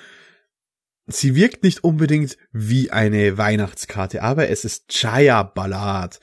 [1.10, 6.20] sie wirkt nicht unbedingt wie eine Weihnachtskarte, aber es ist Jaya Ballad.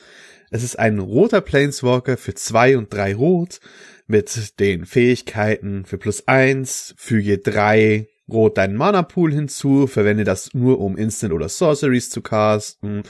[0.51, 3.61] Es ist ein roter Planeswalker für zwei und drei Rot
[4.07, 10.55] mit den Fähigkeiten für plus eins, füge drei Rot deinen Mana Pool hinzu, verwende das
[10.55, 13.03] nur um Instant oder Sorceries zu casten.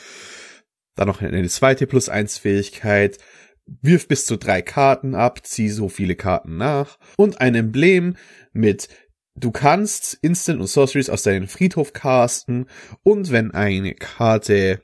[0.94, 3.18] Dann noch eine zweite plus eins Fähigkeit,
[3.82, 8.16] wirf bis zu drei Karten ab, zieh so viele Karten nach und ein Emblem
[8.52, 8.88] mit
[9.38, 12.66] Du kannst Instant und Sorceries aus deinem Friedhof casten
[13.02, 14.80] und wenn eine Karte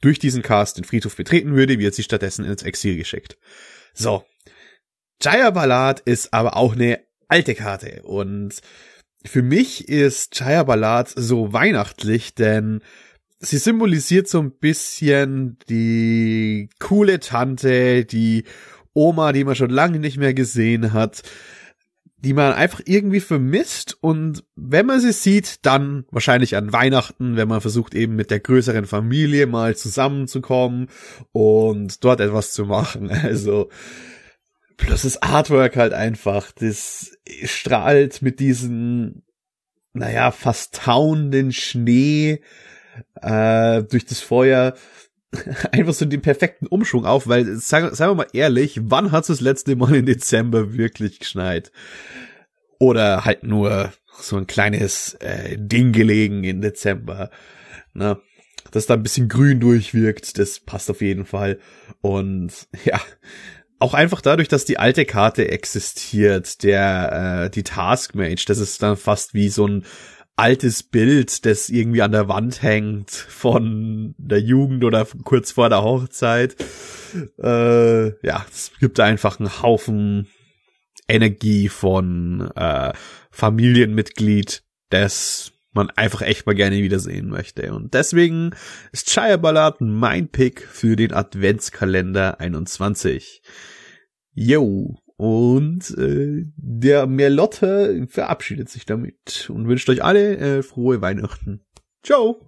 [0.00, 3.38] durch diesen Cast den Friedhof betreten würde, wird sie stattdessen ins Exil geschickt.
[3.94, 4.24] So.
[5.22, 8.60] Jaya Ballad ist aber auch eine alte Karte und
[9.24, 12.82] für mich ist Jaya Ballad so weihnachtlich, denn
[13.38, 18.44] sie symbolisiert so ein bisschen die coole Tante, die
[18.92, 21.22] Oma, die man schon lange nicht mehr gesehen hat,
[22.26, 27.46] die man einfach irgendwie vermisst und wenn man sie sieht, dann wahrscheinlich an Weihnachten, wenn
[27.46, 30.88] man versucht eben mit der größeren Familie mal zusammenzukommen
[31.30, 33.10] und dort etwas zu machen.
[33.26, 33.70] Also
[34.76, 39.22] plus das Artwork halt einfach, das strahlt mit diesen,
[39.92, 42.40] naja, fast tauenden Schnee
[43.22, 44.74] äh, durch das Feuer
[45.72, 49.28] einfach so den perfekten Umschwung auf, weil, sagen, sagen wir mal ehrlich, wann hat es
[49.28, 51.72] das letzte Mal im Dezember wirklich geschneit?
[52.78, 57.30] Oder halt nur so ein kleines äh, Ding gelegen im Dezember.
[57.94, 58.18] Ne?
[58.70, 61.58] Dass da ein bisschen grün durchwirkt, das passt auf jeden Fall.
[62.00, 62.52] Und
[62.84, 63.00] ja,
[63.78, 68.82] auch einfach dadurch, dass die alte Karte existiert, der äh, die Task Mage, das ist
[68.82, 69.84] dann fast wie so ein
[70.36, 75.82] altes Bild, das irgendwie an der Wand hängt von der Jugend oder kurz vor der
[75.82, 76.56] Hochzeit.
[77.42, 80.28] Äh, ja, es gibt einfach einen Haufen
[81.08, 82.92] Energie von äh,
[83.30, 87.72] Familienmitglied, das man einfach echt mal gerne wiedersehen möchte.
[87.72, 88.54] Und deswegen
[88.92, 93.42] ist Shire Ballard mein Pick für den Adventskalender 21.
[94.32, 101.60] Yo, und äh, der Merlotte verabschiedet sich damit und wünscht euch alle äh, frohe Weihnachten.
[102.02, 102.45] Ciao!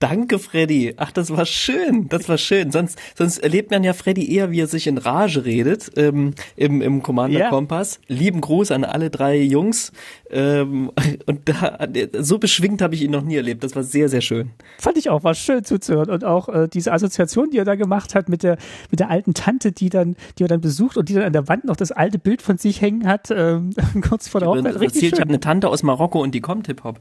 [0.00, 0.94] Danke, Freddy.
[0.96, 2.08] Ach, das war schön.
[2.08, 2.72] Das war schön.
[2.72, 6.80] Sonst, sonst erlebt man ja Freddy eher, wie er sich in Rage redet ähm, im,
[6.80, 7.50] im Commander ja.
[7.50, 8.00] Kompass.
[8.08, 9.92] Lieben Gruß an alle drei Jungs.
[10.30, 10.90] Ähm,
[11.26, 11.86] und da,
[12.18, 13.62] so beschwingt habe ich ihn noch nie erlebt.
[13.62, 14.52] Das war sehr, sehr schön.
[14.78, 16.08] Fand ich auch, war schön zuzuhören.
[16.08, 18.56] Und auch äh, diese Assoziation, die er da gemacht hat mit der,
[18.90, 21.46] mit der alten Tante, die dann, die er dann besucht und die dann an der
[21.46, 23.74] Wand noch das alte Bild von sich hängen hat, ähm,
[24.08, 24.76] kurz vor der Hochzeit.
[24.76, 25.12] Richtig erzählt.
[25.12, 27.00] Ich habe eine Tante aus Marokko und die kommt Hip-Hop.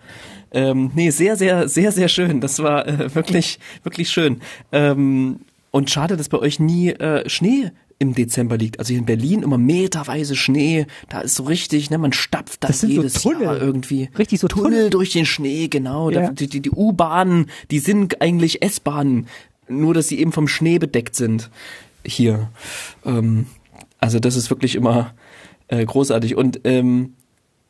[0.52, 2.42] Ähm, nee, sehr, sehr, sehr, sehr schön.
[2.42, 4.42] Das war äh, wirklich, wirklich schön.
[4.72, 8.80] Ähm, und schade, dass bei euch nie äh, Schnee im Dezember liegt.
[8.80, 10.88] Also hier in Berlin immer meterweise Schnee.
[11.10, 14.10] Da ist so richtig, ne, man stapft das, das jedes so Jahr irgendwie.
[14.18, 16.10] Richtig so Tunnel, Tunnel durch den Schnee, genau.
[16.10, 16.32] Ja.
[16.32, 19.28] Die, die, die U-Bahnen, die sind eigentlich S-Bahnen,
[19.68, 21.52] nur dass sie eben vom Schnee bedeckt sind.
[22.06, 22.50] Hier.
[23.06, 23.48] Ähm,
[24.00, 25.14] also das ist wirklich immer
[25.68, 26.36] äh, großartig.
[26.38, 27.16] Und ähm,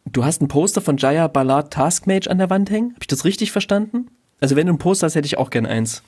[0.06, 2.92] du hast ein Poster von Jaya Ballard Taskmage an der Wand hängen.
[2.92, 4.08] Habe ich das richtig verstanden?
[4.40, 6.04] Also wenn du ein Poster hast, hätte ich auch gern eins.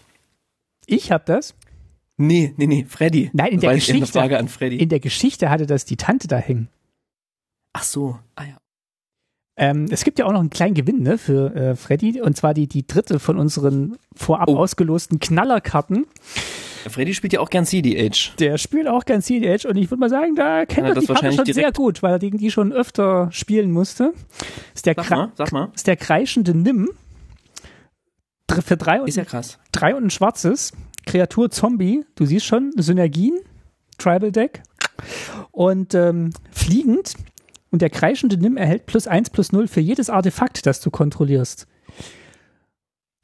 [0.85, 1.55] Ich hab das.
[2.17, 3.29] Nee, nee, nee, Freddy.
[3.33, 4.05] Nein, in der Geschichte.
[4.05, 4.77] Frage an Freddy.
[4.77, 6.69] In der Geschichte hatte das die Tante da hängen.
[7.73, 8.57] Ach so, ah ja.
[9.57, 12.53] Ähm, es gibt ja auch noch einen kleinen Gewinn ne, für äh, Freddy, und zwar
[12.53, 14.57] die, die dritte von unseren vorab oh.
[14.57, 16.05] ausgelosten Knallerkarten.
[16.89, 18.35] Freddy spielt ja auch gern CDH.
[18.39, 21.31] Der spielt auch gern CDH und ich würde mal sagen, da kennt er die Karte
[21.31, 24.13] schon sehr gut, weil er gegen die schon öfter spielen musste.
[24.73, 25.71] Ist der, sag mal, sag mal.
[25.75, 26.89] Ist der kreischende Nimm
[28.61, 29.59] für drei und, ist ja krass.
[29.71, 30.71] drei und ein schwarzes.
[31.05, 33.39] Kreatur Zombie, du siehst schon, Synergien,
[33.97, 34.63] Tribal Deck.
[35.51, 37.15] Und ähm, fliegend.
[37.71, 41.67] Und der kreischende Nimm erhält plus eins plus null für jedes Artefakt, das du kontrollierst.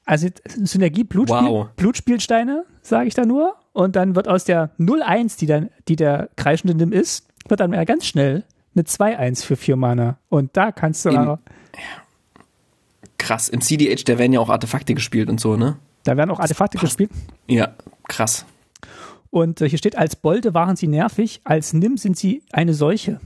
[0.05, 1.67] Also Synergie Blutspiel, wow.
[1.75, 3.55] Blutspielsteine, sage ich da nur.
[3.73, 7.71] Und dann wird aus der 0-1, die, dann, die der kreischende Nimm ist, wird dann
[7.86, 10.17] ganz schnell eine 2-1 für 4 Mana.
[10.30, 11.09] Und da kannst du.
[11.09, 11.38] In,
[13.18, 13.49] krass.
[13.49, 15.78] Im CDH, da werden ja auch Artefakte gespielt und so, ne?
[16.03, 17.11] Da werden auch Artefakte gespielt.
[17.47, 17.74] Ja,
[18.07, 18.45] krass.
[19.30, 23.20] Und äh, hier steht, als Bolde waren sie nervig, als Nimm sind sie eine Seuche.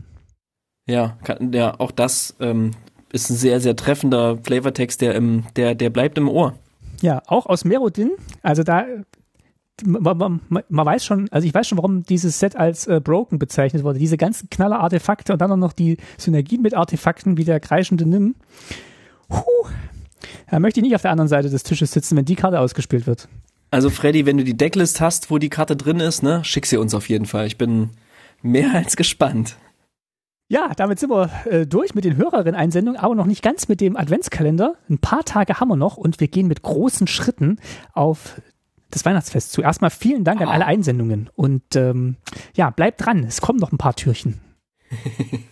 [0.87, 2.71] Ja, kann, ja auch das ähm,
[3.11, 6.55] ist ein sehr, sehr treffender Flavortext, der, im, der, der bleibt im Ohr.
[7.01, 8.11] Ja, auch aus Merodin.
[8.41, 8.85] Also da,
[9.85, 13.39] man, man, man, weiß schon, also ich weiß schon, warum dieses Set als äh, broken
[13.39, 13.99] bezeichnet wurde.
[13.99, 18.35] Diese ganzen Knaller-Artefakte und dann noch die Synergien mit Artefakten wie der kreischende Nimm.
[19.27, 19.43] Puh.
[20.49, 23.07] Da möchte ich nicht auf der anderen Seite des Tisches sitzen, wenn die Karte ausgespielt
[23.07, 23.27] wird.
[23.71, 26.77] Also Freddy, wenn du die Decklist hast, wo die Karte drin ist, ne, schick sie
[26.77, 27.47] uns auf jeden Fall.
[27.47, 27.91] Ich bin
[28.41, 29.57] mehr als gespannt.
[30.49, 33.95] Ja, damit sind wir äh, durch mit den Hörerinnen-Einsendungen, aber noch nicht ganz mit dem
[33.95, 34.75] Adventskalender.
[34.89, 37.57] Ein paar Tage haben wir noch und wir gehen mit großen Schritten
[37.93, 38.41] auf
[38.89, 39.53] das Weihnachtsfest.
[39.53, 42.17] Zuerst mal vielen Dank an alle Einsendungen und ähm,
[42.53, 44.41] ja, bleibt dran, es kommen noch ein paar Türchen.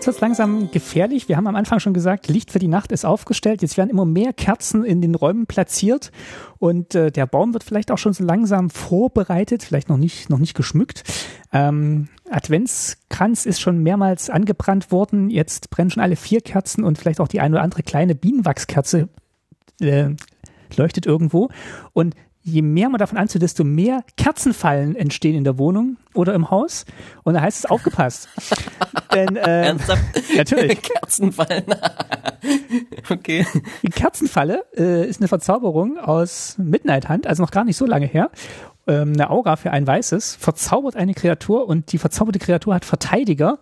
[0.00, 1.28] Jetzt wird es langsam gefährlich.
[1.28, 3.60] Wir haben am Anfang schon gesagt, Licht für die Nacht ist aufgestellt.
[3.60, 6.10] Jetzt werden immer mehr Kerzen in den Räumen platziert
[6.56, 10.38] und äh, der Baum wird vielleicht auch schon so langsam vorbereitet, vielleicht noch nicht, noch
[10.38, 11.04] nicht geschmückt.
[11.52, 15.28] Ähm, Adventskranz ist schon mehrmals angebrannt worden.
[15.28, 19.10] Jetzt brennen schon alle vier Kerzen und vielleicht auch die eine oder andere kleine Bienenwachskerze
[19.82, 20.14] äh,
[20.78, 21.50] leuchtet irgendwo.
[21.92, 22.14] Und
[22.50, 26.84] je mehr man davon anzieht, desto mehr Kerzenfallen entstehen in der Wohnung oder im Haus.
[27.22, 28.28] Und da heißt es aufgepasst.
[29.14, 30.02] Denn, äh, Ernsthaft?
[30.36, 30.82] Natürlich.
[30.82, 31.64] Kerzenfallen.
[33.10, 33.46] okay.
[33.82, 38.06] Die Kerzenfalle äh, ist eine Verzauberung aus Midnight Hunt, also noch gar nicht so lange
[38.06, 38.30] her.
[38.86, 43.58] Ähm, eine Aura für ein weißes, verzaubert eine Kreatur und die verzauberte Kreatur hat Verteidiger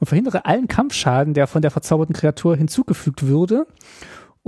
[0.00, 3.66] und verhindere allen Kampfschaden, der von der verzauberten Kreatur hinzugefügt würde.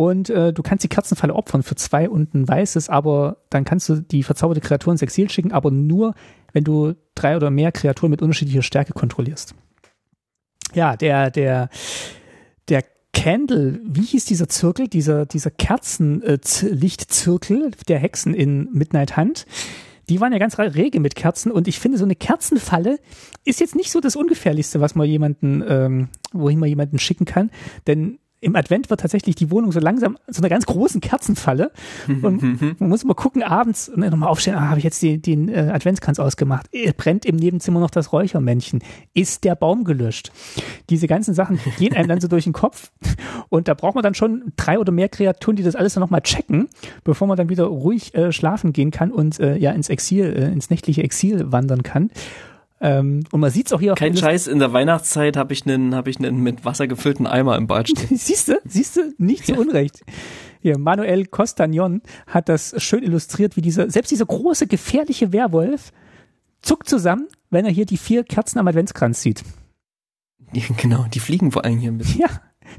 [0.00, 3.86] Und äh, du kannst die Kerzenfalle opfern für zwei und ein weißes, aber dann kannst
[3.90, 6.14] du die verzauberte Kreatur ins Exil schicken, aber nur,
[6.54, 9.54] wenn du drei oder mehr Kreaturen mit unterschiedlicher Stärke kontrollierst.
[10.72, 11.68] Ja, der, der,
[12.70, 12.82] der
[13.12, 19.44] Candle, wie hieß dieser Zirkel, dieser, dieser Kerzenlichtzirkel der Hexen in Midnight Hunt?
[20.08, 23.00] Die waren ja ganz rege mit Kerzen und ich finde, so eine Kerzenfalle
[23.44, 27.50] ist jetzt nicht so das Ungefährlichste, was man jemanden, ähm, wohin man jemanden schicken kann,
[27.86, 31.70] denn im Advent wird tatsächlich die Wohnung so langsam zu einer ganz großen Kerzenfalle.
[32.22, 35.70] Und man muss immer gucken, abends nochmal aufstehen, ah, habe ich jetzt die, den äh,
[35.72, 36.66] Adventskranz ausgemacht.
[36.72, 38.82] Äh, brennt im Nebenzimmer noch das Räuchermännchen?
[39.14, 40.32] Ist der Baum gelöscht?
[40.88, 42.90] Diese ganzen Sachen gehen einem dann so durch den Kopf.
[43.48, 46.22] Und da braucht man dann schon drei oder mehr Kreaturen, die das alles dann nochmal
[46.22, 46.68] checken,
[47.04, 50.52] bevor man dann wieder ruhig äh, schlafen gehen kann und äh, ja ins Exil, äh,
[50.52, 52.10] ins nächtliche Exil wandern kann.
[52.82, 53.94] Ähm, und man sieht's auch hier.
[53.94, 57.56] Kein Scheiß, in der Weihnachtszeit habe ich einen, habe ich einen mit Wasser gefüllten Eimer
[57.56, 58.08] im Bad stehen.
[58.16, 60.00] siehst du, siehst du, nicht zu Unrecht.
[60.62, 65.92] Hier, Manuel Costagnon hat das schön illustriert, wie dieser, selbst dieser große, gefährliche Werwolf
[66.62, 69.42] zuckt zusammen, wenn er hier die vier Kerzen am Adventskranz sieht.
[70.52, 72.20] Ja, genau, die fliegen vor allem hier ein bisschen.
[72.20, 72.28] Ja,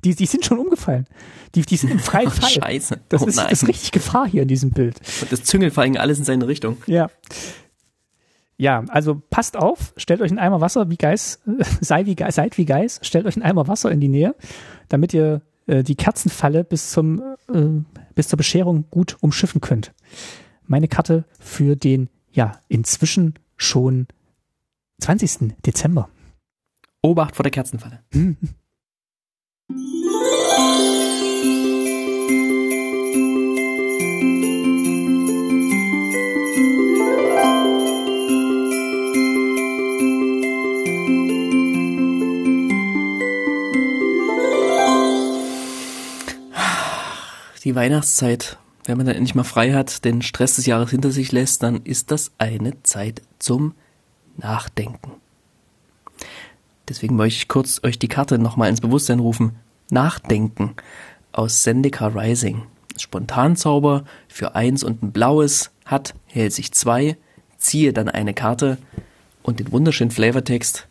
[0.04, 1.06] die, die sind schon umgefallen.
[1.56, 2.50] Die, die sind im freien Ach, Fall.
[2.50, 3.02] Scheiße.
[3.10, 5.00] Das, oh, ist, das ist richtig Gefahr hier in diesem Bild.
[5.22, 6.78] Und das züngelt vor allem alles in seine Richtung.
[6.88, 7.10] Ja.
[8.62, 12.36] Ja, also passt auf, stellt euch einen Eimer Wasser wie Geis, äh, sei wie Geis,
[12.36, 14.36] seid wie Geis, stellt euch einen Eimer Wasser in die Nähe,
[14.88, 17.82] damit ihr äh, die Kerzenfalle bis zum äh,
[18.14, 19.94] bis zur Bescherung gut umschiffen könnt.
[20.68, 24.06] Meine Karte für den ja inzwischen schon
[25.00, 25.56] 20.
[25.66, 26.10] Dezember.
[27.02, 28.04] Obacht vor der Kerzenfalle.
[47.64, 51.32] Die Weihnachtszeit, wenn man dann endlich mal frei hat, den Stress des Jahres hinter sich
[51.32, 53.76] lässt, dann ist das eine Zeit zum
[54.36, 55.12] Nachdenken.
[56.90, 59.58] Deswegen möchte ich kurz euch die Karte nochmal ins Bewusstsein rufen.
[59.92, 60.74] Nachdenken
[61.32, 62.64] aus Sendika Rising.
[62.98, 67.16] Spontanzauber für eins und ein blaues hat, hält sich zwei,
[67.60, 68.80] ziehe dann eine Karte
[69.44, 70.88] und den wunderschönen Flavortext.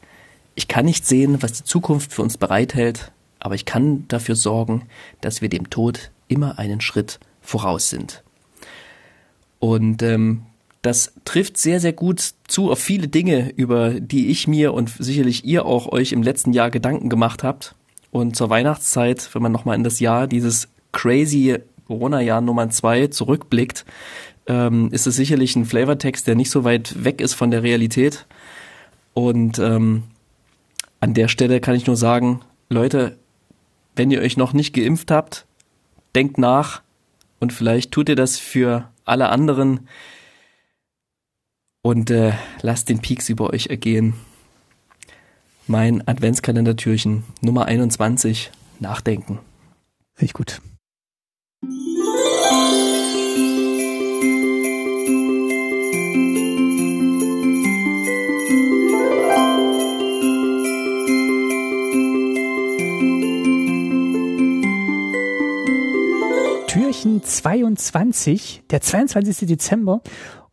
[0.55, 3.11] Ich kann nicht sehen, was die Zukunft für uns bereithält,
[3.41, 4.87] aber ich kann dafür sorgen,
[5.21, 8.23] dass wir dem Tod immer einen Schritt voraus sind.
[9.59, 10.43] Und ähm,
[10.83, 15.45] das trifft sehr, sehr gut zu auf viele Dinge, über die ich mir und sicherlich
[15.45, 17.75] ihr auch euch im letzten Jahr Gedanken gemacht habt.
[18.11, 23.85] Und zur Weihnachtszeit, wenn man nochmal in das Jahr, dieses crazy Corona-Jahr Nummer zwei zurückblickt,
[24.47, 28.27] ähm, ist es sicherlich ein Flavortext, der nicht so weit weg ist von der Realität.
[29.13, 30.05] Und ähm,
[31.01, 33.19] an der Stelle kann ich nur sagen, Leute,
[33.97, 35.47] wenn ihr euch noch nicht geimpft habt,
[36.15, 36.83] denkt nach
[37.39, 39.89] und vielleicht tut ihr das für alle anderen
[41.83, 42.33] und äh,
[42.63, 44.15] lasst den Peaks über euch ergehen.
[45.67, 48.51] Mein Adventskalendertürchen Nummer 21,
[48.81, 49.39] Nachdenken.
[50.15, 50.61] Finde ich gut.
[66.91, 69.47] Türchen 22, der 22.
[69.47, 70.03] Dezember.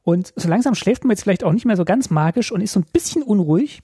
[0.04, 2.74] Und so langsam schläft man jetzt vielleicht auch nicht mehr so ganz magisch und ist
[2.74, 3.82] so ein bisschen unruhig.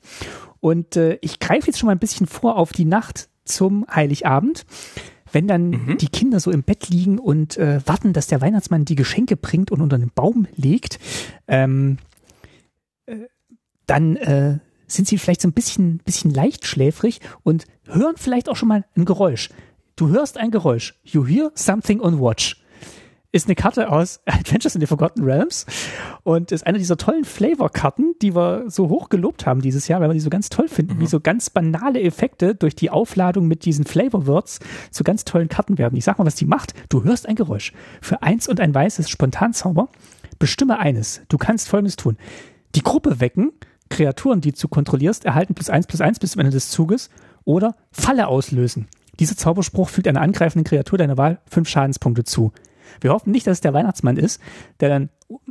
[0.59, 4.67] Und äh, ich greife jetzt schon mal ein bisschen vor auf die Nacht zum Heiligabend.
[5.31, 5.97] Wenn dann mhm.
[5.97, 9.71] die Kinder so im Bett liegen und äh, warten, dass der Weihnachtsmann die Geschenke bringt
[9.71, 10.99] und unter den Baum legt,
[11.47, 11.97] ähm,
[13.07, 13.15] äh,
[13.87, 18.55] dann äh, sind sie vielleicht so ein bisschen, bisschen leicht schläfrig und hören vielleicht auch
[18.55, 19.49] schon mal ein Geräusch.
[19.95, 20.95] Du hörst ein Geräusch.
[21.03, 22.63] You hear something on watch
[23.33, 25.65] ist eine Karte aus Adventures in the Forgotten Realms
[26.23, 30.09] und ist eine dieser tollen Flavor-Karten, die wir so hoch gelobt haben dieses Jahr, weil
[30.09, 30.99] wir die so ganz toll finden, mhm.
[31.01, 34.59] wie so ganz banale Effekte durch die Aufladung mit diesen Flavor-Words
[34.91, 35.97] zu ganz tollen Karten werden.
[35.97, 36.73] Ich sag mal, was die macht.
[36.89, 37.73] Du hörst ein Geräusch.
[38.01, 39.89] Für eins und ein weißes Spontanzauber
[40.37, 41.21] bestimme eines.
[41.27, 42.17] Du kannst folgendes tun.
[42.75, 43.51] Die Gruppe wecken,
[43.89, 47.09] Kreaturen, die du kontrollierst, erhalten plus eins plus eins bis zum Ende des Zuges
[47.45, 48.87] oder Falle auslösen.
[49.19, 52.51] Dieser Zauberspruch fügt einer angreifenden Kreatur deiner Wahl fünf Schadenspunkte zu.
[53.01, 54.41] Wir hoffen nicht, dass es der Weihnachtsmann ist,
[54.79, 55.09] der dann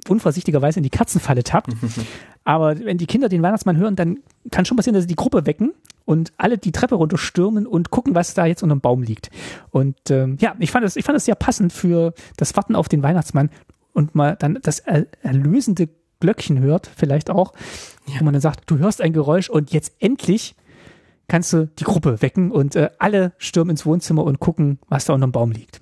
[0.08, 1.72] unvorsichtigerweise in die Katzenfalle tappt.
[2.44, 4.18] Aber wenn die Kinder den Weihnachtsmann hören, dann
[4.50, 5.72] kann schon passieren, dass sie die Gruppe wecken
[6.04, 9.30] und alle die Treppe runterstürmen und gucken, was da jetzt unter dem Baum liegt.
[9.70, 12.88] Und ähm, ja, ich fand das, ich fand das sehr passend für das Warten auf
[12.88, 13.50] den Weihnachtsmann
[13.92, 15.88] und mal dann das erlösende
[16.20, 17.52] Glöckchen hört, vielleicht auch,
[18.06, 18.20] ja.
[18.20, 20.54] wo man dann sagt, du hörst ein Geräusch und jetzt endlich
[21.28, 25.14] kannst du die Gruppe wecken und äh, alle stürmen ins Wohnzimmer und gucken, was da
[25.14, 25.80] unter dem Baum liegt.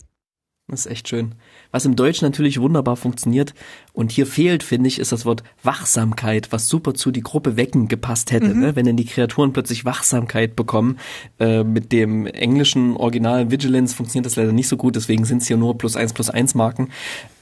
[0.71, 1.35] Das ist echt schön.
[1.73, 3.55] Was im Deutschen natürlich wunderbar funktioniert
[3.93, 7.89] und hier fehlt, finde ich, ist das Wort Wachsamkeit, was super zu die Gruppe wecken
[7.89, 8.61] gepasst hätte, mhm.
[8.61, 8.77] ne?
[8.77, 10.99] wenn denn die Kreaturen plötzlich Wachsamkeit bekommen.
[11.41, 15.49] Äh, mit dem englischen Original Vigilance funktioniert das leider nicht so gut, deswegen sind es
[15.49, 16.91] hier nur plus eins plus eins Marken.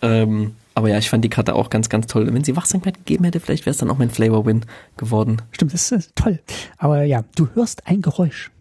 [0.01, 2.33] Ähm, aber ja, ich fand die Karte auch ganz, ganz toll.
[2.33, 4.65] Wenn sie Wachsamkeit gegeben hätte, vielleicht wäre es dann auch mein Flavor Win
[4.97, 5.43] geworden.
[5.51, 6.39] Stimmt, das ist toll.
[6.77, 8.53] Aber ja, du hörst ein Geräusch.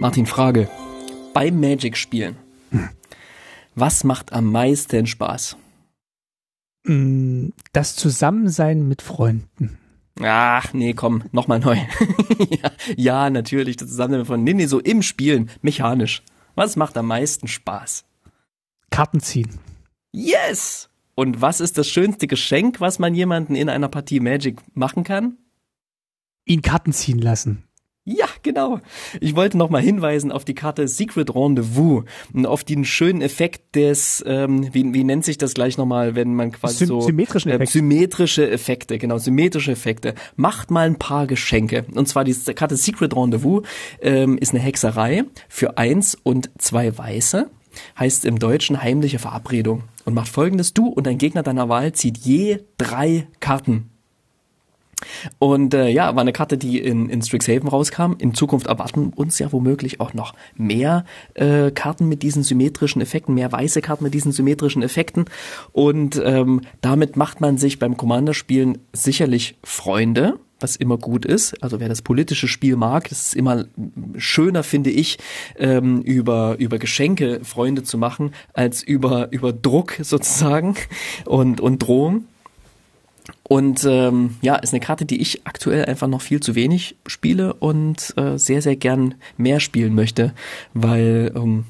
[0.00, 0.68] Martin, Frage.
[1.34, 2.34] Beim Magic spielen.
[2.72, 2.88] Hm.
[3.76, 5.56] Was macht am meisten Spaß?
[6.84, 9.78] Mm, das Zusammensein mit Freunden.
[10.20, 11.76] Ach, nee, komm, nochmal neu.
[12.50, 14.44] ja, ja, natürlich, das Zusammensein mit Freunden.
[14.44, 16.22] Nee, nee, so im Spielen, mechanisch.
[16.54, 18.04] Was macht am meisten Spaß?
[18.90, 19.58] Karten ziehen.
[20.12, 20.88] Yes!
[21.16, 25.38] Und was ist das schönste Geschenk, was man jemanden in einer Partie Magic machen kann?
[26.44, 27.64] Ihn Karten ziehen lassen.
[28.06, 28.80] Ja, genau.
[29.20, 32.04] Ich wollte noch mal hinweisen auf die Karte Secret Rendezvous
[32.34, 36.34] und auf den schönen Effekt des, ähm, wie, wie nennt sich das gleich nochmal, wenn
[36.34, 40.14] man quasi Sy so symmetrischen äh, symmetrische Effekte, genau symmetrische Effekte.
[40.36, 41.86] Macht mal ein paar Geschenke.
[41.94, 43.62] Und zwar die Karte Secret Rendezvous
[44.02, 47.48] ähm, ist eine Hexerei für eins und zwei Weiße.
[47.98, 52.18] Heißt im Deutschen heimliche Verabredung und macht folgendes: Du und ein Gegner deiner Wahl zieht
[52.18, 53.93] je drei Karten
[55.38, 58.14] und äh, ja, war eine Karte, die in, in Strixhaven rauskam.
[58.18, 61.04] In Zukunft erwarten uns ja womöglich auch noch mehr
[61.34, 65.26] äh, Karten mit diesen symmetrischen Effekten, mehr weiße Karten mit diesen symmetrischen Effekten.
[65.72, 71.62] Und ähm, damit macht man sich beim Commander-Spielen sicherlich Freunde was immer gut ist.
[71.62, 73.66] Also wer das politische Spiel mag, das ist immer
[74.16, 75.18] schöner, finde ich,
[75.58, 80.76] ähm, über, über Geschenke Freunde zu machen, als über, über Druck sozusagen
[81.26, 82.24] und, und Drohung.
[83.46, 87.52] Und ähm, ja, ist eine Karte, die ich aktuell einfach noch viel zu wenig spiele
[87.54, 90.32] und äh, sehr, sehr gern mehr spielen möchte,
[90.72, 91.66] weil ähm,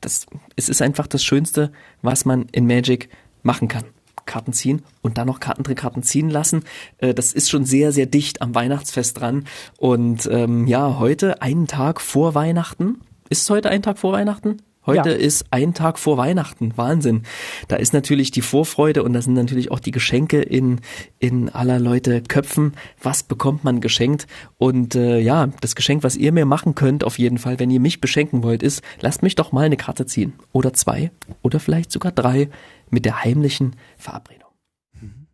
[0.00, 0.26] das,
[0.56, 1.72] es ist einfach das Schönste,
[2.02, 3.08] was man in Magic
[3.42, 3.84] machen kann.
[4.26, 6.64] Karten ziehen und dann noch Kartentrickkarten ziehen lassen.
[6.98, 9.46] Äh, das ist schon sehr, sehr dicht am Weihnachtsfest dran.
[9.76, 13.00] Und ähm, ja, heute, einen Tag vor Weihnachten.
[13.28, 14.58] Ist es heute ein Tag vor Weihnachten?
[14.86, 15.16] Heute ja.
[15.16, 16.72] ist ein Tag vor Weihnachten.
[16.76, 17.24] Wahnsinn.
[17.68, 20.80] Da ist natürlich die Vorfreude und da sind natürlich auch die Geschenke in,
[21.18, 22.74] in aller Leute Köpfen.
[23.02, 24.26] Was bekommt man geschenkt?
[24.56, 27.80] Und äh, ja, das Geschenk, was ihr mir machen könnt, auf jeden Fall, wenn ihr
[27.80, 30.32] mich beschenken wollt, ist, lasst mich doch mal eine Karte ziehen.
[30.52, 31.10] Oder zwei.
[31.42, 32.48] Oder vielleicht sogar drei
[32.88, 34.50] mit der heimlichen Verabredung.
[34.98, 35.26] Mhm.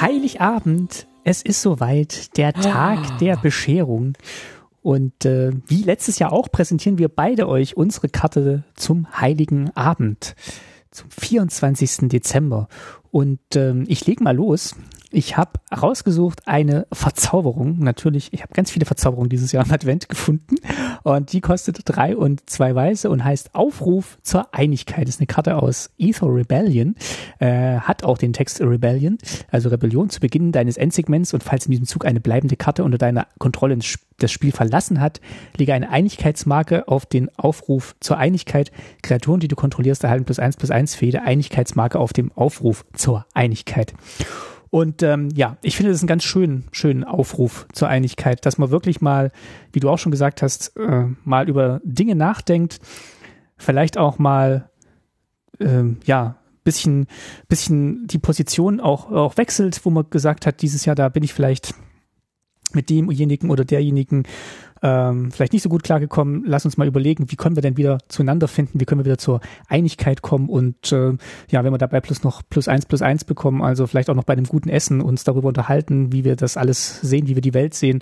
[0.00, 3.18] Heiligabend, es ist soweit, der Tag oh.
[3.20, 4.14] der Bescherung.
[4.80, 10.36] Und äh, wie letztes Jahr auch präsentieren wir beide euch unsere Karte zum Heiligen Abend,
[10.90, 12.08] zum 24.
[12.08, 12.68] Dezember.
[13.10, 14.76] Und ähm, ich leg mal los.
[15.10, 17.78] Ich habe rausgesucht eine Verzauberung.
[17.78, 20.56] Natürlich, ich habe ganz viele Verzauberungen dieses Jahr im Advent gefunden.
[21.02, 25.08] Und die kostet drei und zwei Weiße und heißt Aufruf zur Einigkeit.
[25.08, 26.94] Das ist eine Karte aus Ether Rebellion.
[27.38, 29.16] Äh, hat auch den Text Rebellion,
[29.50, 32.98] also Rebellion zu Beginn deines Endsegments und falls in diesem Zug eine bleibende Karte unter
[32.98, 33.78] deiner Kontrolle
[34.18, 35.20] das Spiel verlassen hat,
[35.56, 38.72] lege eine Einigkeitsmarke auf den Aufruf zur Einigkeit.
[39.02, 42.84] Kreaturen, die du kontrollierst, erhalten plus eins plus eins für jede Einigkeitsmarke auf dem Aufruf
[42.92, 43.94] zur Einigkeit.
[44.70, 48.70] Und ähm, ja, ich finde das einen ganz schönen, schönen Aufruf zur Einigkeit, dass man
[48.70, 49.32] wirklich mal,
[49.72, 52.80] wie du auch schon gesagt hast, äh, mal über Dinge nachdenkt,
[53.56, 54.70] vielleicht auch mal
[55.58, 57.06] äh, ja bisschen,
[57.48, 61.32] bisschen die Position auch, auch wechselt, wo man gesagt hat, dieses Jahr da bin ich
[61.32, 61.74] vielleicht
[62.74, 64.24] mit demjenigen oder derjenigen
[64.82, 66.44] ähm, vielleicht nicht so gut klargekommen.
[66.46, 69.18] Lass uns mal überlegen, wie können wir denn wieder zueinander finden, wie können wir wieder
[69.18, 71.12] zur Einigkeit kommen und äh,
[71.50, 74.24] ja, wenn wir dabei plus noch plus eins plus eins bekommen, also vielleicht auch noch
[74.24, 77.54] bei einem guten Essen uns darüber unterhalten, wie wir das alles sehen, wie wir die
[77.54, 78.00] Welt sehen,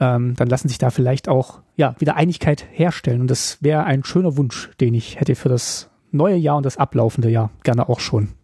[0.00, 4.04] ähm, dann lassen sich da vielleicht auch ja wieder Einigkeit herstellen und das wäre ein
[4.04, 8.00] schöner Wunsch, den ich hätte für das neue Jahr und das ablaufende Jahr gerne auch
[8.00, 8.37] schon.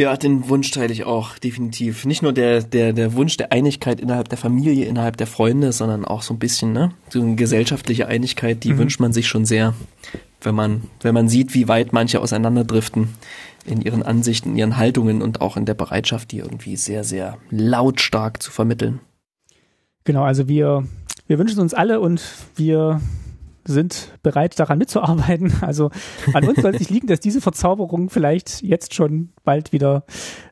[0.00, 2.06] Ja, den Wunsch teile ich auch, definitiv.
[2.06, 6.06] Nicht nur der, der, der Wunsch der Einigkeit innerhalb der Familie, innerhalb der Freunde, sondern
[6.06, 6.92] auch so ein bisschen, ne?
[7.10, 8.78] So eine gesellschaftliche Einigkeit, die mhm.
[8.78, 9.74] wünscht man sich schon sehr,
[10.40, 13.10] wenn man, wenn man sieht, wie weit manche auseinanderdriften
[13.66, 17.36] in ihren Ansichten, in ihren Haltungen und auch in der Bereitschaft, die irgendwie sehr, sehr
[17.50, 19.00] lautstark zu vermitteln.
[20.04, 20.82] Genau, also wir,
[21.26, 22.22] wir wünschen uns alle und
[22.56, 23.02] wir
[23.64, 25.52] sind bereit, daran mitzuarbeiten.
[25.60, 25.90] Also
[26.32, 30.04] an uns soll es nicht liegen, dass diese Verzauberung vielleicht jetzt schon bald wieder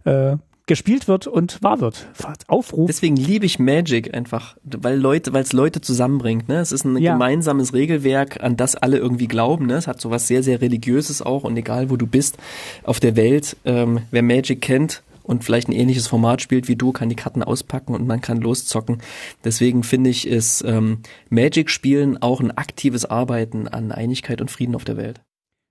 [0.05, 0.37] äh,
[0.69, 2.07] gespielt wird und wahr wird.
[2.47, 2.87] Aufruf.
[2.87, 6.49] Deswegen liebe ich Magic einfach, weil Leute, weil es Leute zusammenbringt.
[6.49, 6.61] Ne?
[6.61, 7.15] Es ist ein ja.
[7.15, 9.67] gemeinsames Regelwerk, an das alle irgendwie glauben.
[9.67, 9.75] Ne?
[9.75, 12.37] Es hat sowas sehr, sehr religiöses auch und egal wo du bist
[12.85, 16.93] auf der Welt, ähm, wer Magic kennt, und vielleicht ein ähnliches Format spielt wie du,
[16.93, 18.99] kann die Karten auspacken und man kann loszocken.
[19.45, 24.85] Deswegen finde ich, ist ähm, Magic-Spielen auch ein aktives Arbeiten an Einigkeit und Frieden auf
[24.85, 25.21] der Welt.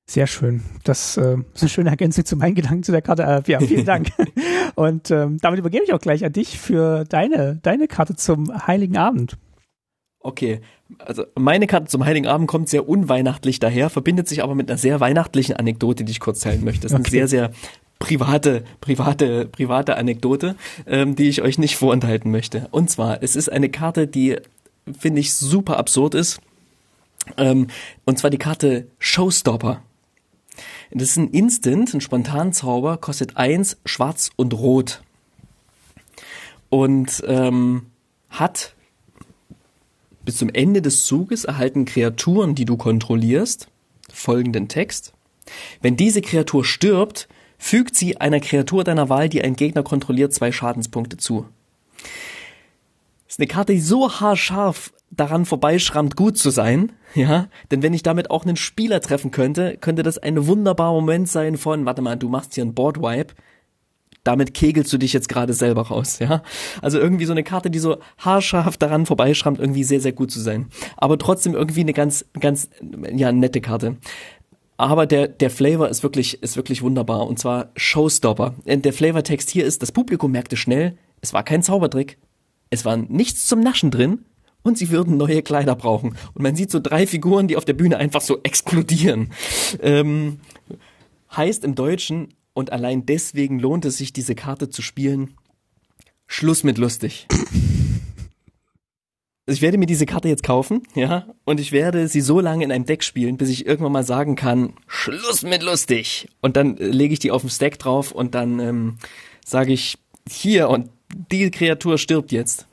[0.09, 0.61] Sehr schön.
[0.85, 3.23] Das äh, ist eine schöne Ergänzung zu meinen Gedanken zu der Karte.
[3.23, 4.09] Äh, ja, vielen Dank.
[4.75, 8.95] und ähm, damit übergebe ich auch gleich an dich für deine, deine Karte zum Heiligen
[8.95, 9.37] Abend.
[10.19, 10.61] Okay,
[10.99, 14.77] also meine Karte zum Heiligen Abend kommt sehr unweihnachtlich daher, verbindet sich aber mit einer
[14.77, 16.83] sehr weihnachtlichen Anekdote, die ich kurz teilen möchte.
[16.83, 17.19] Das ist okay.
[17.19, 17.51] eine sehr, sehr
[17.99, 20.55] private, private, private Anekdote,
[20.85, 22.67] ähm, die ich euch nicht vorenthalten möchte.
[22.71, 24.37] Und zwar, es ist eine Karte, die
[24.97, 26.39] finde ich super absurd ist.
[27.37, 27.67] Ähm,
[28.05, 29.81] und zwar die Karte Showstopper.
[30.91, 35.01] Das ist ein Instant, ein Spontanzauber, kostet eins, schwarz und rot.
[36.69, 37.87] Und ähm,
[38.29, 38.75] hat
[40.23, 43.69] bis zum Ende des Zuges erhalten Kreaturen, die du kontrollierst,
[44.11, 45.13] folgenden Text.
[45.81, 50.51] Wenn diese Kreatur stirbt, fügt sie einer Kreatur deiner Wahl, die ein Gegner kontrolliert, zwei
[50.51, 51.45] Schadenspunkte zu.
[51.97, 57.93] Das ist eine Karte, die so haarscharf daran vorbeischrammt, gut zu sein, ja, denn wenn
[57.93, 62.01] ich damit auch einen Spieler treffen könnte, könnte das ein wunderbarer Moment sein von, warte
[62.01, 63.33] mal, du machst hier einen Boardwipe,
[64.27, 66.43] damit kegelst du dich jetzt gerade selber raus, ja.
[66.81, 70.41] Also irgendwie so eine Karte, die so haarscharf daran vorbeischrammt, irgendwie sehr, sehr gut zu
[70.41, 70.67] sein.
[70.97, 72.69] Aber trotzdem irgendwie eine ganz, ganz,
[73.13, 73.95] ja, nette Karte.
[74.77, 77.27] Aber der, der Flavor ist wirklich, ist wirklich wunderbar.
[77.27, 78.55] Und zwar Showstopper.
[78.65, 82.17] Der Flavortext hier ist, das Publikum merkte schnell, es war kein Zaubertrick.
[82.69, 84.25] Es war nichts zum Naschen drin
[84.61, 86.15] und sie würden neue Kleider brauchen.
[86.33, 89.31] Und man sieht so drei Figuren, die auf der Bühne einfach so explodieren.
[89.81, 90.39] Ähm,
[91.35, 95.35] heißt im Deutschen, und allein deswegen lohnt es sich, diese Karte zu spielen,
[96.25, 97.27] Schluss mit lustig.
[99.49, 102.71] Ich werde mir diese Karte jetzt kaufen, ja, und ich werde sie so lange in
[102.71, 106.27] einem Deck spielen, bis ich irgendwann mal sagen kann, Schluss mit lustig.
[106.41, 108.97] Und dann äh, lege ich die auf den Stack drauf und dann ähm,
[109.45, 109.97] sage ich,
[110.29, 110.89] hier und
[111.31, 112.67] die Kreatur stirbt jetzt.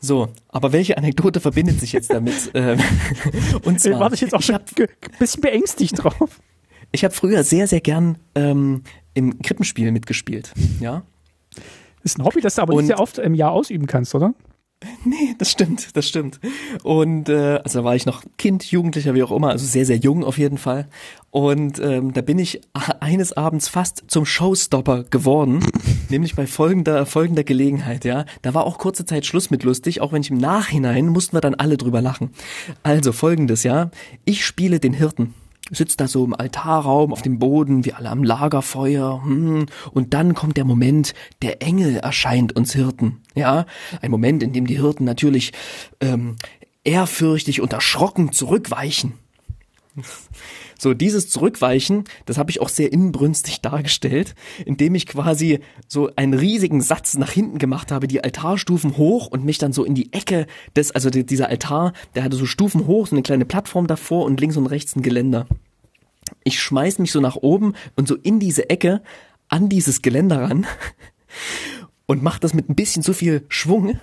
[0.00, 2.50] So, aber welche Anekdote verbindet sich jetzt damit?
[2.54, 2.80] ähm,
[3.62, 4.88] und zwar, Warte ich jetzt auch schon ein
[5.18, 6.40] bisschen beängstigt drauf.
[6.90, 8.82] Ich habe früher sehr, sehr gern ähm,
[9.12, 11.02] im Krippenspiel mitgespielt, ja.
[12.02, 14.14] Das ist ein Hobby, das du aber und, nicht sehr oft im Jahr ausüben kannst,
[14.14, 14.32] oder?
[15.04, 16.40] Nee, das stimmt, das stimmt.
[16.82, 19.96] Und äh, also da war ich noch Kind, Jugendlicher, wie auch immer, also sehr, sehr
[19.96, 20.88] jung auf jeden Fall.
[21.30, 22.62] Und ähm, da bin ich
[23.00, 25.64] eines Abends fast zum Showstopper geworden,
[26.08, 28.24] nämlich bei folgender folgender Gelegenheit, ja.
[28.40, 31.42] Da war auch kurze Zeit Schluss mit lustig, auch wenn ich im Nachhinein mussten wir
[31.42, 32.30] dann alle drüber lachen.
[32.82, 33.90] Also folgendes, ja.
[34.24, 35.34] Ich spiele den Hirten
[35.70, 40.34] sitzt da so im Altarraum auf dem Boden, wir alle am Lagerfeuer, hm, und dann
[40.34, 43.66] kommt der Moment, der Engel erscheint uns Hirten, ja,
[44.02, 45.52] ein Moment, in dem die Hirten natürlich
[46.00, 46.36] ähm,
[46.84, 49.14] ehrfürchtig und erschrocken zurückweichen.
[50.82, 54.34] So, dieses Zurückweichen, das habe ich auch sehr inbrünstig dargestellt,
[54.64, 59.44] indem ich quasi so einen riesigen Satz nach hinten gemacht habe, die Altarstufen hoch und
[59.44, 63.08] mich dann so in die Ecke des, also dieser Altar, der hatte so Stufen hoch,
[63.08, 65.46] so eine kleine Plattform davor und links und rechts ein Geländer.
[66.44, 69.02] Ich schmeiß mich so nach oben und so in diese Ecke
[69.48, 70.66] an dieses Geländer ran
[72.06, 74.00] und mach das mit ein bisschen zu viel Schwung.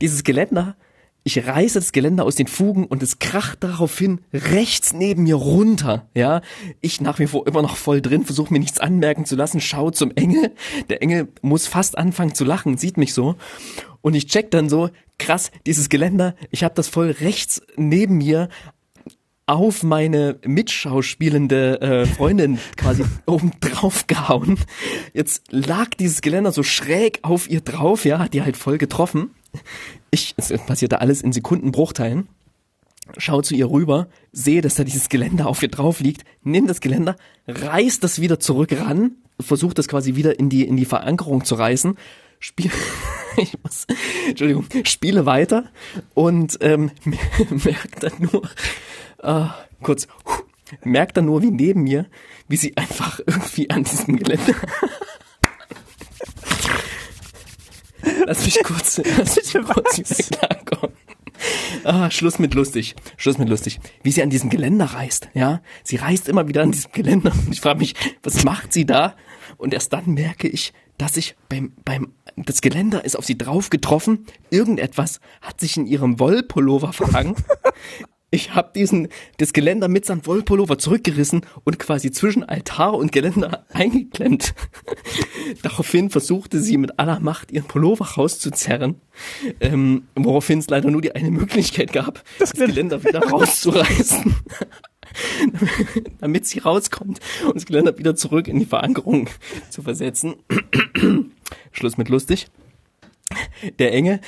[0.00, 0.76] Dieses Geländer
[1.26, 6.08] ich reiße das Geländer aus den Fugen und es kracht daraufhin rechts neben mir runter.
[6.14, 6.40] Ja,
[6.80, 9.90] ich nach wie vor immer noch voll drin, versuche mir nichts anmerken zu lassen, schau
[9.90, 10.52] zum Engel.
[10.88, 13.34] Der Engel muss fast anfangen zu lachen, sieht mich so.
[14.02, 18.48] Und ich check dann so, krass, dieses Geländer, ich habe das voll rechts neben mir
[19.46, 24.60] auf meine mitschauspielende äh, Freundin quasi oben drauf gehauen.
[25.12, 29.32] Jetzt lag dieses Geländer so schräg auf ihr drauf, ja, hat die halt voll getroffen.
[30.10, 32.28] Ich, es passierte alles in Sekundenbruchteilen.
[33.18, 36.80] Schau zu ihr rüber, sehe, dass da dieses Geländer auf ihr drauf liegt, nimm das
[36.80, 37.16] Geländer,
[37.46, 41.54] reiß das wieder zurück ran, versucht das quasi wieder in die, in die Verankerung zu
[41.54, 41.96] reißen,
[42.40, 42.70] spiel,
[43.36, 43.86] ich muss,
[44.28, 45.70] Entschuldigung, spiele weiter
[46.14, 46.90] und ähm,
[47.64, 48.42] merkt dann nur,
[49.22, 49.46] äh,
[49.82, 50.08] kurz,
[50.82, 52.06] merkt dann nur, wie neben mir,
[52.48, 54.54] wie sie einfach irgendwie an diesem Geländer
[58.26, 60.96] Lass mich kurz, lass mich kurz klarkommen.
[61.84, 62.96] Ah, Schluss mit lustig.
[63.16, 63.78] Schluss mit lustig.
[64.02, 65.60] Wie sie an diesem Geländer reist, ja?
[65.84, 67.32] Sie reist immer wieder an diesem Geländer.
[67.32, 69.14] Und ich frage mich, was macht sie da?
[69.56, 73.70] Und erst dann merke ich, dass ich beim, beim, das Geländer ist auf sie drauf
[73.70, 74.26] getroffen.
[74.50, 77.36] Irgendetwas hat sich in ihrem Wollpullover verhangen.
[78.30, 79.08] Ich habe diesen
[79.38, 84.54] das Geländer mit seinem Wollpullover zurückgerissen und quasi zwischen Altar und Geländer eingeklemmt.
[85.62, 89.00] Daraufhin versuchte sie mit aller Macht ihren Pullover rauszuzerren,
[89.60, 94.34] ähm, woraufhin es leider nur die eine Möglichkeit gab, das, das Geländer wieder rauszureißen.
[96.20, 99.30] damit sie rauskommt und das Geländer wieder zurück in die Verankerung
[99.70, 100.34] zu versetzen.
[101.72, 102.48] Schluss mit lustig
[103.78, 104.20] der Enge,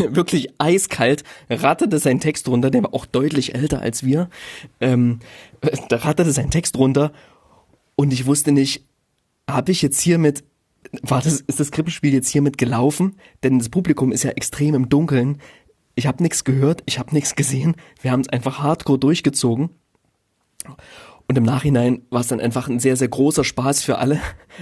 [0.14, 4.28] wirklich eiskalt, ratterte seinen Text runter, der war auch deutlich älter als wir,
[4.80, 5.20] ähm,
[5.88, 7.12] da ratterte seinen Text runter
[7.96, 8.84] und ich wusste nicht,
[9.48, 10.44] habe ich jetzt hiermit,
[11.02, 13.16] war das, ist das Krippenspiel jetzt hiermit gelaufen?
[13.42, 15.40] Denn das Publikum ist ja extrem im Dunkeln.
[15.94, 17.76] Ich habe nichts gehört, ich habe nichts gesehen.
[18.00, 19.70] Wir haben es einfach hardcore durchgezogen.
[21.30, 24.18] Und im Nachhinein war es dann einfach ein sehr, sehr großer Spaß für alle.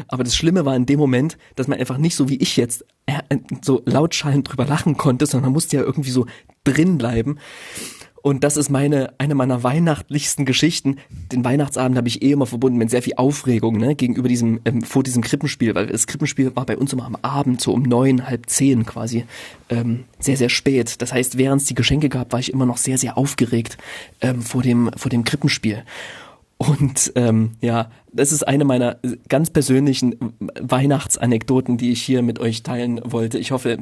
[0.07, 2.85] Aber das Schlimme war in dem Moment, dass man einfach nicht so wie ich jetzt
[3.07, 6.27] äh, so lautschallend drüber lachen konnte, sondern man musste ja irgendwie so
[6.65, 7.39] drin bleiben.
[8.21, 10.97] Und das ist meine, eine meiner weihnachtlichsten Geschichten.
[11.33, 14.83] Den Weihnachtsabend habe ich eh immer verbunden mit sehr viel Aufregung, ne, gegenüber diesem, ähm,
[14.83, 18.27] vor diesem Krippenspiel, weil das Krippenspiel war bei uns immer am Abend, so um neun,
[18.27, 19.25] halb zehn quasi,
[19.71, 21.01] ähm, sehr, sehr spät.
[21.01, 23.79] Das heißt, während es die Geschenke gab, war ich immer noch sehr, sehr aufgeregt
[24.21, 25.83] ähm, vor dem, vor dem Krippenspiel.
[26.59, 28.99] Und ähm, ja, das ist eine meiner
[29.29, 30.17] ganz persönlichen
[30.61, 33.39] Weihnachtsanekdoten, die ich hier mit euch teilen wollte.
[33.39, 33.79] Ich hoffe,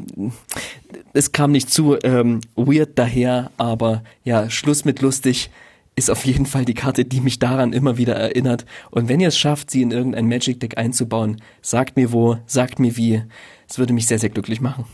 [1.15, 5.51] es kam nicht zu ähm, weird daher, aber ja, Schluss mit lustig
[5.97, 8.67] ist auf jeden Fall die Karte, die mich daran immer wieder erinnert.
[8.91, 12.79] Und wenn ihr es schafft, sie in irgendein Magic Deck einzubauen, sagt mir wo, sagt
[12.79, 13.23] mir wie.
[13.67, 14.85] Es würde mich sehr, sehr glücklich machen.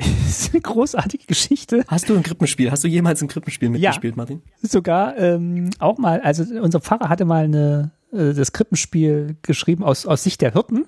[0.00, 1.84] Das ist eine großartige Geschichte.
[1.88, 2.70] Hast du ein Krippenspiel?
[2.70, 4.42] Hast du jemals ein Krippenspiel mitgespielt, ja, Martin?
[4.62, 6.20] Sogar ähm, auch mal.
[6.20, 10.86] Also unser Pfarrer hatte mal eine, äh, das Krippenspiel geschrieben aus, aus Sicht der Hirten.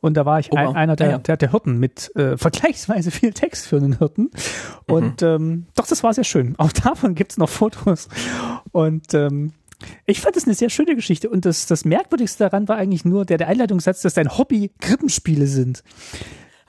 [0.00, 1.18] Und da war ich oh, ein, einer der, ah, ja.
[1.18, 4.30] der, der Hirten mit äh, vergleichsweise viel Text für einen Hirten.
[4.86, 5.28] Und mhm.
[5.28, 6.54] ähm, doch, das war sehr schön.
[6.58, 8.08] Auch davon gibt's noch Fotos.
[8.72, 9.52] Und ähm,
[10.06, 11.28] ich fand es eine sehr schöne Geschichte.
[11.28, 15.46] Und das, das Merkwürdigste daran war eigentlich nur der, der Einleitungssatz, dass dein Hobby Krippenspiele
[15.46, 15.82] sind.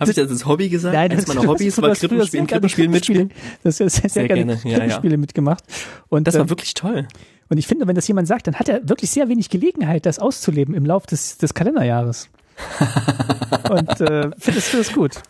[0.01, 0.95] Habe ich das als Hobby gesagt?
[0.95, 3.31] Nein, Eines meiner Hobbys war Krippenspielen, Krippenspielen mitspielen.
[3.63, 4.61] Das ist sehr, sehr, sehr gerne, gerne.
[4.61, 5.17] Krippenspiele ja, ja.
[5.17, 5.63] mitgemacht.
[6.09, 7.07] Und das war ähm, wirklich toll.
[7.49, 10.19] Und ich finde, wenn das jemand sagt, dann hat er wirklich sehr wenig Gelegenheit, das
[10.19, 12.29] auszuleben im Lauf des, des Kalenderjahres.
[13.69, 15.21] und äh, finde das, find das gut.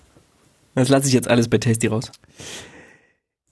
[0.75, 2.11] Das lasse ich jetzt alles bei Tasty raus.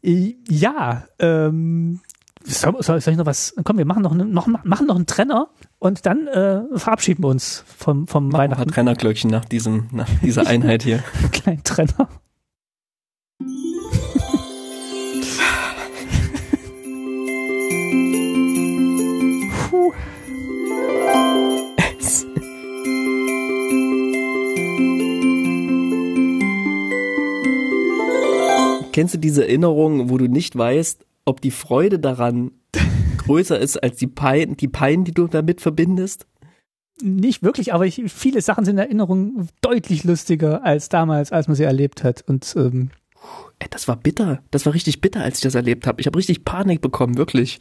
[0.02, 2.00] Ja, ähm,
[2.44, 3.53] soll, soll, ich noch was?
[3.64, 7.64] Komm, wir machen noch, noch, machen noch einen Trenner und dann äh, verabschieden wir uns
[7.78, 8.64] vom, vom Mach Weihnachten.
[8.64, 11.03] Ein Trennerglöckchen nach diesem, nach dieser Einheit hier.
[11.32, 12.10] Kleinen Trenner.
[19.70, 19.94] Puh.
[28.91, 32.52] Kennst du diese Erinnerung, wo du nicht weißt, ob die Freude daran
[33.18, 36.26] größer ist als die Pein, die Pein, die du damit verbindest?
[37.02, 41.56] Nicht wirklich, aber ich, viele Sachen sind in Erinnerung deutlich lustiger als damals, als man
[41.56, 42.24] sie erlebt hat.
[42.28, 42.90] Und ähm,
[43.70, 44.42] das war bitter.
[44.52, 46.02] Das war richtig bitter, als ich das erlebt habe.
[46.02, 47.60] Ich habe richtig Panik bekommen, wirklich.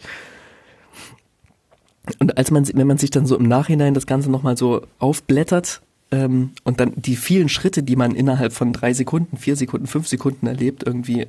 [2.18, 5.82] Und als man, wenn man sich dann so im Nachhinein das Ganze nochmal so aufblättert,
[6.10, 10.08] ähm, und dann die vielen Schritte, die man innerhalb von drei Sekunden, vier Sekunden, fünf
[10.08, 11.26] Sekunden erlebt, irgendwie.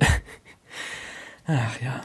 [1.46, 2.00] Ach ja.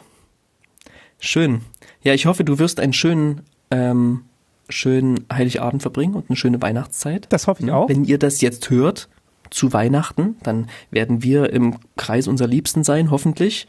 [1.20, 1.62] Schön.
[2.04, 4.22] Ja, ich hoffe, du wirst einen schönen, ähm,
[4.70, 7.28] schönen Heiligabend verbringen und eine schöne Weihnachtszeit.
[7.30, 7.90] Das hoffe ich auch.
[7.90, 9.08] Wenn ihr das jetzt hört,
[9.50, 10.36] zu Weihnachten.
[10.44, 13.68] Dann werden wir im Kreis unserer Liebsten sein, hoffentlich.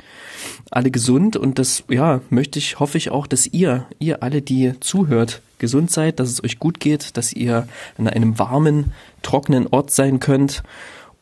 [0.70, 4.78] Alle gesund und das, ja, möchte ich, hoffe ich auch, dass ihr, ihr alle, die
[4.80, 7.66] zuhört, gesund seid, dass es euch gut geht, dass ihr
[7.96, 8.92] an einem warmen,
[9.22, 10.62] trockenen Ort sein könnt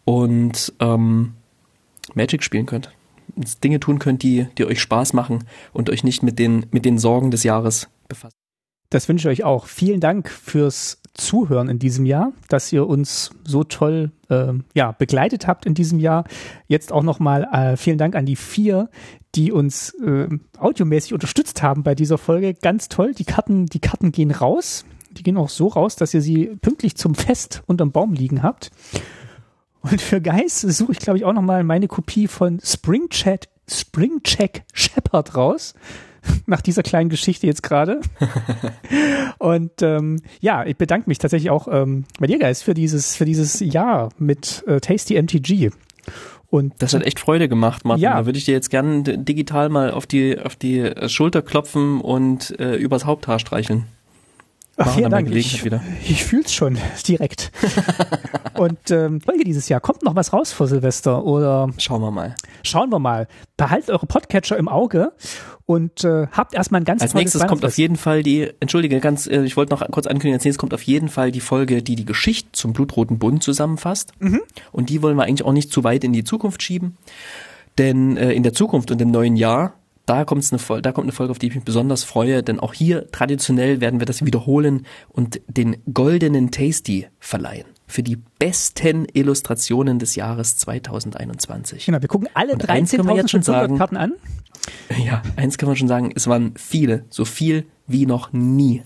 [0.04, 1.34] und ähm,
[2.14, 2.90] Magic spielen könnt.
[3.62, 6.98] Dinge tun könnt, die, die euch Spaß machen und euch nicht mit den, mit den
[6.98, 8.36] Sorgen des Jahres befassen.
[8.90, 9.66] Das wünsche ich euch auch.
[9.66, 15.46] Vielen Dank fürs Zuhören in diesem Jahr, dass ihr uns so toll äh, ja, begleitet
[15.46, 16.24] habt in diesem Jahr.
[16.68, 18.90] Jetzt auch nochmal äh, vielen Dank an die vier,
[19.34, 20.28] die uns äh,
[20.58, 22.54] audiomäßig unterstützt haben bei dieser Folge.
[22.54, 23.14] Ganz toll.
[23.14, 24.84] Die Karten, die Karten gehen raus.
[25.10, 28.70] Die gehen auch so raus, dass ihr sie pünktlich zum Fest unterm Baum liegen habt.
[29.84, 34.22] Und für Geist suche ich, glaube ich, auch nochmal meine Kopie von Spring Chat, Spring
[34.22, 35.74] Check Shepard raus
[36.46, 38.00] nach dieser kleinen Geschichte jetzt gerade.
[39.38, 43.26] und ähm, ja, ich bedanke mich tatsächlich auch ähm, bei dir, Geist, für dieses, für
[43.26, 45.70] dieses Jahr mit äh, Tasty MTG.
[46.48, 48.04] Und das hat echt Freude gemacht, Martin.
[48.04, 48.14] Ja.
[48.16, 52.58] Da würde ich dir jetzt gerne digital mal auf die, auf die Schulter klopfen und
[52.58, 53.84] äh, übers Haupthaar streicheln.
[54.76, 55.30] Ach, vielen Dank.
[55.30, 55.82] Ich, wieder.
[56.04, 57.52] ich fühl's schon direkt.
[58.54, 59.80] und ähm, Folge dieses Jahr.
[59.80, 61.70] Kommt noch was raus vor Silvester oder?
[61.78, 62.34] Schauen wir mal.
[62.62, 63.28] Schauen wir mal.
[63.56, 65.12] Behaltet eure Podcatcher im Auge
[65.66, 69.26] und äh, habt erstmal ein ganz Als nächstes kommt auf jeden Fall die, entschuldige, ganz,
[69.26, 71.94] äh, ich wollte noch kurz ankündigen, als nächstes kommt auf jeden Fall die Folge, die
[71.94, 74.12] die Geschichte zum Blutroten Bund zusammenfasst.
[74.18, 74.42] Mhm.
[74.72, 76.96] Und die wollen wir eigentlich auch nicht zu weit in die Zukunft schieben.
[77.78, 79.74] Denn äh, in der Zukunft und im neuen Jahr
[80.06, 82.74] da, kommt's eine, da kommt eine Folge, auf die ich mich besonders freue, denn auch
[82.74, 89.98] hier traditionell werden wir das wiederholen und den goldenen Tasty verleihen für die besten Illustrationen
[89.98, 91.86] des Jahres 2021.
[91.86, 94.14] Genau, wir gucken alle 13.500 Karten an.
[95.04, 98.82] Ja, eins kann man schon sagen, es waren viele, so viel wie noch nie.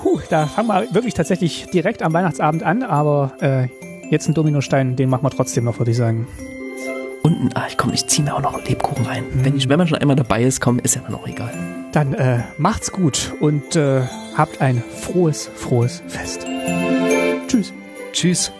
[0.00, 3.68] Puh, da fangen wir wirklich tatsächlich direkt am Weihnachtsabend an, aber äh,
[4.10, 6.26] jetzt ein Dominostein, den machen wir trotzdem noch, würde ich sagen.
[7.22, 9.24] Und ah, ich komm, ich ziehe mir auch noch einen Lebkuchen rein.
[9.24, 9.44] Mhm.
[9.44, 11.52] Wenn, ich, wenn man schon einmal dabei ist, komm, ist ja immer noch egal.
[11.92, 14.02] Dann äh, macht's gut und äh,
[14.36, 16.46] habt ein frohes, frohes Fest.
[17.48, 17.72] Tschüss.
[18.12, 18.52] Tschüss.